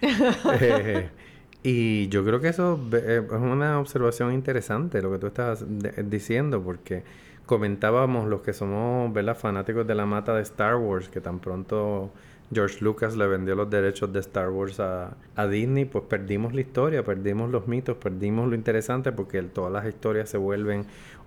Eh, 0.60 1.08
y 1.64 2.08
yo 2.08 2.24
creo 2.24 2.40
que 2.40 2.48
eso 2.48 2.78
eh, 2.92 3.22
es 3.26 3.32
una 3.32 3.80
observación 3.80 4.32
interesante 4.32 5.02
lo 5.02 5.10
que 5.10 5.18
tú 5.18 5.26
estás 5.28 5.64
de- 5.66 6.04
diciendo, 6.04 6.62
porque 6.62 7.04
comentábamos 7.46 8.28
los 8.28 8.42
que 8.42 8.52
somos 8.52 9.12
¿verdad? 9.12 9.36
fanáticos 9.36 9.86
de 9.86 9.94
la 9.96 10.06
mata 10.06 10.34
de 10.34 10.42
Star 10.42 10.76
Wars, 10.76 11.08
que 11.08 11.20
tan 11.20 11.40
pronto 11.40 12.12
George 12.52 12.84
Lucas 12.84 13.16
le 13.16 13.26
vendió 13.26 13.54
los 13.56 13.70
derechos 13.70 14.12
de 14.12 14.20
Star 14.20 14.50
Wars 14.50 14.78
a 14.80 15.16
Disney, 15.50 15.86
pues 15.86 16.04
perdimos 16.04 16.54
la 16.54 16.60
historia, 16.60 17.02
perdimos 17.04 17.50
los 17.50 17.66
mitos, 17.66 17.96
perdimos 17.96 18.48
lo 18.48 18.54
interesante 18.54 19.12
porque 19.12 19.42
todas 19.42 19.72
las 19.72 19.86
historias 19.86 20.28
se 20.28 20.36
vuelven 20.38 20.86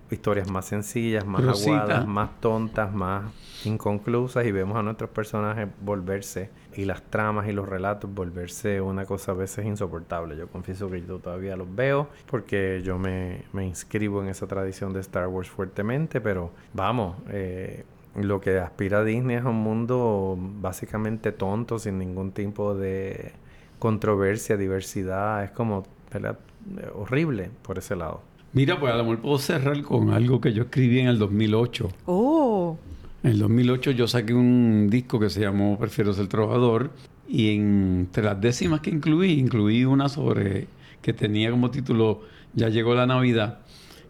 historias 0.09 0.49
más 0.49 0.65
sencillas, 0.65 1.25
más 1.25 1.43
Rosita. 1.43 1.81
aguadas, 1.81 2.07
más 2.07 2.39
tontas, 2.39 2.93
más 2.93 3.31
inconclusas 3.65 4.45
y 4.45 4.51
vemos 4.51 4.77
a 4.77 4.83
nuestros 4.83 5.09
personajes 5.09 5.67
volverse 5.81 6.49
y 6.75 6.85
las 6.85 7.01
tramas 7.03 7.47
y 7.47 7.53
los 7.53 7.67
relatos 7.67 8.13
volverse 8.13 8.79
una 8.81 9.05
cosa 9.05 9.31
a 9.31 9.35
veces 9.35 9.65
insoportable. 9.65 10.37
Yo 10.37 10.47
confieso 10.47 10.89
que 10.89 11.01
yo 11.01 11.19
todavía 11.19 11.55
los 11.57 11.73
veo 11.75 12.09
porque 12.29 12.81
yo 12.83 12.97
me, 12.97 13.43
me 13.53 13.65
inscribo 13.65 14.21
en 14.21 14.29
esa 14.29 14.47
tradición 14.47 14.93
de 14.93 14.99
Star 15.01 15.27
Wars 15.27 15.49
fuertemente, 15.49 16.21
pero 16.21 16.51
vamos, 16.73 17.17
eh, 17.29 17.83
lo 18.15 18.39
que 18.39 18.57
aspira 18.59 18.99
a 18.99 19.03
Disney 19.03 19.37
es 19.37 19.43
un 19.43 19.57
mundo 19.57 20.37
básicamente 20.37 21.31
tonto, 21.31 21.79
sin 21.79 21.97
ningún 21.99 22.31
tipo 22.31 22.75
de 22.75 23.33
controversia, 23.79 24.57
diversidad, 24.57 25.43
es 25.43 25.51
como 25.51 25.83
¿verdad? 26.11 26.39
Eh, 26.77 26.89
horrible 26.93 27.51
por 27.61 27.77
ese 27.77 27.95
lado. 27.95 28.21
Mira, 28.53 28.79
pues 28.79 28.93
a 28.93 28.97
lo 28.97 29.03
mejor 29.03 29.19
puedo 29.19 29.37
cerrar 29.39 29.81
con 29.83 30.09
algo 30.09 30.41
que 30.41 30.53
yo 30.53 30.63
escribí 30.63 30.99
en 30.99 31.07
el 31.07 31.19
2008. 31.19 31.89
Oh, 32.05 32.77
En 33.23 33.31
el 33.31 33.39
2008 33.39 33.91
yo 33.91 34.07
saqué 34.07 34.33
un 34.33 34.87
disco 34.89 35.19
que 35.19 35.29
se 35.29 35.41
llamó 35.41 35.77
Prefiero 35.77 36.13
ser 36.13 36.27
trovador 36.27 36.91
y 37.27 37.55
entre 37.55 38.23
las 38.23 38.39
décimas 38.39 38.79
que 38.79 38.89
incluí, 38.89 39.33
incluí 39.33 39.83
una 39.85 40.09
sobre 40.09 40.67
que 41.01 41.13
tenía 41.13 41.51
como 41.51 41.71
título 41.71 42.21
Ya 42.53 42.69
llegó 42.69 42.95
la 42.95 43.05
Navidad 43.05 43.59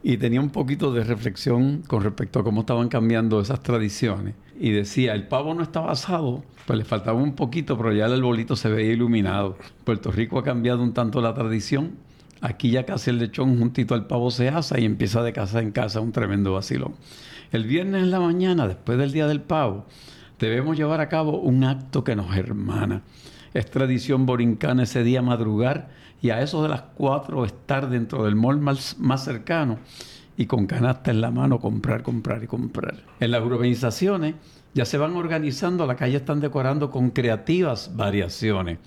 y 0.04 0.18
tenía 0.18 0.40
un 0.40 0.52
poquito 0.52 0.94
de 0.94 1.04
reflexión 1.04 1.84
con 1.88 2.04
respecto 2.04 2.40
a 2.40 2.44
cómo 2.44 2.62
estaban 2.62 2.88
cambiando 2.88 3.42
esas 3.42 3.62
tradiciones. 3.62 4.36
Y 4.60 4.72
decía, 4.72 5.14
el 5.14 5.28
pavo 5.28 5.54
no 5.54 5.64
estaba 5.64 5.92
asado, 5.92 6.44
pues 6.66 6.80
le 6.80 6.86
faltaba 6.86 7.20
un 7.20 7.34
poquito, 7.34 7.78
pero 7.78 7.94
ya 7.94 8.06
el 8.06 8.14
arbolito 8.14 8.56
se 8.56 8.70
veía 8.70 8.94
iluminado. 8.94 9.58
Puerto 9.84 10.12
Rico 10.12 10.40
ha 10.40 10.44
cambiado 10.44 10.82
un 10.82 10.94
tanto 10.94 11.20
la 11.22 11.34
tradición. 11.34 11.98
Aquí 12.42 12.72
ya 12.72 12.86
casi 12.86 13.10
el 13.10 13.18
lechón 13.18 13.58
juntito 13.58 13.96
al 13.96 14.08
pavo 14.08 14.32
se 14.32 14.50
asa 14.50 14.80
y 14.80 14.86
empieza 14.86 15.24
de 15.24 15.34
casa 15.34 15.62
en 15.62 15.72
casa 15.72 16.02
un 16.02 16.12
tremendo 16.12 16.54
vacilón. 16.54 16.96
El 17.52 17.66
viernes 17.66 18.04
en 18.04 18.12
la 18.12 18.20
mañana, 18.20 18.68
después 18.68 18.98
del 18.98 19.12
día 19.12 19.28
del 19.28 19.42
pavo, 19.42 19.86
debemos 20.40 20.78
llevar 20.78 21.02
a 21.02 21.10
cabo 21.10 21.40
un 21.40 21.64
acto 21.64 22.04
que 22.04 22.16
nos 22.16 22.36
hermana. 22.36 23.02
Es 23.54 23.72
tradición 23.72 24.26
borincana 24.26 24.84
ese 24.84 25.04
día 25.04 25.22
madrugar 25.22 25.90
y 26.22 26.30
a 26.30 26.42
eso 26.42 26.62
de 26.64 26.70
las 26.70 26.82
4 26.96 27.46
estar 27.46 27.90
dentro 27.90 28.26
del 28.26 28.36
mall 28.36 28.60
más, 28.60 28.98
más 29.00 29.24
cercano 29.24 29.80
y 30.36 30.46
con 30.46 30.68
canasta 30.68 31.10
en 31.10 31.22
la 31.22 31.32
mano 31.32 31.60
comprar, 31.60 32.04
comprar 32.04 32.44
y 32.44 32.48
comprar. 32.48 32.96
En 33.20 33.32
las 33.32 33.44
urbanizaciones 33.44 34.36
ya 34.74 34.86
se 34.86 34.98
van 34.98 35.16
organizando, 35.16 35.88
la 35.88 35.96
calle 35.96 36.18
están 36.18 36.40
decorando 36.40 36.92
con 36.92 37.10
creativas 37.10 37.96
variaciones. 37.96 38.78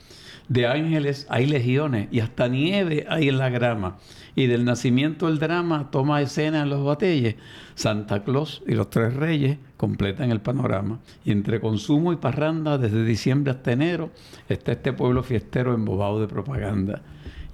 De 0.51 0.67
ángeles 0.67 1.29
hay 1.31 1.47
legiones 1.47 2.09
y 2.11 2.19
hasta 2.19 2.49
nieve 2.49 3.07
hay 3.09 3.29
en 3.29 3.39
la 3.39 3.51
grama. 3.51 3.99
Y 4.35 4.49
del 4.49 4.65
nacimiento 4.65 5.29
el 5.29 5.39
drama 5.39 5.93
toma 5.93 6.21
escena 6.23 6.63
en 6.63 6.71
los 6.71 6.85
batelles. 6.85 7.37
Santa 7.77 8.25
Claus 8.25 8.61
y 8.67 8.75
los 8.75 8.91
tres 8.91 9.15
reyes 9.15 9.59
completan 9.77 10.33
el 10.33 10.41
panorama. 10.41 10.99
Y 11.25 11.31
entre 11.31 11.61
consumo 11.61 12.13
y 12.13 12.17
parranda, 12.17 12.79
desde 12.79 13.05
diciembre 13.05 13.53
hasta 13.53 13.71
enero, 13.71 14.11
está 14.49 14.73
este 14.73 14.93
pueblo 14.93 15.23
fiestero 15.23 15.73
embobado 15.73 16.21
de 16.21 16.27
propaganda. 16.27 17.01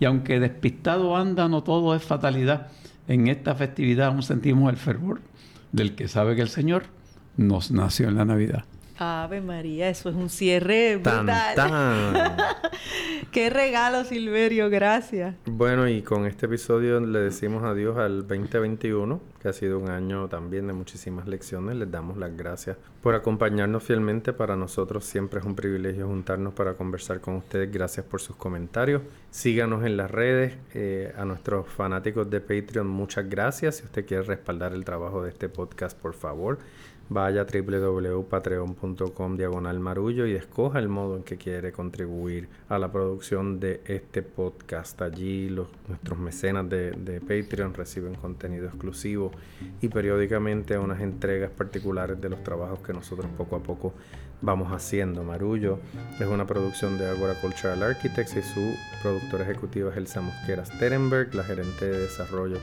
Y 0.00 0.06
aunque 0.06 0.40
despistado 0.40 1.18
anda, 1.18 1.50
no 1.50 1.62
todo 1.62 1.94
es 1.94 2.02
fatalidad. 2.02 2.68
En 3.08 3.28
esta 3.28 3.54
festividad 3.54 4.06
aún 4.06 4.22
sentimos 4.22 4.70
el 4.70 4.78
fervor 4.78 5.20
del 5.70 5.94
que 5.96 6.08
sabe 6.08 6.34
que 6.34 6.40
el 6.40 6.48
Señor 6.48 6.84
nos 7.36 7.70
nació 7.70 8.08
en 8.08 8.16
la 8.16 8.24
Navidad. 8.24 8.64
Ave 8.98 9.40
María, 9.40 9.88
eso 9.88 10.08
es 10.08 10.16
un 10.16 10.30
cierre 10.30 10.98
Tan, 11.02 11.26
brutal. 11.26 11.54
tan. 11.54 12.36
Qué 13.30 13.50
regalo, 13.50 14.04
Silverio, 14.04 14.70
gracias. 14.70 15.34
Bueno, 15.44 15.86
y 15.88 16.00
con 16.00 16.24
este 16.24 16.46
episodio 16.46 16.98
le 17.00 17.18
decimos 17.18 17.64
adiós 17.64 17.98
al 17.98 18.26
2021, 18.26 19.20
que 19.42 19.48
ha 19.48 19.52
sido 19.52 19.78
un 19.78 19.90
año 19.90 20.28
también 20.28 20.66
de 20.66 20.72
muchísimas 20.72 21.26
lecciones. 21.26 21.76
Les 21.76 21.90
damos 21.90 22.16
las 22.16 22.34
gracias 22.34 22.78
por 23.02 23.14
acompañarnos 23.14 23.82
fielmente. 23.82 24.32
Para 24.32 24.56
nosotros 24.56 25.04
siempre 25.04 25.40
es 25.40 25.46
un 25.46 25.54
privilegio 25.54 26.06
juntarnos 26.06 26.54
para 26.54 26.74
conversar 26.74 27.20
con 27.20 27.34
ustedes. 27.36 27.70
Gracias 27.70 28.06
por 28.06 28.22
sus 28.22 28.36
comentarios. 28.36 29.02
Síganos 29.30 29.84
en 29.84 29.98
las 29.98 30.10
redes. 30.10 30.54
Eh, 30.72 31.12
a 31.18 31.26
nuestros 31.26 31.68
fanáticos 31.68 32.30
de 32.30 32.40
Patreon, 32.40 32.86
muchas 32.86 33.28
gracias. 33.28 33.76
Si 33.76 33.84
usted 33.84 34.06
quiere 34.06 34.22
respaldar 34.22 34.72
el 34.72 34.84
trabajo 34.84 35.22
de 35.22 35.28
este 35.28 35.50
podcast, 35.50 35.98
por 35.98 36.14
favor, 36.14 36.58
vaya 37.08 37.42
a 37.42 37.44
www.patreon.com 37.44 39.36
diagonal 39.36 39.80
marullo 39.80 40.26
y 40.26 40.34
escoja 40.34 40.78
el 40.78 40.88
modo 40.88 41.16
en 41.16 41.22
que 41.22 41.36
quiere 41.36 41.72
contribuir 41.72 42.48
a 42.68 42.78
la 42.78 42.90
producción 42.90 43.60
de 43.60 43.80
este 43.86 44.22
podcast. 44.22 45.00
Allí 45.02 45.48
los, 45.48 45.68
nuestros 45.88 46.18
mecenas 46.18 46.68
de, 46.68 46.92
de 46.92 47.20
Patreon 47.20 47.74
reciben 47.74 48.14
contenido 48.14 48.66
exclusivo 48.66 49.30
y 49.80 49.88
periódicamente 49.88 50.78
unas 50.78 51.00
entregas 51.00 51.50
particulares 51.50 52.20
de 52.20 52.28
los 52.28 52.42
trabajos 52.42 52.80
que 52.80 52.92
nosotros 52.92 53.26
poco 53.36 53.56
a 53.56 53.60
poco 53.60 53.94
vamos 54.40 54.72
haciendo. 54.72 55.22
Marullo. 55.22 55.78
Es 56.18 56.26
una 56.26 56.46
producción 56.46 56.98
de 56.98 57.08
Agora 57.08 57.34
Cultural 57.34 57.82
Architects 57.82 58.36
y 58.36 58.42
su 58.42 58.74
productora 59.02 59.44
ejecutiva 59.44 59.90
es 59.90 59.96
Elsa 59.96 60.20
Mosquera 60.20 60.64
Sterenberg, 60.64 61.34
la 61.34 61.44
gerente 61.44 61.86
de 61.86 61.98
desarrollo 62.00 62.58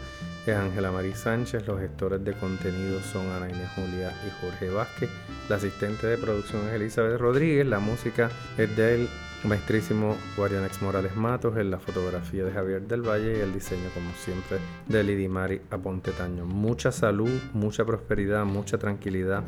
es 0.45 0.55
Ángela 0.55 0.91
Marí 0.91 1.13
Sánchez, 1.13 1.65
los 1.67 1.79
gestores 1.79 2.23
de 2.23 2.33
contenido 2.33 2.99
son 3.01 3.29
Ana 3.31 3.49
Inés 3.49 3.69
Julia 3.75 4.11
y 4.27 4.41
Jorge 4.41 4.69
Vázquez, 4.69 5.09
la 5.47 5.55
asistente 5.55 6.07
de 6.07 6.17
producción 6.17 6.67
es 6.67 6.73
Elizabeth 6.73 7.17
Rodríguez, 7.17 7.65
la 7.65 7.79
música 7.79 8.29
es 8.57 8.75
del 8.75 9.07
maestrísimo 9.45 10.17
Guarianex 10.35 10.81
Morales 10.81 11.15
Matos, 11.15 11.57
en 11.57 11.71
la 11.71 11.79
fotografía 11.79 12.43
de 12.43 12.51
Javier 12.51 12.81
del 12.81 13.01
Valle 13.01 13.37
y 13.37 13.41
el 13.41 13.53
diseño 13.53 13.89
como 13.93 14.11
siempre 14.13 14.57
de 14.87 15.03
Lidimari 15.03 15.61
Apontetaño. 15.69 16.45
Mucha 16.45 16.91
salud, 16.91 17.31
mucha 17.53 17.85
prosperidad, 17.85 18.45
mucha 18.45 18.77
tranquilidad 18.77 19.43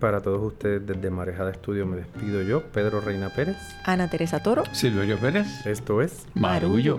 para 0.00 0.20
todos 0.20 0.42
ustedes 0.42 0.84
desde 0.86 1.10
Marejada 1.10 1.50
Estudio. 1.50 1.86
Me 1.86 1.98
despido 1.98 2.42
yo, 2.42 2.62
Pedro 2.62 3.00
Reina 3.00 3.28
Pérez. 3.28 3.56
Ana 3.84 4.08
Teresa 4.08 4.42
Toro. 4.42 4.64
Silverio 4.72 5.18
Pérez, 5.18 5.64
Esto 5.66 6.02
es 6.02 6.26
Marullo. 6.34 6.98